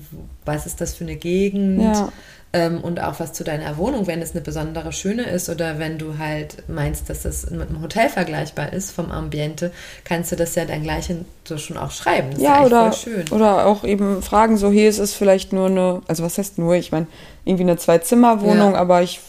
was 0.46 0.68
ist 0.68 0.80
das 0.80 0.94
für 0.94 1.06
eine 1.06 1.16
Gegend 1.16 1.82
ja. 1.82 2.12
ähm, 2.54 2.82
und 2.82 3.00
auch 3.00 3.20
was 3.20 3.34
zu 3.34 3.44
deiner 3.44 3.78
Wohnung, 3.78 4.06
wenn 4.06 4.22
es 4.22 4.34
eine 4.34 4.42
besondere 4.42 4.92
schöne 4.92 5.24
ist 5.24 5.50
oder 5.50 5.80
wenn 5.80 5.98
du 5.98 6.20
halt 6.20 6.64
meinst, 6.68 7.10
dass 7.10 7.24
das 7.24 7.50
mit 7.50 7.70
einem 7.70 7.82
Hotel 7.82 8.10
vergleichbar 8.10 8.74
ist 8.74 8.92
vom 8.92 9.12
Ambiente, 9.12 9.72
kannst 10.04 10.32
du 10.32 10.36
das 10.36 10.54
ja 10.54 10.66
dann 10.66 10.84
gleich 10.84 11.10
so 11.46 11.58
schon 11.58 11.78
auch 11.78 11.92
schreiben. 11.92 12.32
Das 12.32 12.42
ja, 12.42 12.64
oder, 12.64 12.94
oder 13.32 13.66
auch 13.66 13.84
eben 13.84 14.22
fragen, 14.22 14.58
so 14.58 14.70
hier 14.70 14.90
ist 14.90 15.00
es 15.00 15.14
vielleicht 15.16 15.54
nur 15.54 15.68
eine, 15.68 16.02
also 16.08 16.24
was 16.24 16.38
heißt 16.38 16.60
nur, 16.60 16.76
ich 16.76 16.92
meine, 16.92 17.08
irgendwie 17.46 17.64
eine 17.64 17.78
Zwei-Zimmer-Wohnung, 17.78 18.74
ja. 18.74 18.78
aber 18.78 19.02
ich 19.02 19.22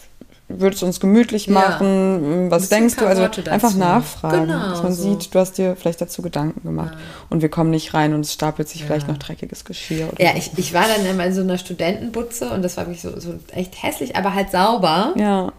würde 0.48 0.74
es 0.74 0.82
uns 0.82 0.98
gemütlich 0.98 1.48
machen? 1.48 2.44
Ja. 2.44 2.50
Was 2.50 2.68
denkst 2.68 2.96
du? 2.96 3.06
Also 3.06 3.22
einfach 3.50 3.74
nachfragen, 3.74 4.46
genau, 4.46 4.70
dass 4.70 4.82
man 4.82 4.94
so. 4.94 5.02
sieht, 5.02 5.34
du 5.34 5.38
hast 5.38 5.58
dir 5.58 5.76
vielleicht 5.76 6.00
dazu 6.00 6.22
Gedanken 6.22 6.66
gemacht 6.66 6.94
ja. 6.94 7.00
und 7.28 7.42
wir 7.42 7.50
kommen 7.50 7.70
nicht 7.70 7.92
rein 7.94 8.14
und 8.14 8.22
es 8.22 8.32
stapelt 8.32 8.68
sich 8.68 8.80
ja. 8.80 8.86
vielleicht 8.86 9.08
noch 9.08 9.18
dreckiges 9.18 9.64
Geschirr. 9.64 10.08
ja, 10.18 10.32
so. 10.32 10.38
ich, 10.38 10.50
ich 10.56 10.74
war 10.74 10.86
dann 10.88 11.04
immer 11.06 11.26
in 11.26 11.34
so 11.34 11.42
einer 11.42 11.58
Studentenbutze 11.58 12.50
und 12.50 12.62
das 12.62 12.76
war 12.76 12.86
wirklich 12.86 13.02
so, 13.02 13.18
so 13.20 13.34
echt 13.52 13.82
hässlich, 13.82 14.16
aber 14.16 14.34
halt 14.34 14.50
sauber. 14.50 15.12
Ja. 15.16 15.52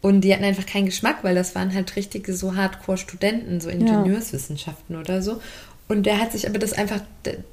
Und 0.00 0.20
die 0.20 0.32
hatten 0.32 0.44
einfach 0.44 0.66
keinen 0.66 0.86
Geschmack, 0.86 1.18
weil 1.22 1.34
das 1.34 1.56
waren 1.56 1.74
halt 1.74 1.96
richtige 1.96 2.32
so 2.32 2.54
Hardcore-Studenten, 2.54 3.60
so 3.60 3.68
Ingenieurswissenschaften 3.68 4.96
oder 4.96 5.22
so. 5.22 5.40
Und 5.88 6.04
der 6.04 6.20
hat 6.20 6.32
sich 6.32 6.46
aber 6.46 6.58
das 6.58 6.74
einfach, 6.74 7.00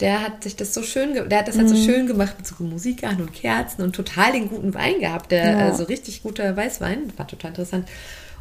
der 0.02 0.22
hat 0.22 0.44
sich 0.44 0.58
das 0.58 0.74
so 0.74 0.84
schön, 0.84 1.14
der 1.14 1.40
hat 1.40 1.48
das 1.48 1.58
halt 1.58 1.70
mhm. 1.70 1.76
so 1.76 1.84
schön 1.84 2.06
gemacht 2.06 2.36
mit 2.38 2.46
so 2.46 2.62
Musik 2.62 3.06
an 3.06 3.22
und 3.22 3.34
Kerzen 3.34 3.82
und 3.82 3.96
total 3.96 4.34
den 4.34 4.50
guten 4.50 4.74
Wein 4.74 5.00
gehabt, 5.00 5.32
der 5.32 5.52
ja. 5.52 5.58
also 5.60 5.86
richtig 5.86 6.22
guter 6.22 6.56
Weißwein, 6.56 7.14
war 7.16 7.28
total 7.28 7.52
interessant. 7.52 7.88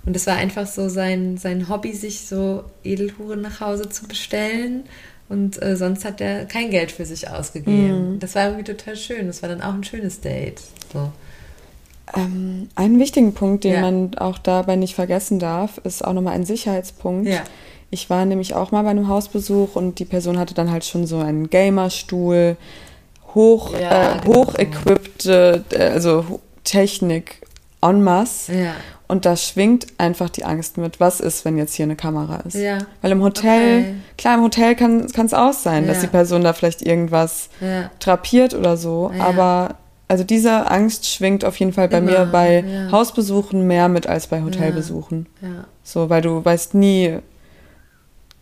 Und 0.04 0.16
es 0.16 0.26
war 0.26 0.36
einfach 0.36 0.66
so 0.66 0.88
sein, 0.88 1.38
sein 1.38 1.68
Hobby, 1.68 1.92
sich 1.92 2.26
so 2.26 2.64
Edelhuren 2.82 3.40
nach 3.40 3.60
Hause 3.60 3.88
zu 3.88 4.06
bestellen. 4.06 4.82
Und 5.28 5.62
äh, 5.62 5.76
sonst 5.76 6.04
hat 6.04 6.20
er 6.20 6.44
kein 6.44 6.70
Geld 6.70 6.92
für 6.92 7.06
sich 7.06 7.30
ausgegeben. 7.30 8.14
Mhm. 8.14 8.18
Das 8.18 8.34
war 8.34 8.46
irgendwie 8.46 8.64
total 8.64 8.96
schön. 8.96 9.28
Das 9.28 9.42
war 9.42 9.48
dann 9.48 9.62
auch 9.62 9.72
ein 9.72 9.84
schönes 9.84 10.20
Date. 10.20 10.60
So. 10.92 11.10
Ähm, 12.14 12.68
einen 12.74 12.98
wichtigen 12.98 13.32
Punkt, 13.32 13.64
den 13.64 13.74
ja. 13.74 13.80
man 13.80 14.14
auch 14.16 14.36
dabei 14.36 14.76
nicht 14.76 14.94
vergessen 14.94 15.38
darf, 15.38 15.78
ist 15.78 16.04
auch 16.04 16.12
nochmal 16.12 16.34
ein 16.34 16.44
Sicherheitspunkt. 16.44 17.28
Ja 17.28 17.44
ich 17.94 18.10
war 18.10 18.24
nämlich 18.26 18.54
auch 18.54 18.72
mal 18.72 18.82
bei 18.82 18.90
einem 18.90 19.08
Hausbesuch 19.08 19.76
und 19.76 20.00
die 20.00 20.04
Person 20.04 20.38
hatte 20.38 20.52
dann 20.52 20.70
halt 20.70 20.84
schon 20.84 21.06
so 21.06 21.20
einen 21.20 21.48
Gamerstuhl, 21.48 22.56
hoch, 23.34 23.72
ja, 23.72 24.16
äh, 24.16 24.20
genau. 24.20 24.34
hoch 24.34 24.54
äh, 24.56 25.60
also 25.78 26.40
Technik 26.64 27.40
en 27.80 28.02
masse. 28.02 28.52
Ja. 28.52 28.74
Und 29.06 29.26
da 29.26 29.36
schwingt 29.36 29.86
einfach 29.98 30.28
die 30.28 30.44
Angst 30.44 30.76
mit, 30.76 30.98
was 30.98 31.20
ist, 31.20 31.44
wenn 31.44 31.56
jetzt 31.56 31.74
hier 31.74 31.84
eine 31.84 31.94
Kamera 31.94 32.40
ist. 32.46 32.54
Ja. 32.54 32.78
Weil 33.00 33.12
im 33.12 33.22
Hotel, 33.22 33.80
okay. 33.80 33.94
klar, 34.18 34.34
im 34.36 34.42
Hotel 34.42 34.74
kann 34.74 35.04
es 35.04 35.34
auch 35.34 35.52
sein, 35.52 35.84
ja. 35.84 35.92
dass 35.92 36.00
die 36.00 36.06
Person 36.08 36.42
da 36.42 36.52
vielleicht 36.52 36.82
irgendwas 36.82 37.48
ja. 37.60 37.90
trapiert 38.00 38.54
oder 38.54 38.76
so. 38.76 39.12
Aber 39.20 39.76
also 40.08 40.24
diese 40.24 40.70
Angst 40.70 41.06
schwingt 41.08 41.44
auf 41.44 41.56
jeden 41.60 41.72
Fall 41.72 41.88
bei 41.88 41.98
Immer. 41.98 42.10
mir 42.10 42.26
bei 42.26 42.64
Hausbesuchen 42.90 43.66
mehr 43.66 43.88
mit 43.88 44.06
als 44.06 44.26
bei 44.26 44.42
Hotelbesuchen. 44.42 45.26
So, 45.82 46.08
weil 46.08 46.22
du 46.22 46.42
weißt 46.44 46.74
nie, 46.74 47.18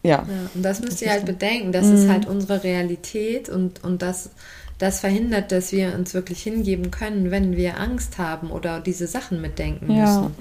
ja. 0.03 0.25
ja. 0.29 0.51
Und 0.55 0.62
das 0.62 0.81
müsst 0.81 1.03
ihr 1.03 1.11
halt 1.11 1.25
bedenken. 1.25 1.73
Das 1.73 1.87
mhm. 1.87 1.95
ist 1.95 2.09
halt 2.09 2.27
unsere 2.27 2.65
Realität 2.65 3.49
und, 3.49 3.83
und 3.85 4.03
das, 4.03 4.31
das 4.79 5.01
verhindert, 5.01 5.53
dass 5.53 5.73
wir 5.73 5.95
uns 5.95 6.15
wirklich 6.15 6.43
hingeben 6.43 6.91
können, 6.91 7.31
wenn 7.31 7.57
wir 7.57 7.79
Angst 7.79 8.19
haben 8.19 8.51
oder 8.51 8.81
diese 8.81 9.07
Sachen 9.07 9.41
mitdenken 9.41 9.91
ja. 9.93 10.05
müssen. 10.05 10.35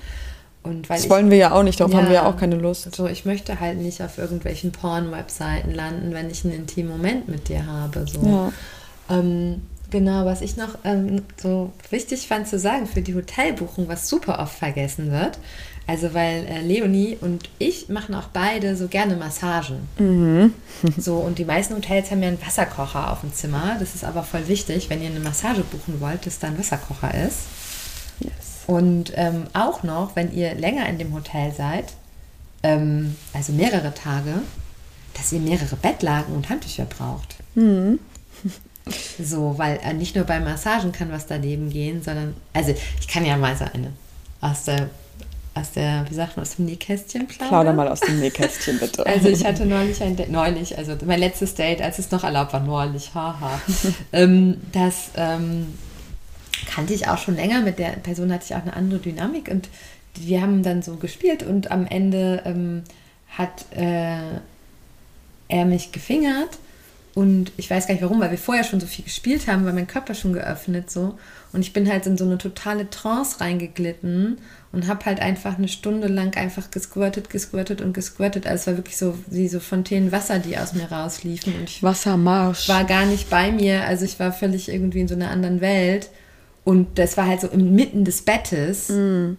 Und 0.64 0.90
weil 0.90 0.98
das 0.98 1.06
ich, 1.06 1.12
wollen 1.12 1.32
wir 1.32 1.38
ja 1.38 1.52
auch 1.54 1.64
nicht, 1.64 1.80
darauf 1.80 1.92
ja, 1.92 2.00
haben 2.00 2.08
wir 2.08 2.16
ja 2.16 2.26
auch 2.26 2.38
keine 2.38 2.56
Lust. 2.56 2.86
Also 2.86 3.08
ich 3.08 3.26
möchte 3.26 3.60
halt 3.60 3.80
nicht 3.80 4.02
auf 4.02 4.18
irgendwelchen 4.18 4.72
Porn-Webseiten 4.72 5.74
landen, 5.74 6.14
wenn 6.14 6.30
ich 6.30 6.46
einen 6.46 6.54
intimen 6.54 6.92
Moment 6.92 7.28
mit 7.28 7.50
dir 7.50 7.66
habe. 7.66 8.06
So. 8.08 8.22
Ja. 8.24 8.52
Ähm, 9.10 9.64
genau, 9.90 10.26
was 10.26 10.42
ich 10.42 10.58
noch 10.58 10.78
ähm, 10.84 11.24
so 11.38 11.72
wichtig 11.90 12.28
fand 12.28 12.48
zu 12.48 12.60
sagen 12.60 12.86
für 12.86 13.02
die 13.02 13.16
Hotelbuchung, 13.16 13.88
was 13.88 14.08
super 14.08 14.40
oft 14.40 14.58
vergessen 14.58 15.12
wird, 15.12 15.40
also 15.88 16.14
weil 16.14 16.46
äh, 16.46 16.62
Leonie 16.62 17.18
und 17.20 17.50
ich 17.58 17.90
machen 17.90 18.16
auch 18.16 18.28
beide 18.28 18.76
so 18.76 18.88
gerne 18.88 19.16
Massagen. 19.16 19.88
Mhm. 19.98 20.54
so 20.98 21.18
und 21.18 21.40
die 21.40 21.46
meisten 21.46 21.76
Hotels 21.76 22.12
haben 22.12 22.22
ja 22.22 22.30
einen 22.30 22.42
Wasserkocher 22.42 23.12
auf 23.12 23.22
dem 23.22 23.34
Zimmer. 23.34 23.78
Das 23.80 23.96
ist 23.96 24.04
aber 24.04 24.24
voll 24.24 24.48
wichtig, 24.48 24.90
wenn 24.90 25.02
ihr 25.02 25.10
eine 25.10 25.20
Massage 25.20 25.64
buchen 25.64 26.00
wollt, 26.00 26.26
dass 26.26 26.40
da 26.40 26.48
ein 26.48 26.58
Wasserkocher 26.58 27.14
ist. 27.26 27.40
Yes. 28.20 28.32
Und 28.68 29.14
ähm, 29.16 29.48
auch 29.54 29.84
noch, 29.84 30.16
wenn 30.16 30.34
ihr 30.34 30.54
länger 30.56 30.88
in 30.88 30.98
dem 30.98 31.14
Hotel 31.14 31.52
seid, 31.52 31.94
ähm, 32.64 33.16
also 33.34 33.52
mehrere 33.52 33.94
Tage, 33.94 34.42
dass 35.16 35.32
ihr 35.32 35.40
mehrere 35.40 35.76
Bettlaken 35.76 36.36
und 36.36 36.50
Handtücher 36.50 36.86
braucht. 36.86 37.36
Mhm. 37.56 38.00
So, 39.24 39.60
weil 39.60 39.80
äh, 39.84 39.94
nicht 39.94 40.16
nur 40.16 40.26
bei 40.26 40.40
Massagen 40.40 40.92
kann 40.92 41.12
was 41.12 41.28
daneben 41.28 41.70
gehen, 41.70 42.02
sondern, 42.02 42.34
also 42.52 42.74
ich 43.00 43.08
kann 43.08 43.24
ja 43.24 43.38
mal 43.38 43.56
so 43.56 43.64
eine 43.64 43.92
aus 44.42 44.64
der 44.64 44.90
aus 45.54 45.72
der, 45.72 46.06
wie 46.10 46.14
sagt 46.14 46.38
man, 46.38 46.44
aus 46.44 46.56
dem 46.56 46.66
Nähkästchen 46.66 47.28
plaudern? 47.28 47.50
Plauder 47.50 47.74
mal 47.74 47.88
aus 47.90 48.00
dem 48.00 48.20
Nähkästchen, 48.20 48.80
bitte. 48.80 49.06
also 49.06 49.28
ich 49.28 49.46
hatte 49.46 49.66
neulich 49.66 50.02
ein 50.02 50.16
Date, 50.16 50.32
neulich, 50.32 50.78
also 50.78 50.96
mein 51.06 51.20
letztes 51.20 51.56
Date, 51.56 51.82
als 51.82 52.00
es 52.00 52.10
noch 52.12 52.24
erlaubt 52.24 52.54
war, 52.54 52.62
neulich, 52.62 53.14
haha. 53.14 53.60
ähm, 54.14 54.58
das 54.72 55.12
ähm, 55.16 55.74
kannte 56.74 56.94
ich 56.94 57.08
auch 57.10 57.18
schon 57.18 57.36
länger, 57.36 57.62
mit 57.62 57.80
der 57.80 57.90
Person 57.90 58.32
hatte 58.32 58.46
ich 58.46 58.56
auch 58.56 58.62
eine 58.62 58.74
andere 58.74 59.00
Dynamik 59.00 59.50
und 59.50 59.68
wir 60.16 60.42
haben 60.42 60.64
dann 60.64 60.82
so 60.82 60.96
gespielt 60.96 61.44
und 61.44 61.70
am 61.72 61.86
Ende 61.86 62.42
ähm, 62.46 62.84
hat 63.30 63.66
äh, 63.72 64.40
er 65.50 65.66
mich 65.66 65.92
gefingert 65.92 66.60
und 67.14 67.52
ich 67.58 67.70
weiß 67.70 67.88
gar 67.88 67.94
nicht 67.94 68.04
warum, 68.04 68.22
weil 68.22 68.32
wir 68.32 68.38
vorher 68.38 68.64
schon 68.64 68.80
so 68.80 68.88
viel 68.88 69.04
gespielt 69.04 69.48
haben, 69.48 69.66
war 69.66 69.74
mein 69.74 69.88
Körper 69.88 70.16
schon 70.16 70.34
geöffnet 70.34 70.90
so. 70.90 71.18
Und 71.52 71.62
ich 71.62 71.74
bin 71.74 71.90
halt 71.90 72.06
in 72.06 72.18
so 72.18 72.24
eine 72.24 72.38
totale 72.38 72.90
Trance 72.90 73.42
reingeglitten 73.42 74.38
und 74.72 74.88
habe 74.88 75.06
halt 75.06 75.20
einfach 75.20 75.58
eine 75.58 75.68
Stunde 75.68 76.08
lang 76.08 76.36
einfach 76.38 76.72
gesquirtet, 76.72 77.30
gesquirtet 77.30 77.82
und 77.82 77.94
gesquirtet. 77.94 78.48
Also 78.48 78.62
es 78.62 78.68
war 78.68 78.78
wirklich 78.78 78.98
so 78.98 79.18
wie 79.28 79.48
so 79.48 79.60
Fontänen 79.60 80.12
Wasser, 80.12 80.40
die 80.40 80.58
aus 80.58 80.74
mir 80.74 80.90
rausliefen. 80.92 81.54
Und 81.56 81.70
ich 81.70 81.84
Wassermarsch. 81.84 82.70
war 82.70 82.86
gar 82.86 83.06
nicht 83.06 83.30
bei 83.30 83.52
mir. 83.52 83.84
Also 83.86 84.06
ich 84.06 84.20
war 84.20 84.32
völlig 84.32 84.70
irgendwie 84.70 85.02
in 85.02 85.08
so 85.08 85.16
einer 85.16 85.30
anderen 85.30 85.60
Welt. 85.60 86.10
Und 86.64 86.98
das 87.00 87.18
war 87.18 87.28
halt 87.28 87.42
so 87.42 87.48
inmitten 87.48 88.06
des 88.06 88.22
Bettes. 88.22 88.90
Mm. 88.90 89.34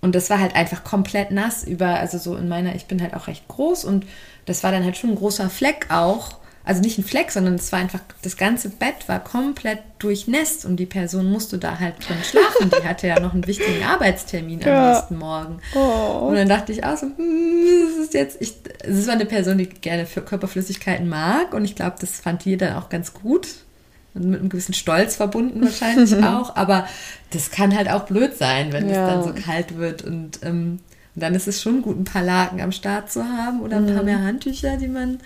Und 0.00 0.14
das 0.16 0.30
war 0.30 0.40
halt 0.40 0.56
einfach 0.56 0.82
komplett 0.82 1.30
nass 1.30 1.62
über, 1.62 2.00
also 2.00 2.18
so 2.18 2.36
in 2.36 2.48
meiner, 2.48 2.74
ich 2.74 2.86
bin 2.86 3.00
halt 3.00 3.14
auch 3.14 3.28
recht 3.28 3.46
groß 3.46 3.84
und 3.84 4.04
das 4.46 4.64
war 4.64 4.72
dann 4.72 4.82
halt 4.82 4.96
schon 4.96 5.10
ein 5.10 5.16
großer 5.16 5.48
Fleck 5.48 5.86
auch. 5.90 6.38
Also 6.64 6.80
nicht 6.80 6.96
ein 6.96 7.02
Fleck, 7.04 7.32
sondern 7.32 7.56
es 7.56 7.72
war 7.72 7.80
einfach, 7.80 7.98
das 8.22 8.36
ganze 8.36 8.68
Bett 8.68 9.08
war 9.08 9.18
komplett 9.18 9.80
durchnässt 9.98 10.64
und 10.64 10.76
die 10.76 10.86
Person 10.86 11.30
musste 11.30 11.58
da 11.58 11.80
halt 11.80 11.94
drin 12.06 12.18
schlafen. 12.22 12.70
Die 12.70 12.86
hatte 12.86 13.08
ja 13.08 13.18
noch 13.18 13.32
einen 13.34 13.46
wichtigen 13.48 13.82
Arbeitstermin 13.82 14.62
am 14.62 14.68
Ja. 14.68 14.90
nächsten 14.92 15.18
Morgen. 15.18 15.58
Oh. 15.74 16.28
Und 16.28 16.36
dann 16.36 16.48
dachte 16.48 16.70
ich 16.70 16.84
auch 16.84 16.96
so, 16.96 17.06
hm, 17.06 17.64
das 17.96 18.04
ist 18.04 18.14
jetzt, 18.14 18.36
ich, 18.40 18.54
es 18.84 19.06
war 19.08 19.14
eine 19.14 19.26
Person, 19.26 19.58
die 19.58 19.66
gerne 19.66 20.06
für 20.06 20.22
Körperflüssigkeiten 20.22 21.08
mag 21.08 21.52
und 21.52 21.64
ich 21.64 21.74
glaube, 21.74 21.96
das 22.00 22.20
fand 22.20 22.44
die 22.44 22.56
dann 22.56 22.76
auch 22.76 22.88
ganz 22.88 23.12
gut. 23.12 23.48
Und 24.14 24.26
mit 24.26 24.40
einem 24.40 24.50
gewissen 24.50 24.74
Stolz 24.74 25.16
verbunden 25.16 25.62
wahrscheinlich 25.64 26.14
auch. 26.22 26.54
Aber 26.54 26.86
das 27.30 27.50
kann 27.50 27.74
halt 27.74 27.90
auch 27.90 28.02
blöd 28.04 28.36
sein, 28.36 28.72
wenn 28.72 28.88
Ja. 28.88 29.08
es 29.08 29.10
dann 29.12 29.22
so 29.24 29.42
kalt 29.42 29.78
wird. 29.78 30.02
Und, 30.02 30.40
ähm, 30.44 30.78
und 31.14 31.22
dann 31.22 31.34
ist 31.34 31.48
es 31.48 31.60
schon 31.62 31.82
gut, 31.82 31.98
ein 31.98 32.04
paar 32.04 32.22
Laken 32.22 32.60
am 32.60 32.72
Start 32.72 33.10
zu 33.10 33.24
haben 33.24 33.60
oder 33.62 33.78
ein 33.78 33.86
Mhm. 33.86 33.94
paar 33.94 34.04
mehr 34.04 34.22
Handtücher, 34.22 34.76
die 34.76 34.88
man 34.88 35.18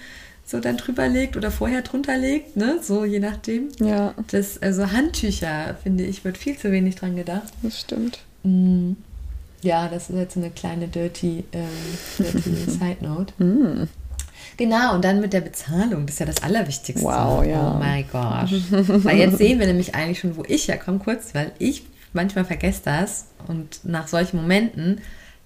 so 0.47 0.61
dann 0.61 0.77
drüber 0.77 1.09
legt 1.09 1.37
oder 1.37 1.51
vorher 1.51 1.83
drunter 1.83 2.17
legt, 2.17 2.57
ne? 2.57 2.79
So 2.81 3.05
je 3.05 3.19
nachdem. 3.19 3.69
Ja, 3.81 4.15
Das, 4.31 4.63
also 4.63 4.93
Handtücher, 4.93 5.77
finde 5.83 6.05
ich, 6.05 6.25
wird 6.25 6.39
viel 6.39 6.57
zu 6.57 6.71
wenig 6.71 6.95
dran 6.95 7.17
gedacht. 7.17 7.53
das 7.63 7.81
stimmt. 7.81 8.21
Mm. 8.45 8.93
Ja, 9.63 9.89
das 9.89 10.09
ist 10.09 10.17
jetzt 10.17 10.35
so 10.35 10.41
eine 10.41 10.51
kleine 10.51 10.87
dirty, 10.87 11.43
ähm, 11.53 11.67
dirty 12.19 12.55
Side 12.71 12.99
Note. 13.01 13.35
Mm. 13.43 13.89
Genau, 14.57 14.95
und 14.95 15.05
dann 15.05 15.21
mit 15.21 15.33
der 15.33 15.41
Bezahlung, 15.41 16.07
das 16.07 16.15
ist 16.15 16.21
ja 16.21 16.27
das 16.27 16.43
Allerwichtigste. 16.45 17.05
Wow, 17.05 17.45
ja. 17.45 17.75
Oh 17.75 17.79
mein 17.79 18.05
Gott. 18.11 18.49
weil 19.05 19.19
jetzt 19.19 19.39
sehen 19.39 19.59
wir 19.59 19.67
nämlich 19.67 19.95
eigentlich 19.97 20.21
schon, 20.21 20.37
wo 20.37 20.45
ich 20.47 20.69
herkomme, 20.69 21.01
kurz, 21.01 21.35
weil 21.35 21.51
ich 21.59 21.83
manchmal 22.13 22.45
vergesse 22.45 22.83
das 22.85 23.27
und 23.49 23.81
nach 23.85 24.07
solchen 24.09 24.37
Momenten 24.37 25.01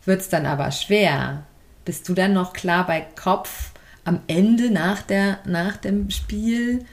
wird 0.04 0.20
es 0.20 0.28
dann 0.28 0.44
aber 0.46 0.70
schwer. 0.70 1.44
Bist 1.84 2.08
du 2.08 2.14
dann 2.14 2.34
noch 2.34 2.52
klar 2.52 2.86
bei 2.86 3.04
Kopf 3.20 3.69
am 4.04 4.20
Ende 4.26 4.70
nach, 4.70 5.02
der, 5.02 5.38
nach 5.46 5.76
dem 5.76 6.10
Spiel 6.10 6.84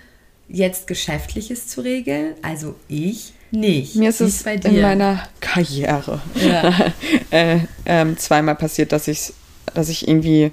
jetzt 0.48 0.88
Geschäftliches 0.88 1.68
zu 1.68 1.82
regeln? 1.82 2.34
Also 2.42 2.76
ich 2.88 3.34
nicht. 3.52 3.96
Mir 3.96 4.10
ist 4.10 4.22
es 4.22 4.42
in 4.46 4.82
meiner 4.82 5.24
Karriere 5.40 6.22
Ja. 6.36 6.74
äh, 7.32 7.60
ähm, 7.86 8.18
zweimal 8.18 8.56
passiert, 8.56 8.92
dass 8.92 9.08
ich, 9.08 9.34
dass 9.74 9.90
ich 9.90 10.08
irgendwie 10.08 10.52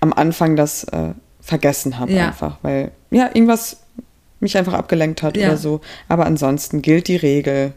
am 0.00 0.12
Anfang 0.12 0.56
das 0.56 0.84
äh, 0.84 1.10
vergessen 1.40 1.98
habe 1.98 2.12
Ja. 2.12 2.28
einfach, 2.28 2.58
weil 2.62 2.90
ja 3.10 3.26
irgendwas 3.34 3.78
mich 4.40 4.56
einfach 4.56 4.72
abgelenkt 4.72 5.22
hat 5.22 5.36
Ja. 5.36 5.48
oder 5.48 5.56
so. 5.58 5.80
Aber 6.08 6.26
ansonsten 6.26 6.82
gilt 6.82 7.08
die 7.08 7.16
Regel 7.16 7.72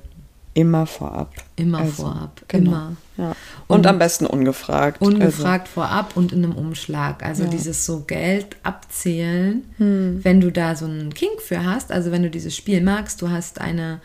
immer 0.54 0.86
vorab. 0.88 1.34
Immer 1.58 1.80
Also, 1.80 2.04
vorab, 2.04 2.42
genau. 2.48 2.72
immer. 2.72 2.98
Ja. 3.18 3.36
Und, 3.68 3.78
Und- 3.80 3.88
am 3.88 3.98
besten 4.00 4.26
ungefragt. 4.26 5.02
Ungefragt 5.02 5.68
vorab 5.68 6.16
und 6.18 6.34
in 6.34 6.44
einem 6.44 6.56
Umschlag. 6.56 7.24
Also 7.24 7.44
Ja. 7.44 7.50
dieses 7.50 7.86
so 7.86 8.02
Geld 8.02 8.56
abzählen, 8.64 9.64
Hm. 9.78 10.20
wenn 10.24 10.42
du 10.42 10.52
da 10.52 10.76
so 10.76 10.86
einen 10.86 11.14
Kink 11.14 11.42
für 11.42 11.64
hast, 11.64 11.92
also 11.92 12.12
wenn 12.12 12.24
du 12.24 12.30
dieses 12.30 12.56
Spiel 12.56 12.82
magst, 12.82 13.22
du 13.22 13.30
hast 13.30 13.62
eine 13.62 14.00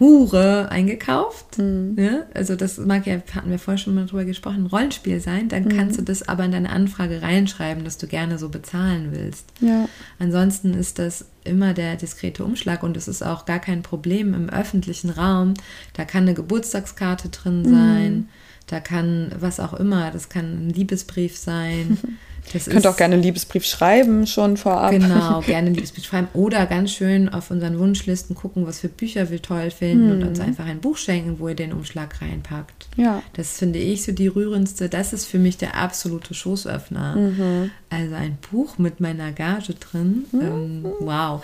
Hure 0.00 0.70
eingekauft, 0.70 1.56
Hm. 1.56 1.94
ne? 1.94 2.26
also 2.34 2.56
das 2.56 2.78
mag 2.78 3.06
ja, 3.06 3.18
hatten 3.32 3.50
wir 3.50 3.60
vorher 3.60 3.78
schon 3.78 3.94
mal 3.94 4.06
drüber 4.06 4.24
gesprochen, 4.24 4.64
ein 4.64 4.66
Rollenspiel 4.66 5.20
sein, 5.20 5.48
dann 5.48 5.64
Hm. 5.70 5.76
kannst 5.76 5.98
du 5.98 6.02
das 6.02 6.26
aber 6.28 6.44
in 6.44 6.50
deine 6.52 6.70
Anfrage 6.70 7.22
reinschreiben, 7.22 7.84
dass 7.84 7.96
du 7.98 8.08
gerne 8.08 8.38
so 8.38 8.48
bezahlen 8.48 9.10
willst. 9.12 9.46
Ja. 9.60 9.88
Ansonsten 10.18 10.74
ist 10.74 10.98
das 10.98 11.26
immer 11.44 11.74
der 11.74 11.94
diskrete 11.96 12.44
Umschlag 12.44 12.82
und 12.82 12.96
es 12.96 13.06
ist 13.06 13.22
auch 13.22 13.44
gar 13.46 13.60
kein 13.60 13.82
Problem 13.82 14.34
im 14.34 14.50
öffentlichen 14.50 15.10
Raum. 15.10 15.54
Da 15.92 16.04
kann 16.04 16.24
eine 16.24 16.34
Geburtstagskarte 16.34 17.28
drin 17.28 17.64
sein, 17.64 18.28
da 18.66 18.80
kann 18.80 19.30
was 19.38 19.60
auch 19.60 19.74
immer, 19.74 20.10
das 20.10 20.28
kann 20.28 20.66
ein 20.66 20.70
Liebesbrief 20.70 21.36
sein. 21.36 21.98
Das 22.52 22.66
Könnt 22.66 22.86
auch 22.86 22.96
gerne 22.96 23.14
einen 23.14 23.22
Liebesbrief 23.22 23.64
schreiben 23.64 24.26
schon 24.26 24.56
vorab. 24.56 24.90
Genau, 24.90 25.40
gerne 25.46 25.68
ein 25.68 25.74
Liebesbrief 25.74 26.04
schreiben 26.04 26.28
oder 26.34 26.66
ganz 26.66 26.92
schön 26.92 27.28
auf 27.28 27.50
unseren 27.50 27.78
Wunschlisten 27.78 28.36
gucken, 28.36 28.66
was 28.66 28.80
für 28.80 28.88
Bücher 28.88 29.30
wir 29.30 29.42
toll 29.42 29.70
finden 29.70 30.12
und 30.12 30.22
uns 30.22 30.40
einfach 30.40 30.66
ein 30.66 30.80
Buch 30.80 30.96
schenken, 30.96 31.38
wo 31.38 31.48
ihr 31.48 31.56
den 31.56 31.72
Umschlag 31.72 32.20
reinpackt. 32.20 32.88
Ja. 32.96 33.22
Das 33.32 33.58
finde 33.58 33.78
ich 33.78 34.04
so 34.04 34.12
die 34.12 34.28
rührendste, 34.28 34.88
das 34.88 35.12
ist 35.12 35.26
für 35.26 35.38
mich 35.38 35.56
der 35.56 35.76
absolute 35.76 36.34
Schoßöffner. 36.34 37.62
Also 37.90 38.14
ein 38.14 38.38
Buch 38.50 38.78
mit 38.78 39.00
meiner 39.00 39.32
Gage 39.32 39.74
drin. 39.74 40.24
Ähm, 40.32 40.84
wow. 41.00 41.42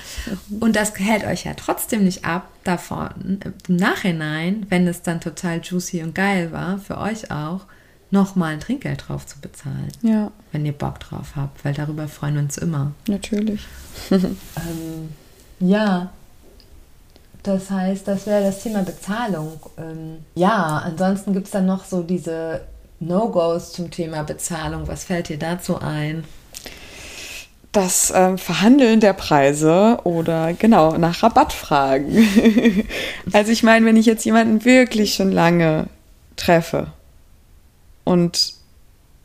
Und 0.61 0.77
das 0.77 0.95
hält 0.99 1.25
euch 1.25 1.45
ja 1.45 1.55
trotzdem 1.55 2.05
nicht 2.05 2.25
ab, 2.25 2.49
davon 2.65 3.41
im 3.69 3.77
Nachhinein, 3.77 4.67
wenn 4.69 4.87
es 4.87 5.03
dann 5.03 5.21
total 5.21 5.61
juicy 5.63 6.03
und 6.03 6.15
geil 6.15 6.53
war, 6.53 6.79
für 6.79 6.99
euch 6.99 7.31
auch, 7.31 7.67
nochmal 8.11 8.55
ein 8.55 8.61
Trinkgeld 8.61 9.05
drauf 9.09 9.27
zu 9.27 9.39
bezahlen, 9.41 9.93
Ja, 10.03 10.31
wenn 10.53 10.67
ihr 10.67 10.73
Bock 10.73 10.99
drauf 11.01 11.33
habt, 11.37 11.65
weil 11.65 11.75
darüber 11.75 12.09
freuen 12.09 12.35
wir 12.35 12.43
uns 12.43 12.59
immer. 12.59 12.93
natürlich. 13.09 13.63
Ähm, 14.11 15.11
ja, 15.61 16.11
das 17.43 17.71
heißt, 17.71 18.07
das 18.09 18.27
wäre 18.27 18.43
das 18.45 18.63
Thema 18.63 18.83
Bezahlung. 18.83 19.61
Ähm, 19.79 20.19
ja, 20.35 20.83
ansonsten 20.85 21.33
gibt 21.33 21.47
es 21.47 21.53
dann 21.53 21.67
noch 21.67 21.85
so 21.85 22.03
diese 22.03 22.63
No-Gos 23.01 23.73
zum 23.73 23.91
Thema 23.91 24.23
Bezahlung. 24.23 24.87
Was 24.89 25.05
fällt 25.05 25.29
dir 25.29 25.39
dazu 25.39 25.81
ein? 25.81 26.25
Das 27.73 28.13
ähm, 28.15 28.37
Verhandeln 28.37 29.01
der 29.01 29.13
Preise 29.13 29.99
oder 30.05 30.53
genau 30.55 30.99
nach 30.99 31.23
Rabatt 31.23 31.53
fragen. 31.53 32.85
also 33.33 33.53
ich 33.53 33.63
meine, 33.63 33.87
wenn 33.87 33.97
ich 33.97 34.07
jetzt 34.07 34.25
jemanden 34.25 34.65
wirklich 34.65 35.15
schon 35.15 35.31
lange 35.33 35.87
treffe 36.37 36.89
und 38.11 38.55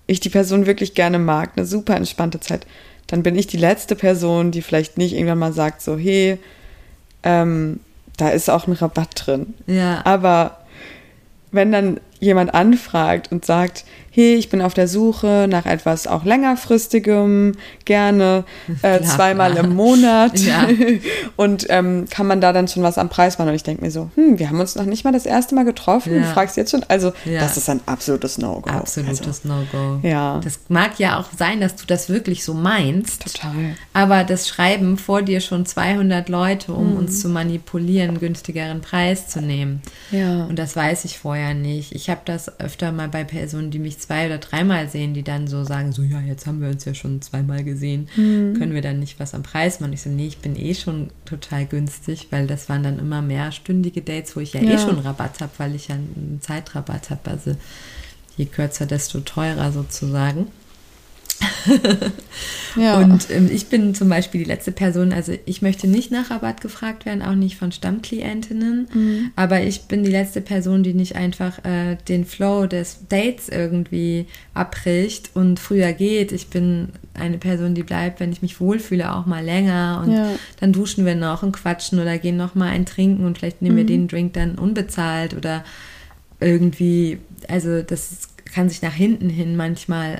ich 0.05 0.19
die 0.19 0.29
Person 0.29 0.67
wirklich 0.67 0.93
gerne 0.93 1.17
mag, 1.17 1.53
eine 1.55 1.65
super 1.65 1.95
entspannte 1.95 2.39
Zeit, 2.39 2.67
dann 3.07 3.23
bin 3.23 3.35
ich 3.35 3.47
die 3.47 3.57
letzte 3.57 3.95
Person, 3.95 4.51
die 4.51 4.61
vielleicht 4.61 4.99
nicht 4.99 5.15
irgendwann 5.15 5.39
mal 5.39 5.53
sagt, 5.53 5.81
so, 5.81 5.97
hey, 5.97 6.37
ähm, 7.23 7.79
da 8.17 8.29
ist 8.29 8.47
auch 8.47 8.67
ein 8.67 8.73
Rabatt 8.73 9.09
drin. 9.15 9.55
Ja. 9.65 10.05
Aber 10.05 10.59
wenn 11.51 11.71
dann 11.71 11.99
jemand 12.25 12.53
anfragt 12.53 13.31
und 13.31 13.45
sagt, 13.45 13.85
hey, 14.11 14.35
ich 14.35 14.49
bin 14.49 14.61
auf 14.61 14.73
der 14.73 14.87
Suche 14.87 15.45
nach 15.49 15.65
etwas 15.65 16.07
auch 16.07 16.23
längerfristigem, 16.23 17.53
gerne 17.83 18.43
äh, 18.81 19.01
zweimal 19.01 19.57
im 19.57 19.75
Monat 19.75 20.39
Ja. 20.39 20.67
und 21.35 21.65
ähm, 21.69 22.05
kann 22.09 22.25
man 22.27 22.41
da 22.41 22.53
dann 22.53 22.67
schon 22.67 22.83
was 22.83 22.97
am 22.97 23.09
Preis 23.09 23.37
machen? 23.37 23.49
Und 23.49 23.55
ich 23.55 23.63
denke 23.63 23.83
mir 23.83 23.91
so, 23.91 24.09
hm, 24.15 24.39
wir 24.39 24.49
haben 24.49 24.59
uns 24.59 24.75
noch 24.75 24.85
nicht 24.85 25.03
mal 25.03 25.11
das 25.11 25.25
erste 25.25 25.53
Mal 25.55 25.65
getroffen, 25.65 26.13
Ja. 26.15 26.21
du 26.21 26.25
fragst 26.33 26.57
jetzt 26.57 26.71
schon, 26.71 26.83
also 26.87 27.11
Ja. 27.25 27.39
das 27.41 27.57
ist 27.57 27.69
ein 27.69 27.81
absolutes 27.85 28.37
No-Go. 28.37 28.69
Absolutes 28.69 29.21
Also, 29.27 29.47
No-Go. 29.47 29.99
Ja. 30.07 30.39
Das 30.43 30.59
mag 30.69 30.97
ja 30.99 31.19
auch 31.19 31.27
sein, 31.37 31.59
dass 31.59 31.75
du 31.75 31.85
das 31.85 32.09
wirklich 32.09 32.43
so 32.43 32.53
meinst. 32.53 33.33
Total. 33.35 33.75
Aber 33.93 34.23
das 34.23 34.47
schreiben 34.47 34.97
vor 34.97 35.21
dir 35.21 35.41
schon 35.41 35.65
200 35.65 36.29
Leute, 36.29 36.71
um 36.73 36.91
Mhm. 36.91 36.97
uns 36.97 37.19
zu 37.21 37.27
manipulieren, 37.29 38.19
günstigeren 38.19 38.81
Preis 38.81 39.27
zu 39.27 39.41
nehmen. 39.41 39.81
Ja. 40.11 40.45
Und 40.45 40.57
das 40.57 40.75
weiß 40.75 41.05
ich 41.05 41.19
vorher 41.19 41.53
nicht. 41.53 41.93
Ich 41.93 42.09
habe 42.09 42.14
das 42.25 42.59
öfter 42.59 42.91
mal 42.91 43.09
bei 43.09 43.23
Personen, 43.23 43.71
die 43.71 43.79
mich 43.79 43.99
zwei 43.99 44.27
oder 44.27 44.37
dreimal 44.37 44.87
sehen, 44.87 45.13
die 45.13 45.23
dann 45.23 45.47
so 45.47 45.63
sagen, 45.65 45.91
so 45.91 46.01
ja, 46.03 46.21
jetzt 46.21 46.47
haben 46.47 46.61
wir 46.61 46.69
uns 46.69 46.85
ja 46.85 46.93
schon 46.93 47.21
zweimal 47.21 47.63
gesehen, 47.63 48.07
Mhm. 48.15 48.53
können 48.57 48.73
wir 48.73 48.81
dann 48.81 48.99
nicht 48.99 49.19
was 49.19 49.33
am 49.33 49.43
Preis 49.43 49.79
machen? 49.81 49.93
Ich 49.93 50.01
so, 50.01 50.09
nee, 50.09 50.27
ich 50.27 50.37
bin 50.37 50.55
eh 50.55 50.73
schon 50.75 51.09
total 51.25 51.65
günstig, 51.65 52.27
weil 52.29 52.47
das 52.47 52.69
waren 52.69 52.83
dann 52.83 52.99
immer 52.99 53.21
mehrstündige 53.21 54.01
Dates, 54.01 54.35
wo 54.35 54.39
ich 54.39 54.53
ja, 54.53 54.61
eh 54.61 54.73
Ja. 54.73 54.77
schon 54.79 54.99
Rabatt 54.99 55.41
habe, 55.41 55.51
weil 55.57 55.75
ich 55.75 55.89
ja 55.89 55.95
einen 55.95 56.39
Zeitrabatt 56.41 57.09
habe. 57.09 57.29
Also 57.31 57.55
je 58.37 58.45
kürzer, 58.45 58.85
desto 58.85 59.19
teurer 59.19 59.71
sozusagen. 59.71 60.47
Ja. 62.77 62.97
Und 62.99 63.31
ähm, 63.31 63.49
ich 63.49 63.67
bin 63.67 63.95
zum 63.95 64.09
Beispiel 64.09 64.43
die 64.43 64.49
letzte 64.49 64.73
Person, 64.73 65.13
also 65.13 65.31
ich 65.45 65.61
möchte 65.61 65.87
nicht 65.87 66.11
nach 66.11 66.29
Rabatt 66.29 66.59
gefragt 66.59 67.05
werden, 67.05 67.21
auch 67.21 67.33
nicht 67.35 67.55
von 67.55 67.71
Stammklientinnen, 67.71 68.87
Mhm. 68.93 69.31
aber 69.37 69.61
ich 69.61 69.83
bin 69.83 70.03
die 70.03 70.11
letzte 70.11 70.41
Person, 70.41 70.83
die 70.83 70.93
nicht 70.93 71.15
einfach 71.15 71.63
äh, 71.63 71.95
den 72.09 72.25
Flow 72.25 72.65
des 72.67 73.07
Dates 73.07 73.47
irgendwie 73.47 74.25
abbricht 74.53 75.29
und 75.35 75.57
früher 75.61 75.93
geht. 75.93 76.33
Ich 76.33 76.47
bin 76.47 76.89
eine 77.13 77.37
Person, 77.37 77.75
die 77.75 77.83
bleibt, 77.83 78.19
wenn 78.19 78.33
ich 78.33 78.41
mich 78.41 78.59
wohlfühle, 78.59 79.13
auch 79.15 79.25
mal 79.25 79.43
länger 79.43 80.01
und 80.05 80.11
Ja. 80.13 80.31
dann 80.59 80.73
duschen 80.73 81.05
wir 81.05 81.15
noch 81.15 81.43
und 81.43 81.53
quatschen 81.53 81.99
oder 81.99 82.17
gehen 82.17 82.35
noch 82.35 82.55
mal 82.55 82.69
ein 82.71 82.85
Trinken 82.85 83.25
und 83.25 83.37
vielleicht 83.37 83.61
nehmen 83.61 83.77
wir 83.77 83.85
den 83.85 84.09
Drink 84.09 84.33
dann 84.33 84.55
unbezahlt 84.55 85.33
oder 85.33 85.63
irgendwie, 86.41 87.19
also 87.47 87.81
das 87.81 88.27
kann 88.53 88.67
sich 88.69 88.81
nach 88.81 88.93
hinten 88.93 89.29
hin 89.29 89.55
manchmal 89.55 90.19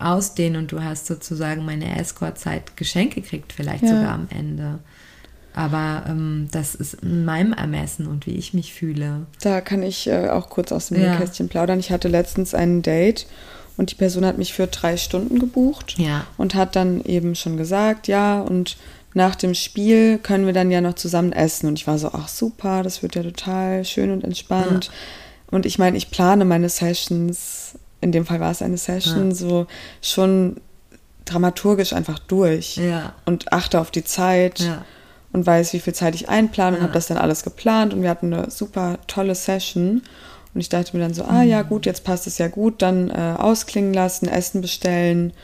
ausdehnen 0.00 0.62
und 0.62 0.72
du 0.72 0.82
hast 0.82 1.06
sozusagen 1.06 1.64
meine 1.64 1.98
Escort-Zeit 1.98 2.76
Geschenke 2.76 3.20
gekriegt, 3.20 3.52
vielleicht 3.52 3.84
ja. 3.84 3.90
sogar 3.90 4.12
am 4.12 4.28
Ende. 4.30 4.78
Aber 5.54 6.04
ähm, 6.06 6.48
das 6.52 6.74
ist 6.74 6.94
in 6.94 7.24
meinem 7.24 7.54
Ermessen 7.54 8.06
und 8.06 8.26
wie 8.26 8.34
ich 8.36 8.52
mich 8.52 8.74
fühle. 8.74 9.26
Da 9.40 9.62
kann 9.62 9.82
ich 9.82 10.06
äh, 10.06 10.28
auch 10.28 10.50
kurz 10.50 10.70
aus 10.70 10.88
dem 10.88 11.02
ja. 11.02 11.16
Kästchen 11.16 11.48
plaudern. 11.48 11.78
Ich 11.78 11.90
hatte 11.90 12.08
letztens 12.08 12.54
ein 12.54 12.82
Date 12.82 13.26
und 13.78 13.90
die 13.90 13.94
Person 13.94 14.26
hat 14.26 14.36
mich 14.36 14.52
für 14.52 14.66
drei 14.66 14.98
Stunden 14.98 15.38
gebucht 15.38 15.98
ja. 15.98 16.26
und 16.36 16.54
hat 16.54 16.76
dann 16.76 17.02
eben 17.04 17.34
schon 17.34 17.56
gesagt, 17.56 18.06
ja, 18.06 18.40
und 18.40 18.76
nach 19.14 19.34
dem 19.34 19.54
Spiel 19.54 20.18
können 20.18 20.44
wir 20.44 20.52
dann 20.52 20.70
ja 20.70 20.82
noch 20.82 20.94
zusammen 20.94 21.32
essen. 21.32 21.68
Und 21.68 21.78
ich 21.78 21.86
war 21.86 21.98
so, 21.98 22.10
ach 22.12 22.28
super, 22.28 22.82
das 22.82 23.02
wird 23.02 23.14
ja 23.14 23.22
total 23.22 23.82
schön 23.86 24.10
und 24.10 24.24
entspannt. 24.24 24.86
Ja. 24.86 24.92
Und 25.52 25.64
ich 25.64 25.78
meine, 25.78 25.96
ich 25.96 26.10
plane 26.10 26.44
meine 26.44 26.68
Sessions, 26.68 27.78
in 28.00 28.12
dem 28.12 28.26
Fall 28.26 28.40
war 28.40 28.50
es 28.50 28.62
eine 28.62 28.76
Session, 28.76 29.30
ja. 29.30 29.34
so 29.34 29.66
schon 30.00 30.60
dramaturgisch 31.24 31.92
einfach 31.92 32.18
durch 32.18 32.76
ja. 32.76 33.14
und 33.24 33.52
achte 33.52 33.80
auf 33.80 33.90
die 33.90 34.04
Zeit 34.04 34.60
und 35.32 35.46
weiß, 35.46 35.72
wie 35.72 35.80
viel 35.80 35.94
Zeit 35.94 36.14
ich 36.14 36.28
einplane 36.28 36.78
und 36.78 36.82
habe 36.82 36.92
das 36.92 37.06
dann 37.06 37.18
alles 37.18 37.42
geplant 37.42 37.92
und 37.92 38.02
wir 38.02 38.10
hatten 38.10 38.32
eine 38.32 38.50
super 38.50 38.98
tolle 39.06 39.34
Session. 39.34 40.02
Und 40.54 40.60
ich 40.60 40.70
dachte 40.70 40.96
mir 40.96 41.02
dann 41.02 41.12
so, 41.12 41.24
ah 41.24 41.42
ja, 41.42 41.62
mhm. 41.62 41.68
gut, 41.68 41.84
jetzt 41.84 42.04
passt 42.04 42.26
es 42.26 42.38
ja 42.38 42.48
gut, 42.48 42.80
dann 42.80 43.10
äh, 43.10 43.34
ausklingen 43.36 43.92
lassen, 43.92 44.26
Essen 44.26 44.62
bestellen 44.62 45.34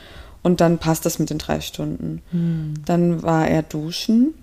und 0.41 0.59
dann 0.61 0.79
passt 0.79 1.05
das 1.05 1.19
mit 1.19 1.29
den 1.29 1.37
drei 1.37 1.61
Stunden. 1.61 2.23
Hm. 2.31 2.73
Dann 2.85 3.21
war 3.21 3.47
er 3.47 3.61
duschen, 3.61 4.33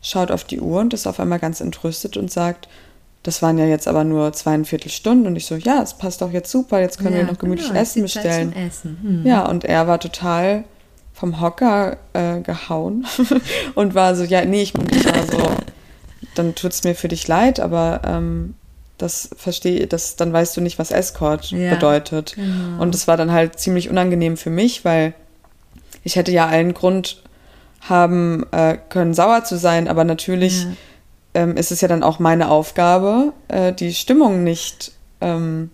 schaut 0.00 0.30
auf 0.30 0.44
die 0.44 0.60
Uhr 0.60 0.80
und 0.80 0.94
ist 0.94 1.06
auf 1.06 1.20
einmal 1.20 1.38
ganz 1.38 1.60
entrüstet 1.60 2.16
und 2.16 2.30
sagt, 2.30 2.68
das 3.26 3.42
waren 3.42 3.58
ja 3.58 3.64
jetzt 3.64 3.88
aber 3.88 4.04
nur 4.04 4.32
zweieinviertel 4.32 4.88
Stunden. 4.88 5.26
Und 5.26 5.34
ich 5.34 5.46
so, 5.46 5.56
ja, 5.56 5.82
es 5.82 5.94
passt 5.94 6.22
doch 6.22 6.30
jetzt 6.30 6.48
super, 6.50 6.78
jetzt 6.78 6.98
können 6.98 7.16
ja, 7.16 7.22
wir 7.22 7.32
noch 7.32 7.38
gemütlich 7.38 7.68
genau, 7.68 7.80
Essen 7.80 8.02
bestellen. 8.02 8.54
Essen. 8.54 8.98
Hm. 9.02 9.26
Ja, 9.26 9.46
und 9.46 9.64
er 9.64 9.88
war 9.88 9.98
total 9.98 10.62
vom 11.12 11.40
Hocker 11.40 11.96
äh, 12.12 12.40
gehauen 12.40 13.04
und 13.74 13.96
war 13.96 14.14
so, 14.14 14.22
ja, 14.22 14.44
nee, 14.44 14.62
ich, 14.62 14.74
ich 14.74 15.06
war 15.06 15.26
so, 15.26 15.50
dann 16.36 16.54
tut 16.54 16.72
es 16.72 16.84
mir 16.84 16.94
für 16.94 17.08
dich 17.08 17.26
leid, 17.26 17.58
aber 17.58 18.02
ähm, 18.06 18.54
das 18.96 19.30
verstehe 19.36 19.88
das, 19.88 20.14
dann 20.14 20.32
weißt 20.32 20.56
du 20.56 20.60
nicht, 20.60 20.78
was 20.78 20.92
Escort 20.92 21.50
ja, 21.50 21.74
bedeutet. 21.74 22.36
Genau. 22.36 22.80
Und 22.80 22.94
es 22.94 23.08
war 23.08 23.16
dann 23.16 23.32
halt 23.32 23.58
ziemlich 23.58 23.90
unangenehm 23.90 24.36
für 24.36 24.50
mich, 24.50 24.84
weil 24.84 25.14
ich 26.04 26.14
hätte 26.14 26.30
ja 26.30 26.46
allen 26.46 26.74
Grund 26.74 27.22
haben 27.80 28.46
äh, 28.52 28.78
können, 28.88 29.14
sauer 29.14 29.42
zu 29.42 29.58
sein, 29.58 29.88
aber 29.88 30.04
natürlich 30.04 30.62
ja. 30.62 30.70
Ähm, 31.36 31.56
ist 31.56 31.70
es 31.70 31.80
ja 31.80 31.88
dann 31.88 32.02
auch 32.02 32.18
meine 32.18 32.50
Aufgabe, 32.50 33.32
äh, 33.48 33.72
die 33.72 33.92
Stimmung 33.92 34.42
nicht 34.42 34.92
ähm, 35.20 35.70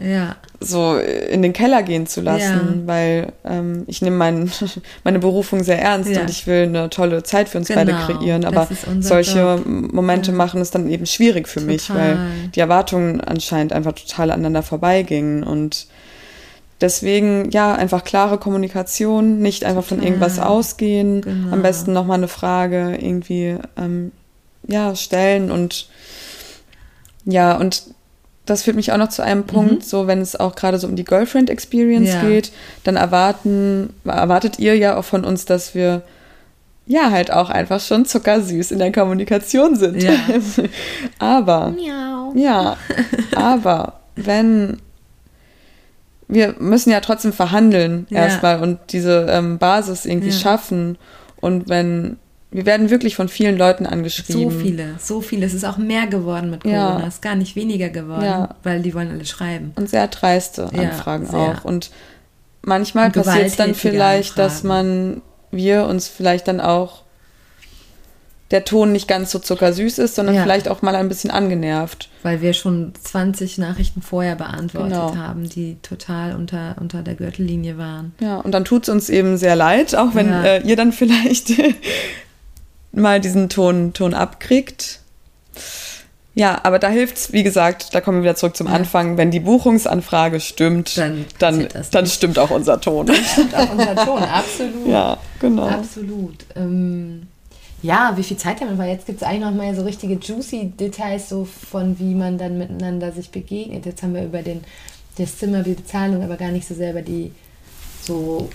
ja. 0.00 0.36
so 0.60 0.96
in 0.96 1.42
den 1.42 1.52
Keller 1.52 1.82
gehen 1.82 2.06
zu 2.06 2.22
lassen, 2.22 2.80
ja. 2.80 2.86
weil 2.86 3.32
ähm, 3.44 3.84
ich 3.86 4.00
nehme 4.00 4.16
mein, 4.16 4.50
meine 5.04 5.18
Berufung 5.18 5.62
sehr 5.62 5.80
ernst 5.80 6.10
und 6.10 6.30
ich 6.30 6.46
will 6.46 6.62
eine 6.62 6.88
tolle 6.88 7.22
Zeit 7.22 7.50
für 7.50 7.58
uns 7.58 7.68
genau. 7.68 7.80
beide 7.80 7.92
kreieren, 7.92 8.44
aber 8.46 8.66
solche 9.00 9.38
Job. 9.38 9.66
Momente 9.66 10.32
machen 10.32 10.60
es 10.60 10.70
dann 10.70 10.88
eben 10.88 11.04
schwierig 11.04 11.48
für 11.48 11.60
total. 11.60 11.72
mich, 11.72 11.94
weil 11.94 12.18
die 12.54 12.60
Erwartungen 12.60 13.20
anscheinend 13.20 13.74
einfach 13.74 13.92
total 13.92 14.30
aneinander 14.30 14.62
vorbeigingen 14.62 15.42
und 15.44 15.86
Deswegen, 16.80 17.50
ja, 17.50 17.74
einfach 17.74 18.04
klare 18.04 18.38
Kommunikation, 18.38 19.40
nicht 19.40 19.64
einfach 19.64 19.82
Total. 19.82 19.98
von 19.98 20.06
irgendwas 20.06 20.38
ausgehen. 20.38 21.22
Genau. 21.22 21.52
Am 21.52 21.60
besten 21.60 21.92
nochmal 21.92 22.18
eine 22.18 22.28
Frage 22.28 22.96
irgendwie, 23.00 23.56
ähm, 23.76 24.12
ja, 24.68 24.94
stellen 24.94 25.50
und 25.50 25.88
ja, 27.24 27.56
und 27.56 27.82
das 28.46 28.62
führt 28.62 28.76
mich 28.76 28.92
auch 28.92 28.96
noch 28.96 29.10
zu 29.10 29.22
einem 29.22 29.44
Punkt, 29.44 29.72
mhm. 29.72 29.80
so 29.82 30.06
wenn 30.06 30.20
es 30.20 30.34
auch 30.36 30.54
gerade 30.54 30.78
so 30.78 30.86
um 30.86 30.96
die 30.96 31.04
Girlfriend 31.04 31.50
Experience 31.50 32.08
ja. 32.08 32.22
geht, 32.22 32.52
dann 32.84 32.96
erwarten, 32.96 33.92
erwartet 34.04 34.58
ihr 34.58 34.76
ja 34.76 34.96
auch 34.96 35.04
von 35.04 35.24
uns, 35.24 35.44
dass 35.44 35.74
wir 35.74 36.02
ja 36.86 37.10
halt 37.10 37.30
auch 37.30 37.50
einfach 37.50 37.80
schon 37.80 38.06
zuckersüß 38.06 38.70
in 38.70 38.78
der 38.78 38.92
Kommunikation 38.92 39.76
sind. 39.76 40.02
Ja. 40.02 40.14
aber 41.18 41.74
Miau. 41.76 42.32
ja, 42.34 42.78
aber 43.34 44.00
wenn 44.16 44.78
wir 46.28 46.54
müssen 46.58 46.90
ja 46.90 47.00
trotzdem 47.00 47.32
verhandeln 47.32 48.06
ja. 48.10 48.24
erstmal 48.24 48.62
und 48.62 48.78
diese 48.90 49.26
ähm, 49.30 49.58
Basis 49.58 50.04
irgendwie 50.04 50.28
ja. 50.28 50.34
schaffen. 50.34 50.98
Und 51.40 51.68
wenn 51.68 52.18
wir 52.50 52.64
werden 52.64 52.88
wirklich 52.88 53.14
von 53.14 53.28
vielen 53.28 53.58
Leuten 53.58 53.84
angeschrieben. 53.84 54.50
So 54.50 54.58
viele, 54.58 54.94
so 54.98 55.20
viele. 55.20 55.44
Es 55.44 55.52
ist 55.52 55.64
auch 55.64 55.76
mehr 55.76 56.06
geworden 56.06 56.50
mit 56.50 56.62
Corona. 56.62 57.00
Ja. 57.00 57.06
Es 57.06 57.14
ist 57.14 57.22
gar 57.22 57.34
nicht 57.34 57.56
weniger 57.56 57.90
geworden, 57.90 58.24
ja. 58.24 58.56
weil 58.62 58.80
die 58.80 58.94
wollen 58.94 59.10
alle 59.10 59.26
schreiben. 59.26 59.72
Und 59.76 59.90
sehr 59.90 60.08
dreiste 60.08 60.64
Anfragen 60.72 61.28
ja, 61.30 61.38
auch. 61.38 61.64
Und 61.64 61.90
manchmal 62.62 63.10
passiert 63.10 63.46
es 63.46 63.56
dann 63.56 63.74
vielleicht, 63.74 64.38
Anfragen. 64.38 64.48
dass 64.48 64.62
man, 64.62 65.22
wir 65.50 65.84
uns 65.86 66.08
vielleicht 66.08 66.48
dann 66.48 66.60
auch 66.60 67.02
der 68.50 68.64
Ton 68.64 68.92
nicht 68.92 69.08
ganz 69.08 69.30
so 69.30 69.38
zuckersüß 69.38 69.98
ist, 69.98 70.14
sondern 70.14 70.36
vielleicht 70.36 70.68
auch 70.68 70.80
mal 70.80 70.94
ein 70.94 71.08
bisschen 71.08 71.30
angenervt. 71.30 72.08
Weil 72.22 72.40
wir 72.40 72.54
schon 72.54 72.94
20 72.98 73.58
Nachrichten 73.58 74.00
vorher 74.00 74.36
beantwortet 74.36 74.92
genau. 74.92 75.16
haben, 75.16 75.46
die 75.48 75.76
total 75.82 76.34
unter, 76.34 76.76
unter 76.80 77.02
der 77.02 77.14
Gürtellinie 77.14 77.76
waren. 77.76 78.14
Ja, 78.20 78.36
und 78.36 78.52
dann 78.52 78.64
tut 78.64 78.84
es 78.84 78.88
uns 78.88 79.10
eben 79.10 79.36
sehr 79.36 79.54
leid, 79.54 79.94
auch 79.94 80.14
wenn 80.14 80.32
äh, 80.32 80.62
ihr 80.62 80.76
dann 80.76 80.92
vielleicht 80.92 81.50
mal 82.92 83.20
diesen 83.20 83.48
Ton, 83.48 83.92
Ton 83.92 84.14
abkriegt. 84.14 85.00
Ja, 86.34 86.60
aber 86.62 86.78
da 86.78 86.88
hilft 86.88 87.16
es, 87.16 87.32
wie 87.32 87.42
gesagt, 87.42 87.94
da 87.94 88.00
kommen 88.00 88.18
wir 88.18 88.22
wieder 88.22 88.36
zurück 88.36 88.56
zum. 88.56 88.68
Anfang, 88.68 89.16
wenn 89.16 89.32
die 89.32 89.40
Buchungsanfrage 89.40 90.38
stimmt, 90.38 90.96
dann, 90.96 91.24
dann, 91.40 91.66
dann 91.90 92.06
stimmt 92.06 92.38
auch 92.38 92.50
unser 92.50 92.80
Ton. 92.80 93.06
Dann 93.06 93.16
stimmt 93.16 93.54
auch 93.56 93.72
unser 93.72 93.96
Ton, 93.96 94.22
absolut. 94.22 94.86
Ja, 94.86 95.18
genau. 95.40 95.66
Absolut. 95.66 96.46
Ähm, 96.54 97.26
ja, 97.82 98.12
wie 98.16 98.22
viel 98.22 98.36
Zeit 98.36 98.60
haben 98.60 98.70
wir? 98.70 98.78
Weil 98.78 98.90
jetzt 98.90 99.06
gibt 99.06 99.20
es 99.20 99.26
eigentlich 99.26 99.40
noch 99.40 99.52
mal 99.52 99.74
so 99.74 99.82
richtige 99.82 100.14
juicy 100.14 100.66
Details, 100.78 101.28
so 101.28 101.44
von 101.44 101.98
wie 101.98 102.14
man 102.14 102.38
dann 102.38 102.56
miteinander 102.56 103.10
sich 103.10 103.30
begegnet. 103.30 103.86
Jetzt 103.86 104.04
haben 104.04 104.14
wir 104.14 104.24
über 104.24 104.42
den, 104.42 104.62
das 105.16 105.38
Zimmer, 105.38 105.64
die 105.64 105.74
Bezahlung, 105.74 106.22
aber 106.22 106.36
gar 106.36 106.52
nicht 106.52 106.68
so 106.68 106.74
sehr 106.74 106.92
über 106.92 107.02
die 107.02 107.32
so 108.04 108.48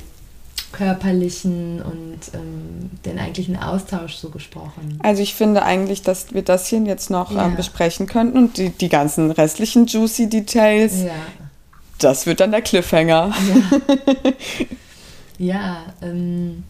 körperlichen 0.74 1.82
und 1.82 2.20
ähm, 2.34 2.90
den 3.06 3.18
eigentlichen 3.18 3.56
Austausch 3.56 4.16
so 4.16 4.30
gesprochen. 4.30 5.00
Also 5.02 5.22
ich 5.22 5.34
finde 5.34 5.64
eigentlich, 5.64 6.02
dass 6.02 6.34
wir 6.34 6.42
das 6.42 6.68
hier 6.68 6.82
jetzt 6.82 7.10
noch 7.10 7.32
ja. 7.32 7.46
ähm, 7.46 7.56
besprechen 7.56 8.08
könnten 8.08 8.38
und 8.38 8.58
die, 8.58 8.72
die 8.72 8.90
ganzen 8.90 9.32
restlichen 9.32 9.86
juicy 9.86 10.28
Details, 10.28 11.04
ja. 11.04 11.14
das 12.00 12.26
wird 12.26 12.42
dann 12.42 12.52
der 12.52 12.62
Cliffhanger. 12.62 13.32
Ja, 15.38 15.38
ja 15.38 15.78
ähm, 16.02 16.18
ähm, 16.20 16.64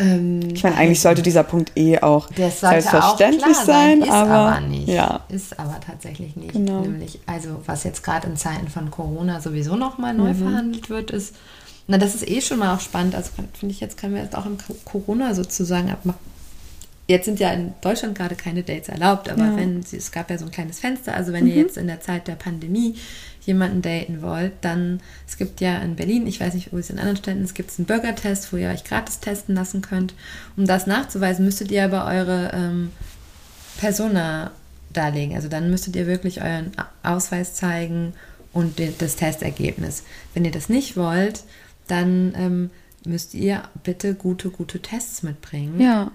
ich 0.00 0.62
meine, 0.62 0.76
eigentlich 0.76 1.00
sollte 1.00 1.20
dieser 1.20 1.42
Punkt 1.42 1.72
eh 1.76 1.98
auch 1.98 2.28
selbstverständlich 2.34 3.44
auch 3.44 3.64
sein, 3.64 4.00
ist 4.00 4.10
aber, 4.10 4.30
aber 4.30 4.60
nicht. 4.60 4.88
Ja. 4.88 5.20
Ist 5.28 5.58
aber 5.58 5.78
tatsächlich 5.78 6.36
nicht. 6.36 6.52
Genau. 6.52 6.80
Nämlich, 6.80 7.20
also 7.26 7.60
was 7.66 7.84
jetzt 7.84 8.02
gerade 8.02 8.26
in 8.26 8.36
Zeiten 8.36 8.68
von 8.68 8.90
Corona 8.90 9.40
sowieso 9.40 9.76
nochmal 9.76 10.14
neu 10.14 10.32
mhm. 10.32 10.48
verhandelt 10.48 10.88
wird, 10.88 11.10
ist, 11.10 11.34
na, 11.86 11.98
das 11.98 12.14
ist 12.14 12.26
eh 12.26 12.40
schon 12.40 12.60
mal 12.60 12.74
auch 12.74 12.80
spannend. 12.80 13.14
Also 13.14 13.30
finde 13.58 13.74
ich, 13.74 13.80
jetzt 13.80 13.98
können 13.98 14.14
wir 14.14 14.22
jetzt 14.22 14.36
auch 14.36 14.46
im 14.46 14.56
Corona 14.86 15.34
sozusagen 15.34 15.90
abmachen. 15.90 16.30
Jetzt 17.06 17.24
sind 17.26 17.40
ja 17.40 17.50
in 17.52 17.74
Deutschland 17.80 18.16
gerade 18.16 18.36
keine 18.36 18.62
Dates 18.62 18.88
erlaubt, 18.88 19.28
aber 19.28 19.44
ja. 19.44 19.56
wenn 19.56 19.80
es 19.80 20.12
gab 20.12 20.30
ja 20.30 20.38
so 20.38 20.46
ein 20.46 20.50
kleines 20.50 20.78
Fenster, 20.78 21.12
also 21.12 21.32
wenn 21.32 21.44
mhm. 21.44 21.50
ihr 21.50 21.56
jetzt 21.56 21.76
in 21.76 21.88
der 21.88 22.00
Zeit 22.00 22.28
der 22.28 22.36
Pandemie 22.36 22.94
jemanden 23.40 23.82
daten 23.82 24.22
wollt, 24.22 24.52
dann, 24.60 25.00
es 25.26 25.36
gibt 25.36 25.60
ja 25.60 25.78
in 25.78 25.96
Berlin, 25.96 26.26
ich 26.26 26.40
weiß 26.40 26.54
nicht, 26.54 26.72
wo 26.72 26.78
es 26.78 26.90
in 26.90 26.98
anderen 26.98 27.16
Städten 27.16 27.44
ist, 27.44 27.54
gibt 27.54 27.70
es 27.70 27.78
einen 27.78 27.86
Bürgertest, 27.86 28.52
wo 28.52 28.56
ihr 28.56 28.68
euch 28.68 28.84
gratis 28.84 29.20
testen 29.20 29.54
lassen 29.54 29.82
könnt. 29.82 30.14
Um 30.56 30.66
das 30.66 30.86
nachzuweisen, 30.86 31.44
müsstet 31.44 31.70
ihr 31.70 31.84
aber 31.84 32.06
eure 32.06 32.50
ähm, 32.54 32.90
Persona 33.78 34.50
darlegen. 34.92 35.34
Also 35.34 35.48
dann 35.48 35.70
müsstet 35.70 35.96
ihr 35.96 36.06
wirklich 36.06 36.42
euren 36.42 36.72
Ausweis 37.02 37.54
zeigen 37.54 38.12
und 38.52 38.80
das 38.98 39.16
Testergebnis. 39.16 40.02
Wenn 40.34 40.44
ihr 40.44 40.50
das 40.50 40.68
nicht 40.68 40.96
wollt, 40.96 41.44
dann 41.86 42.34
ähm, 42.36 42.70
müsst 43.04 43.34
ihr 43.34 43.62
bitte 43.82 44.14
gute, 44.14 44.50
gute 44.50 44.80
Tests 44.80 45.22
mitbringen. 45.22 45.80
Ja. 45.80 46.10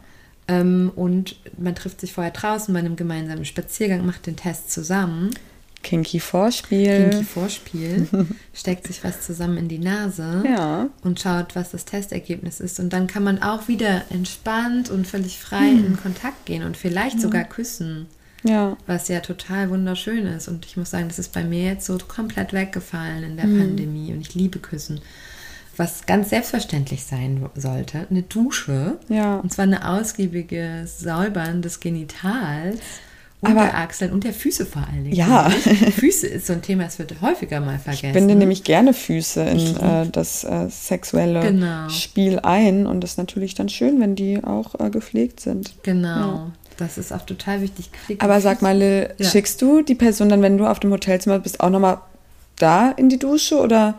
Ähm, 0.48 0.92
und 0.96 1.38
man 1.58 1.76
trifft 1.76 2.02
sich 2.02 2.14
vorher 2.14 2.34
draußen 2.34 2.74
bei 2.74 2.80
einem 2.80 2.96
gemeinsamen 2.96 3.46
Spaziergang, 3.46 4.06
macht 4.06 4.28
den 4.28 4.36
Test 4.36 4.72
zusammen. 4.72 5.32
Kinky 5.86 6.20
Vorspiel. 6.20 7.10
Kinky 7.12 7.24
Vorspiel. 7.24 8.08
steckt 8.54 8.88
sich 8.88 9.04
was 9.04 9.22
zusammen 9.22 9.58
in 9.58 9.68
die 9.68 9.78
Nase 9.78 10.44
ja. 10.44 10.90
und 11.04 11.20
schaut, 11.20 11.56
was 11.56 11.70
das 11.70 11.86
Testergebnis 11.86 12.60
ist. 12.60 12.80
Und 12.80 12.92
dann 12.92 13.06
kann 13.06 13.24
man 13.24 13.44
auch 13.44 13.68
wieder 13.68 14.02
entspannt 14.10 14.90
und 14.90 15.06
völlig 15.06 15.38
frei 15.38 15.70
hm. 15.70 15.86
in 15.86 15.98
Kontakt 15.98 16.48
gehen 16.48 16.64
und 16.64 16.76
vielleicht 16.76 17.18
ja. 17.18 17.22
sogar 17.22 17.44
küssen. 17.44 18.08
Ja. 18.44 18.78
Was 18.88 19.08
ja 19.10 19.20
total 19.20 19.70
wunderschön 19.70 20.26
ist. 20.26 20.48
Und 20.48 20.66
ich 20.66 20.76
muss 20.76 20.90
sagen, 20.90 21.08
das 21.08 21.20
ist 21.20 21.34
bei 21.34 21.44
mir 21.44 21.64
jetzt 21.64 21.86
so 21.86 21.98
komplett 22.00 22.52
weggefallen 22.52 23.24
in 23.24 23.36
der 23.36 23.46
hm. 23.46 23.60
Pandemie. 23.60 24.12
Und 24.12 24.22
ich 24.22 24.34
liebe 24.34 24.58
Küssen. 24.58 25.02
Was 25.78 26.08
ganz 26.08 26.30
selbstverständlich 26.30 27.04
sein 27.04 27.48
sollte, 27.56 28.08
eine 28.10 28.24
Dusche. 28.24 28.98
Ja. 29.08 29.38
Und 29.38 29.54
zwar 29.54 29.64
eine 29.64 29.88
ausgiebige 29.88 30.88
Säubern 30.88 31.62
des 31.62 31.80
Genitals 31.80 32.80
Unterachseln 33.48 34.12
und 34.12 34.24
der 34.24 34.34
Füße 34.34 34.66
vor 34.66 34.84
allen 34.88 35.04
Dingen. 35.04 35.16
Ja. 35.16 35.50
Füße 35.50 36.28
ist 36.28 36.48
so 36.48 36.54
ein 36.54 36.62
Thema, 36.62 36.84
das 36.84 37.00
wird 37.00 37.22
häufiger 37.22 37.60
mal 37.60 37.80
vergessen. 37.80 38.08
Ich 38.08 38.14
binde 38.14 38.36
nämlich 38.36 38.64
gerne 38.64 38.94
Füße 38.94 39.42
in 39.42 39.78
äh, 39.78 40.08
das 40.12 40.44
äh, 40.44 40.70
sexuelle 40.70 41.42
genau. 41.42 41.90
Spiel 41.90 42.40
ein 42.40 42.88
und 42.88 43.02
das 43.02 43.12
ist 43.12 43.18
natürlich 43.18 43.56
dann 43.56 43.70
schön, 43.70 44.00
wenn 44.00 44.16
die 44.16 44.44
auch 44.44 44.80
äh, 44.80 44.90
gepflegt 44.90 45.40
sind. 45.40 45.76
Genau. 45.84 46.08
Ja. 46.08 46.52
Das 46.78 46.98
ist 46.98 47.14
auch 47.14 47.26
total 47.26 47.62
wichtig. 47.62 47.90
Aber 48.20 48.42
sag 48.42 48.62
mal, 48.62 48.82
ja. 49.18 49.30
schickst 49.30 49.62
du 49.62 49.82
die 49.82 49.96
Person 49.96 50.30
dann, 50.30 50.42
wenn 50.42 50.58
du 50.58 50.66
auf 50.66 50.80
dem 50.80 50.92
Hotelzimmer 50.92 51.40
bist, 51.40 51.62
auch 51.62 51.70
nochmal 51.70 52.00
da 52.58 52.92
in 52.92 53.10
die 53.10 53.20
Dusche 53.20 53.60
oder? 53.60 53.96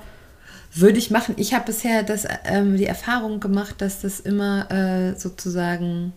Würde 0.74 0.98
ich 0.98 1.10
machen. 1.10 1.34
Ich 1.38 1.54
habe 1.54 1.64
bisher 1.64 2.02
das, 2.02 2.26
ähm, 2.44 2.76
die 2.76 2.84
Erfahrung 2.84 3.40
gemacht, 3.40 3.76
dass 3.78 4.02
das 4.02 4.20
immer 4.20 4.70
äh, 4.70 5.18
sozusagen, 5.18 6.12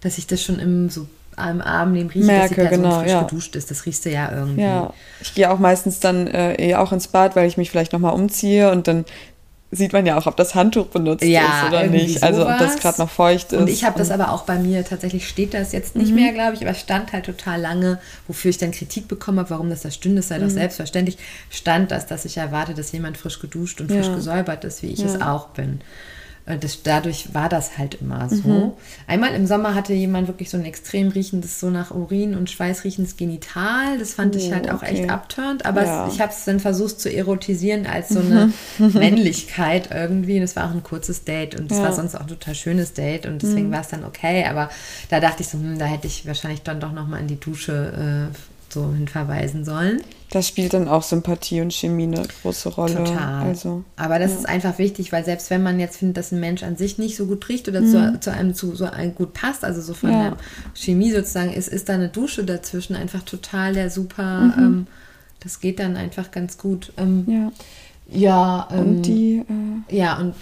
dass 0.00 0.16
ich 0.16 0.26
das 0.26 0.42
schon 0.42 0.58
im 0.58 0.88
so 0.88 1.06
am 1.36 1.60
Arm 1.60 1.92
neben 1.92 2.08
Merke, 2.24 2.40
dass 2.40 2.48
die 2.48 2.54
Person 2.54 2.82
genau, 2.82 3.00
frisch 3.00 3.10
ja. 3.10 3.22
geduscht 3.22 3.56
ist. 3.56 3.70
Das 3.70 3.86
riechst 3.86 4.04
du 4.04 4.10
ja 4.10 4.32
irgendwie. 4.32 4.62
Ja, 4.62 4.92
ich 5.20 5.34
gehe 5.34 5.50
auch 5.50 5.58
meistens 5.58 6.00
dann 6.00 6.26
äh, 6.26 6.54
eh 6.54 6.74
auch 6.74 6.92
ins 6.92 7.08
Bad, 7.08 7.36
weil 7.36 7.48
ich 7.48 7.56
mich 7.56 7.70
vielleicht 7.70 7.92
nochmal 7.92 8.14
umziehe 8.14 8.70
und 8.70 8.88
dann 8.88 9.04
sieht 9.76 9.92
man 9.92 10.06
ja 10.06 10.16
auch, 10.18 10.26
ob 10.26 10.36
das 10.36 10.54
Handtuch 10.54 10.86
benutzt 10.86 11.24
ja, 11.24 11.62
ist 11.62 11.68
oder 11.68 11.86
nicht. 11.86 12.14
Sowas. 12.14 12.22
Also 12.22 12.48
ob 12.48 12.58
das 12.58 12.78
gerade 12.78 12.98
noch 12.98 13.10
feucht 13.10 13.52
ist. 13.52 13.58
Und 13.58 13.68
ich 13.68 13.84
habe 13.84 13.98
das 13.98 14.10
aber 14.10 14.32
auch 14.32 14.42
bei 14.42 14.58
mir, 14.58 14.84
tatsächlich 14.84 15.28
steht 15.28 15.54
das 15.54 15.72
jetzt 15.72 15.96
nicht 15.96 16.10
mhm. 16.10 16.16
mehr, 16.16 16.32
glaube 16.32 16.54
ich, 16.54 16.62
aber 16.62 16.74
stand 16.74 17.12
halt 17.12 17.26
total 17.26 17.60
lange, 17.60 17.98
wofür 18.26 18.50
ich 18.50 18.58
dann 18.58 18.70
Kritik 18.70 19.08
bekommen 19.08 19.38
habe, 19.38 19.50
warum 19.50 19.70
das 19.70 19.82
da 19.82 19.90
stünde, 19.90 20.20
es 20.20 20.28
sei 20.28 20.38
mhm. 20.38 20.44
doch 20.44 20.50
selbstverständlich, 20.50 21.18
stand 21.50 21.90
das, 21.90 22.06
dass 22.06 22.24
ich 22.24 22.36
erwarte, 22.36 22.74
dass 22.74 22.92
jemand 22.92 23.16
frisch 23.16 23.40
geduscht 23.40 23.80
und 23.80 23.90
ja. 23.90 24.02
frisch 24.02 24.14
gesäubert 24.14 24.64
ist, 24.64 24.82
wie 24.82 24.88
ich 24.88 25.00
ja. 25.00 25.06
es 25.06 25.20
auch 25.20 25.48
bin. 25.48 25.80
Äh, 26.46 26.58
das, 26.58 26.82
dadurch 26.82 27.34
war 27.34 27.48
das 27.48 27.78
halt 27.78 27.94
immer 27.94 28.28
so. 28.28 28.48
Mhm. 28.48 28.72
Einmal 29.06 29.34
im 29.34 29.46
Sommer 29.46 29.74
hatte 29.74 29.92
jemand 29.92 30.28
wirklich 30.28 30.50
so 30.50 30.56
ein 30.56 30.64
extrem 30.64 31.08
riechendes, 31.08 31.60
so 31.60 31.70
nach 31.70 31.90
Urin 31.90 32.34
und 32.34 32.50
Schweiß 32.50 32.84
riechendes 32.84 33.16
Genital. 33.16 33.98
Das 33.98 34.14
fand 34.14 34.34
oh, 34.34 34.38
ich 34.38 34.52
halt 34.52 34.70
auch 34.70 34.82
okay. 34.82 35.00
echt 35.00 35.10
abturnt. 35.10 35.64
Aber 35.64 35.84
ja. 35.84 36.06
es, 36.06 36.14
ich 36.14 36.20
habe 36.20 36.32
es 36.32 36.44
dann 36.44 36.60
versucht 36.60 37.00
zu 37.00 37.12
erotisieren 37.12 37.86
als 37.86 38.10
so 38.10 38.20
eine 38.20 38.52
Männlichkeit 38.78 39.90
irgendwie. 39.92 40.36
Und 40.36 40.42
es 40.42 40.56
war 40.56 40.68
auch 40.68 40.74
ein 40.74 40.82
kurzes 40.82 41.24
Date 41.24 41.58
und 41.58 41.70
es 41.70 41.78
ja. 41.78 41.84
war 41.84 41.92
sonst 41.92 42.14
auch 42.14 42.22
ein 42.22 42.28
total 42.28 42.54
schönes 42.54 42.92
Date 42.92 43.26
und 43.26 43.42
deswegen 43.42 43.68
mhm. 43.68 43.72
war 43.72 43.80
es 43.80 43.88
dann 43.88 44.04
okay. 44.04 44.44
Aber 44.44 44.68
da 45.08 45.20
dachte 45.20 45.42
ich 45.42 45.48
so, 45.48 45.58
hm, 45.58 45.78
da 45.78 45.86
hätte 45.86 46.06
ich 46.06 46.26
wahrscheinlich 46.26 46.62
dann 46.62 46.80
doch 46.80 46.92
nochmal 46.92 47.20
in 47.20 47.28
die 47.28 47.40
Dusche 47.40 48.30
äh, 48.32 48.53
so 48.74 48.92
hinverweisen 48.92 49.64
sollen. 49.64 50.02
Das 50.30 50.48
spielt 50.48 50.74
dann 50.74 50.88
auch 50.88 51.02
Sympathie 51.02 51.60
und 51.60 51.72
Chemie 51.72 52.04
eine 52.04 52.26
große 52.42 52.68
Rolle. 52.70 53.04
Total. 53.04 53.46
Also, 53.46 53.84
Aber 53.96 54.18
das 54.18 54.32
ja. 54.32 54.38
ist 54.38 54.48
einfach 54.48 54.78
wichtig, 54.78 55.12
weil 55.12 55.24
selbst 55.24 55.48
wenn 55.48 55.62
man 55.62 55.78
jetzt 55.78 55.98
findet, 55.98 56.16
dass 56.16 56.32
ein 56.32 56.40
Mensch 56.40 56.62
an 56.64 56.76
sich 56.76 56.98
nicht 56.98 57.16
so 57.16 57.26
gut 57.26 57.48
riecht 57.48 57.68
oder 57.68 57.80
mhm. 57.80 57.90
zu, 57.90 58.20
zu, 58.20 58.32
einem 58.32 58.54
zu 58.54 58.74
so 58.74 58.84
einem 58.84 59.14
gut 59.14 59.32
passt, 59.32 59.64
also 59.64 59.80
so 59.80 59.94
von 59.94 60.10
ja. 60.10 60.22
der 60.22 60.36
Chemie 60.74 61.12
sozusagen, 61.12 61.52
ist, 61.52 61.68
ist 61.68 61.88
da 61.88 61.94
eine 61.94 62.08
Dusche 62.08 62.44
dazwischen 62.44 62.96
einfach 62.96 63.22
total 63.22 63.74
der 63.74 63.90
super, 63.90 64.40
mhm. 64.40 64.52
ähm, 64.58 64.86
das 65.40 65.60
geht 65.60 65.78
dann 65.78 65.96
einfach 65.96 66.30
ganz 66.32 66.58
gut. 66.58 66.92
Ähm, 66.96 67.24
ja. 67.26 67.52
Ja, 68.10 68.68
ähm, 68.70 68.78
und 68.80 69.02
die 69.02 69.44
äh, 69.88 69.96
ja 69.96 70.18
und 70.18 70.34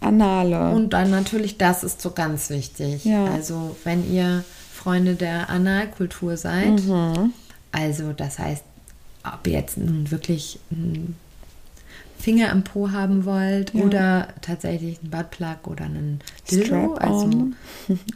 Anale. 0.00 0.70
Und 0.70 0.92
dann 0.92 1.10
natürlich, 1.10 1.58
das 1.58 1.82
ist 1.82 2.00
so 2.00 2.12
ganz 2.12 2.50
wichtig. 2.50 3.04
Ja. 3.04 3.24
Also 3.24 3.76
wenn 3.84 4.10
ihr 4.12 4.44
Freunde 4.72 5.14
der 5.14 5.50
Analkultur 5.50 6.36
seid, 6.36 6.84
mhm 6.84 7.32
also 7.72 8.12
das 8.12 8.38
heißt, 8.38 8.64
ob 9.24 9.46
ihr 9.46 9.54
jetzt 9.54 9.76
nun 9.78 10.10
wirklich 10.10 10.58
einen 10.70 11.16
Finger 12.18 12.50
im 12.50 12.62
Po 12.62 12.90
haben 12.90 13.24
wollt 13.24 13.74
ja. 13.74 13.82
oder 13.82 14.28
tatsächlich 14.42 15.00
einen 15.00 15.10
Buttplug 15.10 15.66
oder 15.66 15.84
einen 15.84 16.20
Dildo, 16.50 16.94
also 16.94 17.30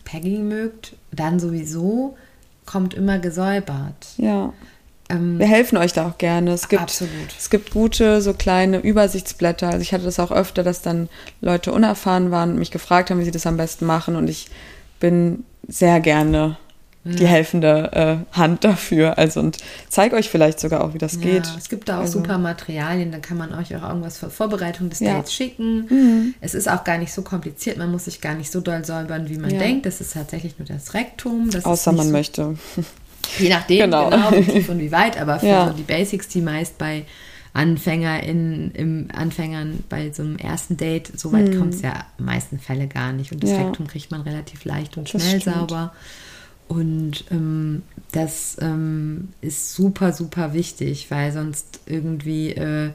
Pegging 0.04 0.48
mögt, 0.48 0.94
dann 1.10 1.40
sowieso 1.40 2.16
kommt 2.66 2.94
immer 2.94 3.18
gesäubert. 3.18 4.14
Ja. 4.16 4.52
Ähm, 5.08 5.38
Wir 5.38 5.46
helfen 5.46 5.76
euch 5.76 5.92
da 5.92 6.08
auch 6.08 6.18
gerne. 6.18 6.52
Es 6.52 6.68
gibt, 6.68 6.82
absolut. 6.82 7.34
Es 7.38 7.50
gibt 7.50 7.70
gute, 7.70 8.22
so 8.22 8.32
kleine 8.32 8.78
Übersichtsblätter. 8.78 9.68
Also 9.68 9.80
ich 9.80 9.92
hatte 9.92 10.04
das 10.04 10.18
auch 10.18 10.30
öfter, 10.30 10.62
dass 10.62 10.82
dann 10.82 11.08
Leute 11.40 11.72
unerfahren 11.72 12.30
waren 12.30 12.52
und 12.52 12.58
mich 12.58 12.70
gefragt 12.70 13.10
haben, 13.10 13.20
wie 13.20 13.24
sie 13.24 13.30
das 13.30 13.46
am 13.46 13.56
besten 13.56 13.84
machen. 13.86 14.16
Und 14.16 14.28
ich 14.28 14.48
bin 15.00 15.44
sehr 15.68 16.00
gerne 16.00 16.56
die 17.04 17.26
helfende 17.26 18.24
äh, 18.32 18.36
Hand 18.36 18.64
dafür. 18.64 19.18
Also 19.18 19.40
und 19.40 19.58
zeige 19.88 20.16
euch 20.16 20.30
vielleicht 20.30 20.58
sogar 20.58 20.82
auch, 20.82 20.94
wie 20.94 20.98
das 20.98 21.14
ja, 21.16 21.20
geht. 21.20 21.46
Es 21.58 21.68
gibt 21.68 21.88
da 21.88 21.98
auch 21.98 22.02
also. 22.02 22.18
super 22.18 22.38
Materialien, 22.38 23.12
da 23.12 23.18
kann 23.18 23.36
man 23.36 23.54
euch 23.54 23.76
auch 23.76 23.86
irgendwas 23.86 24.18
für 24.18 24.30
Vorbereitung 24.30 24.88
des 24.88 25.00
ja. 25.00 25.16
Dates 25.16 25.32
schicken. 25.32 25.86
Mhm. 25.88 26.34
Es 26.40 26.54
ist 26.54 26.68
auch 26.68 26.82
gar 26.82 26.98
nicht 26.98 27.12
so 27.12 27.22
kompliziert, 27.22 27.76
man 27.76 27.90
muss 27.90 28.06
sich 28.06 28.20
gar 28.20 28.34
nicht 28.34 28.50
so 28.50 28.60
doll 28.60 28.84
säubern, 28.84 29.28
wie 29.28 29.36
man 29.36 29.50
ja. 29.50 29.58
denkt. 29.58 29.84
Das 29.84 30.00
ist 30.00 30.14
tatsächlich 30.14 30.58
nur 30.58 30.66
das 30.66 30.94
Rektum. 30.94 31.50
Das 31.50 31.64
Außer 31.64 31.92
man 31.92 32.06
so, 32.06 32.12
möchte. 32.12 32.58
Je 33.38 33.48
nachdem, 33.48 33.90
genau, 33.90 34.10
genau 34.10 34.32
wie 34.32 34.42
tief 34.42 34.68
und 34.68 34.78
wie 34.80 34.92
weit, 34.92 35.20
aber 35.20 35.40
für 35.40 35.66
so 35.68 35.72
die 35.72 35.82
Basics, 35.82 36.28
die 36.28 36.42
meist 36.42 36.76
bei 36.78 37.04
Anfänger 37.54 38.22
in, 38.22 38.72
im 38.72 39.08
Anfängern 39.14 39.84
bei 39.88 40.10
so 40.12 40.22
einem 40.22 40.36
ersten 40.36 40.76
Date, 40.76 41.18
so 41.18 41.32
weit 41.32 41.48
mhm. 41.48 41.58
kommt 41.58 41.74
es 41.74 41.82
ja 41.82 42.04
in 42.18 42.24
meisten 42.24 42.58
Fälle 42.58 42.88
gar 42.88 43.12
nicht. 43.12 43.32
Und 43.32 43.42
das 43.42 43.50
Rektum 43.50 43.86
kriegt 43.86 44.10
man 44.10 44.22
relativ 44.22 44.64
leicht 44.64 44.96
und 44.96 45.08
schnell 45.08 45.40
sauber. 45.40 45.92
Und 46.68 47.24
ähm, 47.30 47.82
das 48.12 48.56
ähm, 48.60 49.28
ist 49.40 49.74
super, 49.74 50.12
super 50.12 50.52
wichtig, 50.52 51.10
weil 51.10 51.32
sonst 51.32 51.80
irgendwie, 51.86 52.50
äh, 52.50 52.90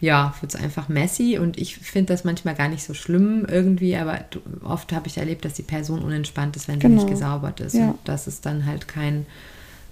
ja, 0.00 0.34
wird 0.40 0.54
es 0.54 0.60
einfach 0.60 0.88
messy. 0.88 1.38
Und 1.38 1.58
ich 1.58 1.76
finde 1.76 2.12
das 2.12 2.24
manchmal 2.24 2.54
gar 2.54 2.68
nicht 2.68 2.84
so 2.84 2.94
schlimm 2.94 3.46
irgendwie, 3.48 3.96
aber 3.96 4.20
oft 4.64 4.92
habe 4.92 5.06
ich 5.06 5.18
erlebt, 5.18 5.44
dass 5.44 5.54
die 5.54 5.62
Person 5.62 6.02
unentspannt 6.02 6.56
ist, 6.56 6.68
wenn 6.68 6.78
genau. 6.78 7.00
sie 7.00 7.06
nicht 7.06 7.06
genau. 7.06 7.20
gesaubert 7.20 7.60
ist. 7.60 7.74
Ja. 7.74 7.90
Und 7.90 7.98
das 8.04 8.26
ist 8.26 8.46
dann 8.46 8.66
halt 8.66 8.88
kein, 8.88 9.26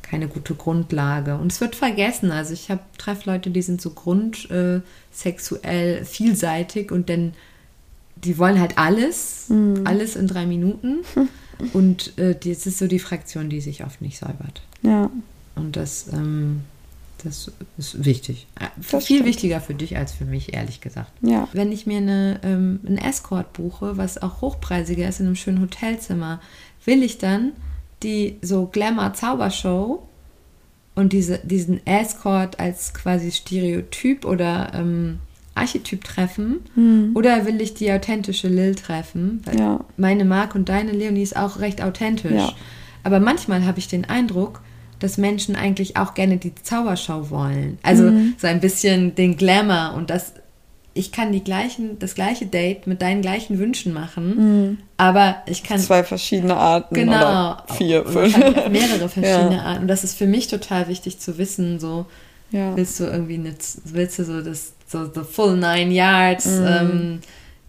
keine 0.03 0.29
gute 0.29 0.55
Grundlage. 0.55 1.37
Und 1.37 1.53
es 1.53 1.61
wird 1.61 1.77
vergessen. 1.77 2.33
Also 2.33 2.53
ich 2.53 2.71
habe 2.71 2.81
treffe 2.99 3.31
Leute, 3.31 3.51
die 3.51 3.63
sind 3.63 3.81
so 3.81 3.91
grundsexuell 3.91 5.99
äh, 5.99 6.05
vielseitig 6.05 6.91
und 6.91 7.09
dann 7.09 7.35
die 8.17 8.39
wollen 8.39 8.59
halt 8.59 8.79
alles, 8.79 9.47
mhm. 9.49 9.83
alles 9.85 10.17
in 10.17 10.27
drei 10.27 10.47
Minuten. 10.47 10.99
Und 11.73 12.17
äh, 12.19 12.35
das 12.35 12.67
ist 12.67 12.79
so 12.79 12.87
die 12.87 12.99
Fraktion, 12.99 13.49
die 13.49 13.61
sich 13.61 13.85
oft 13.85 14.03
nicht 14.03 14.19
säubert. 14.19 14.63
Ja. 14.83 15.11
Und 15.55 15.77
das, 15.77 16.13
ähm, 16.13 16.63
das 17.25 17.51
ist 17.79 18.05
wichtig. 18.05 18.47
Äh, 18.61 18.67
das 18.77 19.07
Viel 19.07 19.19
stimmt. 19.19 19.25
wichtiger 19.25 19.61
für 19.61 19.75
dich 19.75 19.97
als 19.97 20.13
für 20.13 20.25
mich, 20.25 20.55
ehrlich 20.55 20.81
gesagt. 20.81 21.11
Ja. 21.23 21.49
Wenn 21.53 21.73
ich 21.73 21.87
mir 21.87 21.99
eine, 21.99 22.41
ähm, 22.43 22.81
einen 22.87 22.99
Escort 22.99 23.53
buche, 23.53 23.97
was 23.97 24.21
auch 24.21 24.41
hochpreisiger 24.43 25.09
ist 25.09 25.21
in 25.21 25.27
einem 25.27 25.37
schönen 25.37 25.61
Hotelzimmer, 25.61 26.41
will 26.85 27.03
ich 27.03 27.19
dann 27.19 27.53
die 28.03 28.37
so 28.43 28.67
Glamour-Zaubershow 28.67 30.07
und 30.95 31.13
diese, 31.13 31.39
diesen 31.39 31.87
Escort 31.87 32.61
als 32.61 32.93
quasi 32.95 33.33
Stereotyp 33.33 34.25
oder 34.25 34.73
ähm, 34.75 35.19
Archetyp 35.57 36.05
treffen 36.05 36.61
mhm. 36.75 37.13
oder 37.15 37.47
will 37.47 37.61
ich 37.61 37.75
die 37.75 37.91
authentische 37.91 38.49
Lil 38.49 38.75
treffen? 38.75 39.41
Weil 39.45 39.59
ja. 39.59 39.81
meine 39.97 40.25
Mark 40.25 40.55
und 40.55 40.69
deine 40.69 40.93
Leonie 40.93 41.23
ist 41.23 41.37
auch 41.37 41.59
recht 41.59 41.83
authentisch. 41.83 42.33
Ja. 42.33 42.53
Aber 43.03 43.21
manchmal 43.21 43.65
habe 43.65 43.79
ich 43.79 43.89
den 43.89 44.05
Eindruck, 44.05 44.63
dass 44.99 45.19
Menschen 45.19 45.57
eigentlich 45.57 45.97
auch 45.97 46.15
gerne 46.15 46.39
die 46.39 46.55
Zauberschau 46.55 47.31
wollen. 47.31 47.79
Also 47.83 48.05
mhm. 48.05 48.35
so 48.39 48.47
ein 48.47 48.61
bisschen 48.61 49.15
den 49.15 49.37
Glamour 49.37 49.95
und 49.97 50.11
das. 50.11 50.33
Ich 50.93 51.13
kann 51.13 51.31
die 51.31 51.45
gleichen, 51.45 51.99
das 51.99 52.15
gleiche 52.15 52.47
Date 52.47 52.87
mit 52.87 53.03
deinen 53.03 53.21
gleichen 53.21 53.59
Wünschen 53.59 53.93
machen, 53.93 54.37
mhm. 54.71 54.79
aber 54.97 55.43
ich 55.45 55.63
kann 55.63 55.79
zwei 55.79 56.03
verschiedene 56.03 56.57
Arten 56.57 56.95
genau 56.95 57.19
oder 57.19 57.65
vier, 57.77 58.07
fünf, 58.07 58.35
mehrere 58.71 59.09
verschiedene 59.11 59.57
ja. 59.57 59.63
Arten. 59.63 59.83
Und 59.83 59.89
das 59.89 60.05
ist 60.05 60.17
für 60.17 60.27
mich 60.27 60.49
total 60.49 60.89
wichtig 60.89 61.19
zu 61.19 61.37
wissen. 61.37 61.79
So 61.81 62.07
willst 62.51 62.99
du 62.99 63.05
irgendwie 63.05 63.35
eine, 63.35 63.55
willst 63.85 64.19
du 64.19 64.25
so 64.25 64.41
das 64.41 64.73
so 64.87 65.05
the 65.13 65.23
full 65.23 65.57
nine 65.57 65.91
yards 65.91 66.47
mm. 66.47 66.67
ähm, 66.67 67.21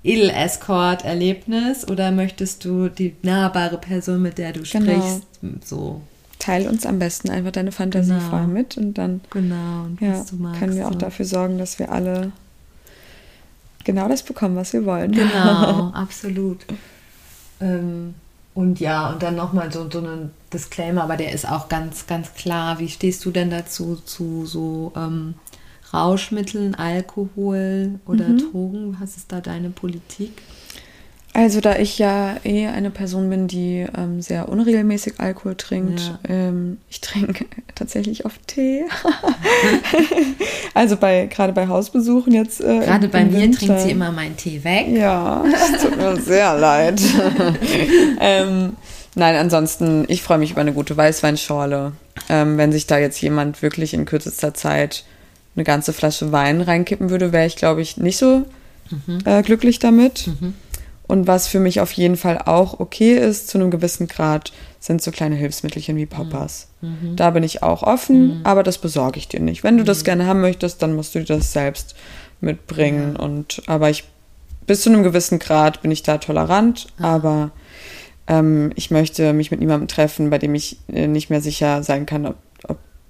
Edel-Escort-Erlebnis 0.03 1.88
oder 1.88 2.11
möchtest 2.11 2.63
du 2.63 2.88
die 2.88 3.15
nahbare 3.24 3.78
Person, 3.78 4.22
mit 4.22 4.38
der 4.38 4.53
du 4.53 4.61
genau. 4.61 4.86
sprichst, 4.86 5.24
so 5.65 6.01
Teil 6.39 6.68
uns 6.68 6.86
am 6.86 6.99
besten 6.99 7.30
einfach 7.30 7.51
deine 7.51 7.72
Fantasie 7.72 8.11
genau. 8.11 8.30
voll 8.30 8.47
mit 8.47 8.78
und 8.78 8.93
dann 8.93 9.22
genau, 9.32 9.84
und 9.86 9.99
ja, 9.99 10.24
magst, 10.38 10.59
können 10.59 10.76
wir 10.76 10.88
auch 10.88 10.93
so. 10.93 10.99
dafür 10.99 11.26
sorgen, 11.26 11.57
dass 11.57 11.80
wir 11.80 11.91
alle 11.91 12.32
genau 13.84 14.07
das 14.07 14.22
bekommen, 14.24 14.55
was 14.55 14.72
wir 14.72 14.86
wollen. 14.86 15.11
Genau, 15.11 15.89
absolut. 15.93 16.65
Ähm, 17.59 18.13
und 18.53 18.80
ja, 18.80 19.09
und 19.09 19.24
dann 19.24 19.36
nochmal 19.36 19.72
so, 19.72 19.89
so 19.89 19.99
einen 19.99 20.32
Disclaimer, 20.53 21.03
aber 21.03 21.18
der 21.18 21.32
ist 21.32 21.49
auch 21.49 21.70
ganz, 21.70 22.07
ganz 22.07 22.34
klar. 22.34 22.80
Wie 22.80 22.89
stehst 22.89 23.26
du 23.26 23.32
denn 23.32 23.49
dazu, 23.49 23.95
zu 23.95 24.45
so 24.45 24.93
ähm, 24.95 25.36
Rauschmitteln, 25.93 26.75
Alkohol 26.75 27.99
oder 28.05 28.27
mhm. 28.27 28.38
Drogen? 28.51 28.97
Was 28.99 29.17
ist 29.17 29.31
da 29.31 29.41
deine 29.41 29.69
Politik? 29.69 30.41
Also 31.38 31.61
da 31.61 31.75
ich 31.75 31.99
ja 31.99 32.38
eh 32.43 32.65
eine 32.65 32.89
Person 32.89 33.29
bin, 33.29 33.47
die 33.47 33.85
ähm, 33.95 34.23
sehr 34.23 34.49
unregelmäßig 34.49 35.19
Alkohol 35.19 35.53
trinkt, 35.53 35.99
ja. 35.99 36.19
ähm, 36.27 36.79
ich 36.89 36.99
trinke 36.99 37.45
tatsächlich 37.75 38.25
oft 38.25 38.47
Tee. 38.47 38.85
also 40.73 40.97
bei 40.97 41.27
gerade 41.27 41.53
bei 41.53 41.67
Hausbesuchen 41.67 42.33
jetzt. 42.33 42.59
Äh, 42.59 42.79
gerade 42.79 43.07
bei 43.07 43.23
mir 43.23 43.39
Winter. 43.39 43.59
trinkt 43.59 43.81
sie 43.81 43.91
immer 43.91 44.11
meinen 44.11 44.35
Tee 44.35 44.63
weg. 44.63 44.88
Ja, 44.89 45.45
es 45.45 45.83
tut 45.83 45.95
mir 45.95 46.15
sehr 46.19 46.57
leid. 46.57 46.99
ähm, 48.19 48.75
nein, 49.13 49.35
ansonsten, 49.35 50.05
ich 50.07 50.23
freue 50.23 50.39
mich 50.39 50.49
über 50.49 50.61
eine 50.61 50.73
gute 50.73 50.97
Weißweinschorle. 50.97 51.91
Ähm, 52.29 52.57
wenn 52.57 52.71
sich 52.71 52.88
da 52.88 52.97
jetzt 52.97 53.21
jemand 53.21 53.61
wirklich 53.61 53.93
in 53.93 54.05
kürzester 54.05 54.55
Zeit 54.55 55.05
eine 55.57 55.65
ganze 55.65 55.91
Flasche 55.91 56.31
Wein 56.31 56.61
reinkippen 56.61 57.09
würde, 57.09 57.33
wäre 57.33 57.47
ich, 57.47 57.55
glaube 57.55 57.81
ich, 57.81 57.97
nicht 57.97 58.17
so 58.17 58.45
mhm. 58.89 59.19
äh, 59.25 59.41
glücklich 59.41 59.79
damit. 59.79 60.27
Mhm. 60.27 60.53
Und 61.07 61.25
was 61.25 61.47
für 61.47 61.59
mich 61.59 61.79
auf 61.79 61.91
jeden 61.93 62.17
Fall 62.17 62.37
auch 62.37 62.79
okay 62.79 63.13
ist, 63.13 63.47
zu 63.47 63.57
einem 63.57 63.71
gewissen 63.71 64.07
Grad, 64.07 64.51
sind 64.79 65.01
so 65.01 65.11
kleine 65.11 65.35
Hilfsmittelchen 65.35 65.95
wie 65.95 66.05
Poppers. 66.05 66.67
Mhm. 66.81 67.15
Da 67.15 67.31
bin 67.31 67.43
ich 67.43 67.63
auch 67.63 67.83
offen, 67.83 68.39
mhm. 68.39 68.41
aber 68.43 68.61
das 68.61 68.77
besorge 68.77 69.17
ich 69.17 69.27
dir 69.27 69.39
nicht. 69.39 69.63
Wenn 69.63 69.77
du 69.77 69.83
das 69.83 70.03
gerne 70.03 70.27
haben 70.27 70.41
möchtest, 70.41 70.81
dann 70.81 70.95
musst 70.95 71.15
du 71.15 71.19
dir 71.19 71.37
das 71.37 71.53
selbst 71.53 71.95
mitbringen. 72.41 73.15
Und 73.15 73.63
aber 73.67 73.89
ich 73.89 74.03
bis 74.67 74.81
zu 74.81 74.89
einem 74.89 75.03
gewissen 75.03 75.39
Grad 75.39 75.81
bin 75.81 75.91
ich 75.91 76.03
da 76.03 76.17
tolerant, 76.17 76.87
ja. 76.99 77.05
aber 77.05 77.51
ähm, 78.27 78.71
ich 78.75 78.91
möchte 78.91 79.33
mich 79.33 79.49
mit 79.49 79.61
niemandem 79.61 79.87
treffen, 79.87 80.29
bei 80.29 80.37
dem 80.37 80.53
ich 80.53 80.77
äh, 80.89 81.07
nicht 81.07 81.29
mehr 81.29 81.41
sicher 81.41 81.83
sein 81.83 82.05
kann, 82.05 82.25
ob, 82.25 82.35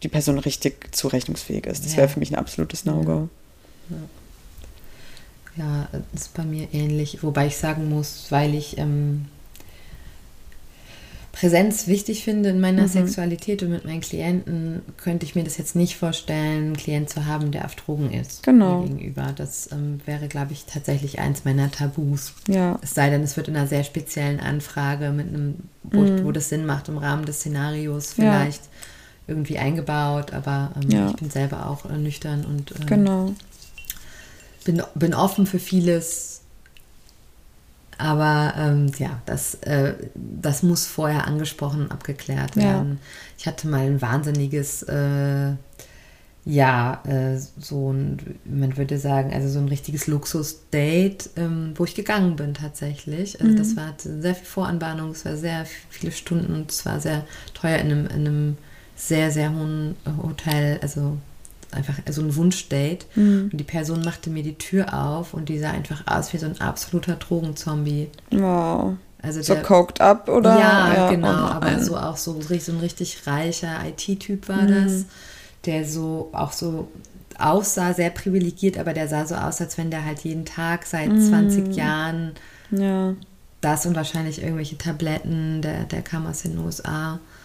die 0.03 0.09
Person 0.09 0.39
richtig 0.39 0.95
zurechnungsfähig 0.95 1.65
ist. 1.65 1.85
Das 1.85 1.93
ja. 1.93 1.99
wäre 1.99 2.09
für 2.09 2.19
mich 2.19 2.31
ein 2.31 2.39
absolutes 2.39 2.85
No-Go. 2.85 3.29
Ja. 5.57 5.63
ja. 5.63 5.87
ist 6.13 6.33
bei 6.33 6.43
mir 6.43 6.67
ähnlich, 6.73 7.23
wobei 7.23 7.47
ich 7.47 7.57
sagen 7.57 7.89
muss, 7.89 8.27
weil 8.29 8.53
ich 8.53 8.77
ähm, 8.77 9.25
Präsenz 11.39 11.85
wichtig 11.85 12.23
finde 12.23 12.49
in 12.49 12.59
meiner 12.59 12.83
mhm. 12.83 12.87
Sexualität 12.87 13.61
und 13.61 13.69
mit 13.69 13.85
meinen 13.85 14.01
Klienten, 14.01 14.81
könnte 14.97 15.23
ich 15.23 15.35
mir 15.35 15.43
das 15.43 15.57
jetzt 15.57 15.75
nicht 15.75 15.95
vorstellen, 15.95 16.65
einen 16.65 16.77
Klient 16.77 17.11
zu 17.11 17.25
haben, 17.25 17.51
der 17.51 17.65
auf 17.65 17.75
Drogen 17.75 18.11
ist. 18.11 18.41
Genau. 18.41 18.81
gegenüber. 18.81 19.33
Das 19.35 19.71
ähm, 19.71 20.01
wäre, 20.05 20.29
glaube 20.29 20.53
ich, 20.53 20.65
tatsächlich 20.65 21.19
eins 21.19 21.45
meiner 21.45 21.69
Tabus. 21.69 22.33
Ja. 22.47 22.79
Es 22.81 22.95
sei 22.95 23.11
denn, 23.11 23.21
es 23.21 23.37
wird 23.37 23.49
in 23.49 23.55
einer 23.55 23.67
sehr 23.67 23.83
speziellen 23.83 24.39
Anfrage 24.39 25.11
mit 25.11 25.27
einem, 25.27 25.55
wo, 25.83 26.01
mhm. 26.01 26.23
wo 26.23 26.31
das 26.31 26.49
Sinn 26.49 26.65
macht, 26.65 26.89
im 26.89 26.97
Rahmen 26.97 27.25
des 27.25 27.37
Szenarios 27.37 28.13
vielleicht 28.13 28.63
ja. 28.63 28.71
Irgendwie 29.27 29.57
eingebaut. 29.57 30.33
Aber 30.33 30.71
ähm, 30.75 30.89
ja. 30.89 31.09
ich 31.09 31.15
bin 31.17 31.29
selber 31.29 31.69
auch 31.69 31.89
äh, 31.89 31.97
nüchtern 31.97 32.45
und 32.45 32.71
äh, 32.71 32.85
genau. 32.85 33.33
bin, 34.65 34.81
bin 34.95 35.13
offen 35.13 35.45
für 35.45 35.59
vieles 35.59 36.37
aber 37.97 38.53
ähm, 38.57 38.91
ja, 38.99 39.21
das, 39.25 39.55
äh, 39.55 39.95
das 40.13 40.63
muss 40.63 40.85
vorher 40.85 41.27
angesprochen 41.27 41.89
abgeklärt 41.89 42.55
werden. 42.55 42.91
Ja. 42.91 43.07
Ich 43.37 43.47
hatte 43.47 43.67
mal 43.67 43.81
ein 43.81 44.01
wahnsinniges, 44.01 44.83
äh, 44.83 45.53
ja, 46.45 47.01
äh, 47.05 47.39
so 47.59 47.91
ein, 47.91 48.39
man 48.45 48.77
würde 48.77 48.99
sagen, 48.99 49.33
also 49.33 49.49
so 49.49 49.59
ein 49.59 49.67
richtiges 49.67 50.07
Luxus-Date, 50.07 51.31
ähm, 51.37 51.73
wo 51.75 51.85
ich 51.85 51.95
gegangen 51.95 52.35
bin 52.35 52.53
tatsächlich. 52.53 53.41
Also 53.41 53.53
mhm. 53.53 53.57
das 53.57 53.75
war 53.75 53.95
sehr 53.97 54.35
viel 54.35 54.45
Voranbahnung, 54.45 55.11
es 55.11 55.25
war 55.25 55.35
sehr 55.35 55.65
viele 55.89 56.11
Stunden 56.11 56.53
und 56.53 56.71
es 56.71 56.85
war 56.85 56.99
sehr 56.99 57.25
teuer 57.53 57.79
in 57.79 57.91
einem, 57.91 58.05
in 58.07 58.27
einem 58.27 58.57
sehr, 58.97 59.31
sehr 59.31 59.53
hohen 59.53 59.95
Hotel, 60.21 60.79
also 60.81 61.17
einfach 61.71 61.95
so 62.09 62.21
ein 62.21 62.35
Wunschdate. 62.35 63.05
Mhm. 63.15 63.49
Und 63.51 63.57
die 63.57 63.63
Person 63.63 64.01
machte 64.03 64.29
mir 64.29 64.43
die 64.43 64.57
Tür 64.57 64.93
auf 64.93 65.33
und 65.33 65.47
die 65.49 65.59
sah 65.59 65.71
einfach 65.71 66.03
aus 66.07 66.33
wie 66.33 66.37
so 66.37 66.47
ein 66.47 66.59
absoluter 66.59 67.15
Drogenzombie. 67.15 68.09
Wow. 68.31 68.95
Also 69.21 69.41
so 69.41 69.53
der, 69.53 69.63
coked 69.63 70.01
up 70.01 70.29
oder? 70.29 70.59
Ja, 70.59 70.93
ja 70.93 71.09
genau, 71.09 71.27
aber 71.27 71.79
so 71.79 71.97
auch 71.97 72.17
so, 72.17 72.39
so 72.41 72.71
ein 72.71 72.79
richtig 72.79 73.25
reicher 73.25 73.77
IT-Typ 73.85 74.47
war 74.49 74.63
mhm. 74.63 74.85
das, 74.85 75.05
der 75.65 75.85
so 75.85 76.29
auch 76.33 76.51
so 76.51 76.87
aussah, 77.37 77.93
sehr 77.93 78.09
privilegiert, 78.09 78.79
aber 78.79 78.93
der 78.93 79.07
sah 79.07 79.25
so 79.25 79.35
aus, 79.35 79.61
als 79.61 79.77
wenn 79.77 79.91
der 79.91 80.05
halt 80.05 80.19
jeden 80.21 80.45
Tag 80.45 80.85
seit 80.85 81.09
mhm. 81.09 81.21
20 81.21 81.75
Jahren 81.75 82.31
ja. 82.71 83.13
das 83.61 83.85
und 83.85 83.95
wahrscheinlich 83.95 84.41
irgendwelche 84.41 84.77
Tabletten, 84.77 85.61
der, 85.61 85.83
der 85.83 86.01
kam 86.01 86.25
aus 86.25 86.43
den 86.43 86.57
USA 86.57 87.15
äh, 87.15 87.36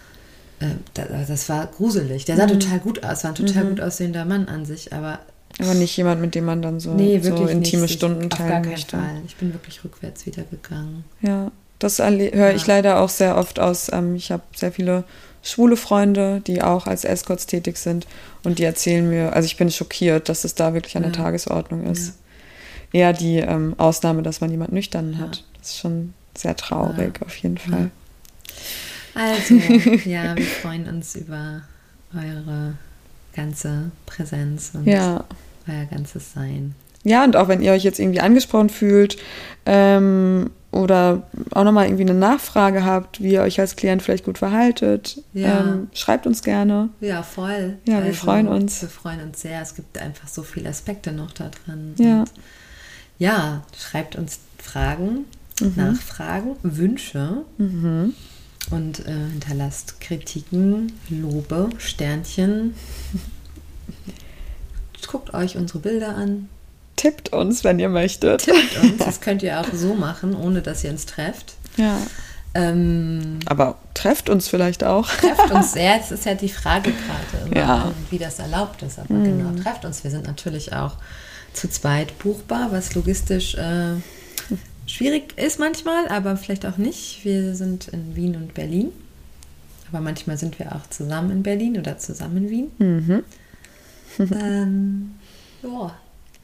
das 0.93 1.49
war 1.49 1.67
gruselig. 1.67 2.25
Der 2.25 2.35
sah 2.35 2.45
mhm. 2.45 2.59
total 2.59 2.79
gut 2.79 3.03
aus, 3.03 3.23
war 3.23 3.31
ein 3.31 3.35
total 3.35 3.65
mhm. 3.65 3.69
gut 3.69 3.81
aussehender 3.81 4.25
Mann 4.25 4.47
an 4.47 4.65
sich, 4.65 4.93
aber. 4.93 5.19
Aber 5.59 5.73
nicht 5.75 5.95
jemand, 5.95 6.19
mit 6.19 6.33
dem 6.33 6.45
man 6.45 6.61
dann 6.61 6.79
so, 6.79 6.93
nee, 6.93 7.19
so 7.19 7.45
intime 7.45 7.83
nicht. 7.83 7.93
Stunden 7.93 8.29
teilen 8.29 8.65
möchte. 8.65 8.97
Fall. 8.97 9.21
Ich 9.27 9.35
bin 9.35 9.53
wirklich 9.53 9.83
rückwärts 9.83 10.25
wieder 10.25 10.43
gegangen. 10.43 11.05
Ja, 11.21 11.51
das 11.77 11.99
höre 11.99 12.11
ja. 12.11 12.51
ich 12.51 12.65
leider 12.65 12.99
auch 12.99 13.09
sehr 13.09 13.37
oft 13.37 13.59
aus. 13.59 13.91
Ähm, 13.93 14.15
ich 14.15 14.31
habe 14.31 14.41
sehr 14.55 14.71
viele 14.71 15.03
schwule 15.43 15.75
Freunde, 15.75 16.41
die 16.47 16.61
auch 16.63 16.87
als 16.87 17.03
Escorts 17.03 17.45
tätig 17.45 17.77
sind 17.77 18.07
und 18.43 18.57
die 18.57 18.63
erzählen 18.63 19.07
mir, 19.07 19.33
also 19.33 19.45
ich 19.45 19.57
bin 19.57 19.69
schockiert, 19.69 20.29
dass 20.29 20.45
es 20.45 20.55
da 20.55 20.73
wirklich 20.73 20.95
an 20.95 21.03
der 21.03 21.11
ja. 21.11 21.17
Tagesordnung 21.17 21.85
ist. 21.85 22.15
Ja. 22.93 22.99
Eher 22.99 23.13
die 23.13 23.37
ähm, 23.37 23.75
Ausnahme, 23.77 24.23
dass 24.23 24.41
man 24.41 24.49
jemand 24.49 24.71
nüchtern 24.71 25.19
hat. 25.19 25.43
Das 25.59 25.71
ist 25.71 25.79
schon 25.79 26.13
sehr 26.35 26.55
traurig, 26.55 27.21
auf 27.25 27.35
jeden 27.37 27.57
Fall. 27.57 27.91
Also, 29.15 29.55
ja, 30.05 30.35
wir 30.35 30.45
freuen 30.45 30.87
uns 30.87 31.15
über 31.15 31.61
eure 32.15 32.75
ganze 33.35 33.91
Präsenz 34.05 34.71
und 34.73 34.85
ja. 34.85 35.23
euer 35.67 35.85
ganzes 35.85 36.33
Sein. 36.33 36.75
Ja, 37.03 37.23
und 37.23 37.35
auch 37.35 37.47
wenn 37.47 37.61
ihr 37.61 37.73
euch 37.73 37.83
jetzt 37.83 37.99
irgendwie 37.99 38.21
angesprochen 38.21 38.69
fühlt 38.69 39.17
ähm, 39.65 40.51
oder 40.71 41.23
auch 41.51 41.63
nochmal 41.63 41.87
irgendwie 41.87 42.03
eine 42.03 42.13
Nachfrage 42.13 42.85
habt, 42.85 43.21
wie 43.21 43.33
ihr 43.33 43.41
euch 43.41 43.59
als 43.59 43.75
Klient 43.75 44.01
vielleicht 44.01 44.23
gut 44.23 44.37
verhaltet, 44.37 45.21
ja. 45.33 45.61
ähm, 45.61 45.89
schreibt 45.93 46.25
uns 46.25 46.43
gerne. 46.43 46.89
Ja, 47.01 47.21
voll. 47.21 47.77
Ja, 47.85 47.97
wir 47.97 48.05
also, 48.05 48.25
freuen 48.25 48.47
uns. 48.47 48.81
Wir 48.81 48.89
freuen 48.89 49.21
uns 49.21 49.41
sehr. 49.41 49.61
Es 49.61 49.75
gibt 49.75 49.97
einfach 49.97 50.27
so 50.29 50.43
viele 50.43 50.69
Aspekte 50.69 51.11
noch 51.11 51.33
da 51.33 51.49
drin. 51.49 51.93
Ja. 51.97 52.21
Und 52.21 52.31
ja, 53.19 53.63
schreibt 53.77 54.15
uns 54.15 54.39
Fragen, 54.57 55.25
mhm. 55.59 55.73
Nachfragen, 55.75 56.55
Wünsche. 56.63 57.43
Mhm 57.57 58.13
und 58.71 59.05
äh, 59.05 59.11
hinterlasst 59.11 59.99
Kritiken, 59.99 60.93
Lobe, 61.09 61.69
Sternchen. 61.77 62.75
Guckt 65.07 65.33
euch 65.33 65.57
unsere 65.57 65.79
Bilder 65.79 66.15
an. 66.15 66.49
Tippt 66.95 67.33
uns, 67.33 67.63
wenn 67.63 67.79
ihr 67.79 67.89
möchtet. 67.89 68.43
Tippt 68.43 68.77
uns. 68.81 68.97
Das 68.97 69.21
könnt 69.21 69.43
ihr 69.43 69.59
auch 69.59 69.67
so 69.73 69.93
machen, 69.93 70.35
ohne 70.35 70.61
dass 70.61 70.83
ihr 70.83 70.91
uns 70.91 71.05
trefft. 71.05 71.55
Ja. 71.77 71.97
Ähm, 72.55 73.39
Aber 73.45 73.77
trefft 73.93 74.29
uns 74.29 74.47
vielleicht 74.47 74.83
auch. 74.83 75.09
Trefft 75.09 75.51
uns 75.51 75.71
sehr. 75.73 75.99
Es 75.99 76.11
ist 76.11 76.25
ja 76.25 76.35
die 76.35 76.49
Frage 76.49 76.91
gerade, 76.91 77.55
ja. 77.55 77.91
wie 78.09 78.19
das 78.19 78.39
erlaubt 78.39 78.81
ist. 78.83 78.99
Aber 78.99 79.13
mhm. 79.13 79.23
genau, 79.23 79.61
trefft 79.61 79.85
uns. 79.85 80.03
Wir 80.03 80.11
sind 80.11 80.25
natürlich 80.25 80.73
auch 80.73 80.97
zu 81.53 81.69
zweit 81.69 82.17
buchbar, 82.19 82.71
was 82.71 82.95
logistisch 82.95 83.55
äh, 83.55 83.95
schwierig 84.85 85.37
ist 85.37 85.59
manchmal, 85.59 86.07
aber 86.07 86.37
vielleicht 86.37 86.65
auch 86.65 86.77
nicht. 86.77 87.23
Wir 87.23 87.55
sind 87.55 87.87
in 87.89 88.15
Wien 88.15 88.35
und 88.35 88.53
Berlin. 88.53 88.91
Aber 89.91 90.01
manchmal 90.01 90.37
sind 90.37 90.57
wir 90.59 90.75
auch 90.75 90.89
zusammen 90.89 91.31
in 91.31 91.43
Berlin 91.43 91.77
oder 91.77 91.97
zusammen 91.97 92.37
in 92.37 92.49
Wien. 92.49 92.71
Mhm. 92.79 93.23
ähm, 94.33 95.11
ja. 95.61 95.95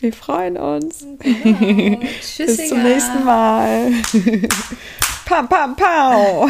Wir 0.01 0.13
freuen 0.13 0.55
uns. 0.55 1.05
Genau. 1.19 1.99
Tschüss. 2.21 2.57
Bis 2.57 2.69
zum 2.69 2.83
nächsten 2.83 3.25
Mal. 3.25 3.91
pam, 5.25 5.49
pam, 5.49 5.75
pam. 5.75 6.49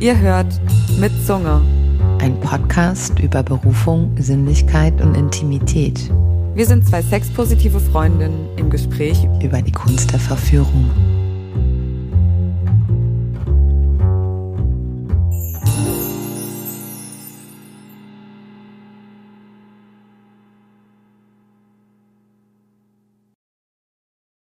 Ihr 0.00 0.18
hört 0.18 0.58
mit 0.98 1.12
Zunge. 1.26 1.60
Ein 2.20 2.40
Podcast 2.40 3.18
über 3.18 3.42
Berufung, 3.42 4.14
Sinnlichkeit 4.18 4.98
und 5.02 5.14
Intimität. 5.14 6.10
Wir 6.60 6.66
sind 6.66 6.86
zwei 6.86 7.00
sexpositive 7.00 7.80
Freundinnen 7.80 8.46
im 8.58 8.68
Gespräch 8.68 9.26
über 9.42 9.62
die 9.62 9.72
Kunst 9.72 10.12
der 10.12 10.20
Verführung. 10.20 11.09